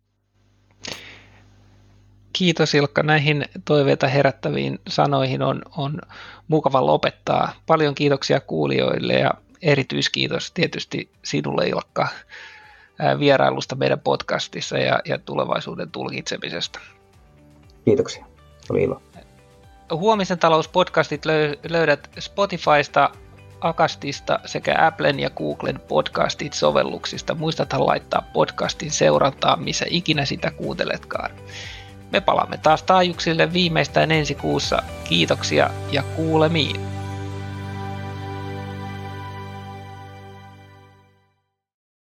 Kiitos 2.33 2.75
Ilkka. 2.75 3.03
Näihin 3.03 3.45
toiveita 3.65 4.09
herättäviin 4.09 4.79
sanoihin 4.89 5.43
on, 5.43 5.63
on 5.77 5.99
mukava 6.49 6.87
lopettaa. 6.87 7.53
Paljon 7.67 7.95
kiitoksia 7.95 8.41
kuulijoille 8.41 9.13
ja 9.13 9.31
erityiskiitos 9.63 10.51
tietysti 10.51 11.11
sinulle 11.25 11.69
Ilkka 11.69 12.09
vierailusta 13.19 13.75
meidän 13.75 14.01
podcastissa 14.01 14.79
ja, 14.79 15.01
ja 15.05 15.19
tulevaisuuden 15.19 15.91
tulkitsemisesta. 15.91 16.81
Kiitoksia. 17.85 18.25
Oli 18.71 18.83
ilo. 18.83 19.03
Huomisen 19.93 20.39
talouspodcastit 20.39 21.23
löydät 21.69 22.11
Spotifysta, 22.19 23.11
Akastista 23.61 24.41
sekä 24.45 24.87
Applen 24.87 25.21
ja 25.21 25.31
Googlen 25.31 25.81
podcastit 25.89 26.53
sovelluksista. 26.53 27.35
Muistathan 27.35 27.87
laittaa 27.87 28.31
podcastin 28.33 28.91
seurantaa, 28.91 29.57
missä 29.57 29.85
ikinä 29.89 30.25
sitä 30.25 30.51
kuunteletkaan. 30.51 31.31
Me 32.13 32.21
palaamme 32.21 32.59
taas 32.59 32.83
taajuuksille 32.83 33.53
viimeistään 33.53 34.13
ensi 34.13 34.35
kuussa. 34.35 34.83
Kiitoksia 35.05 35.71
ja 35.93 36.03
kuulemiin. 36.03 36.92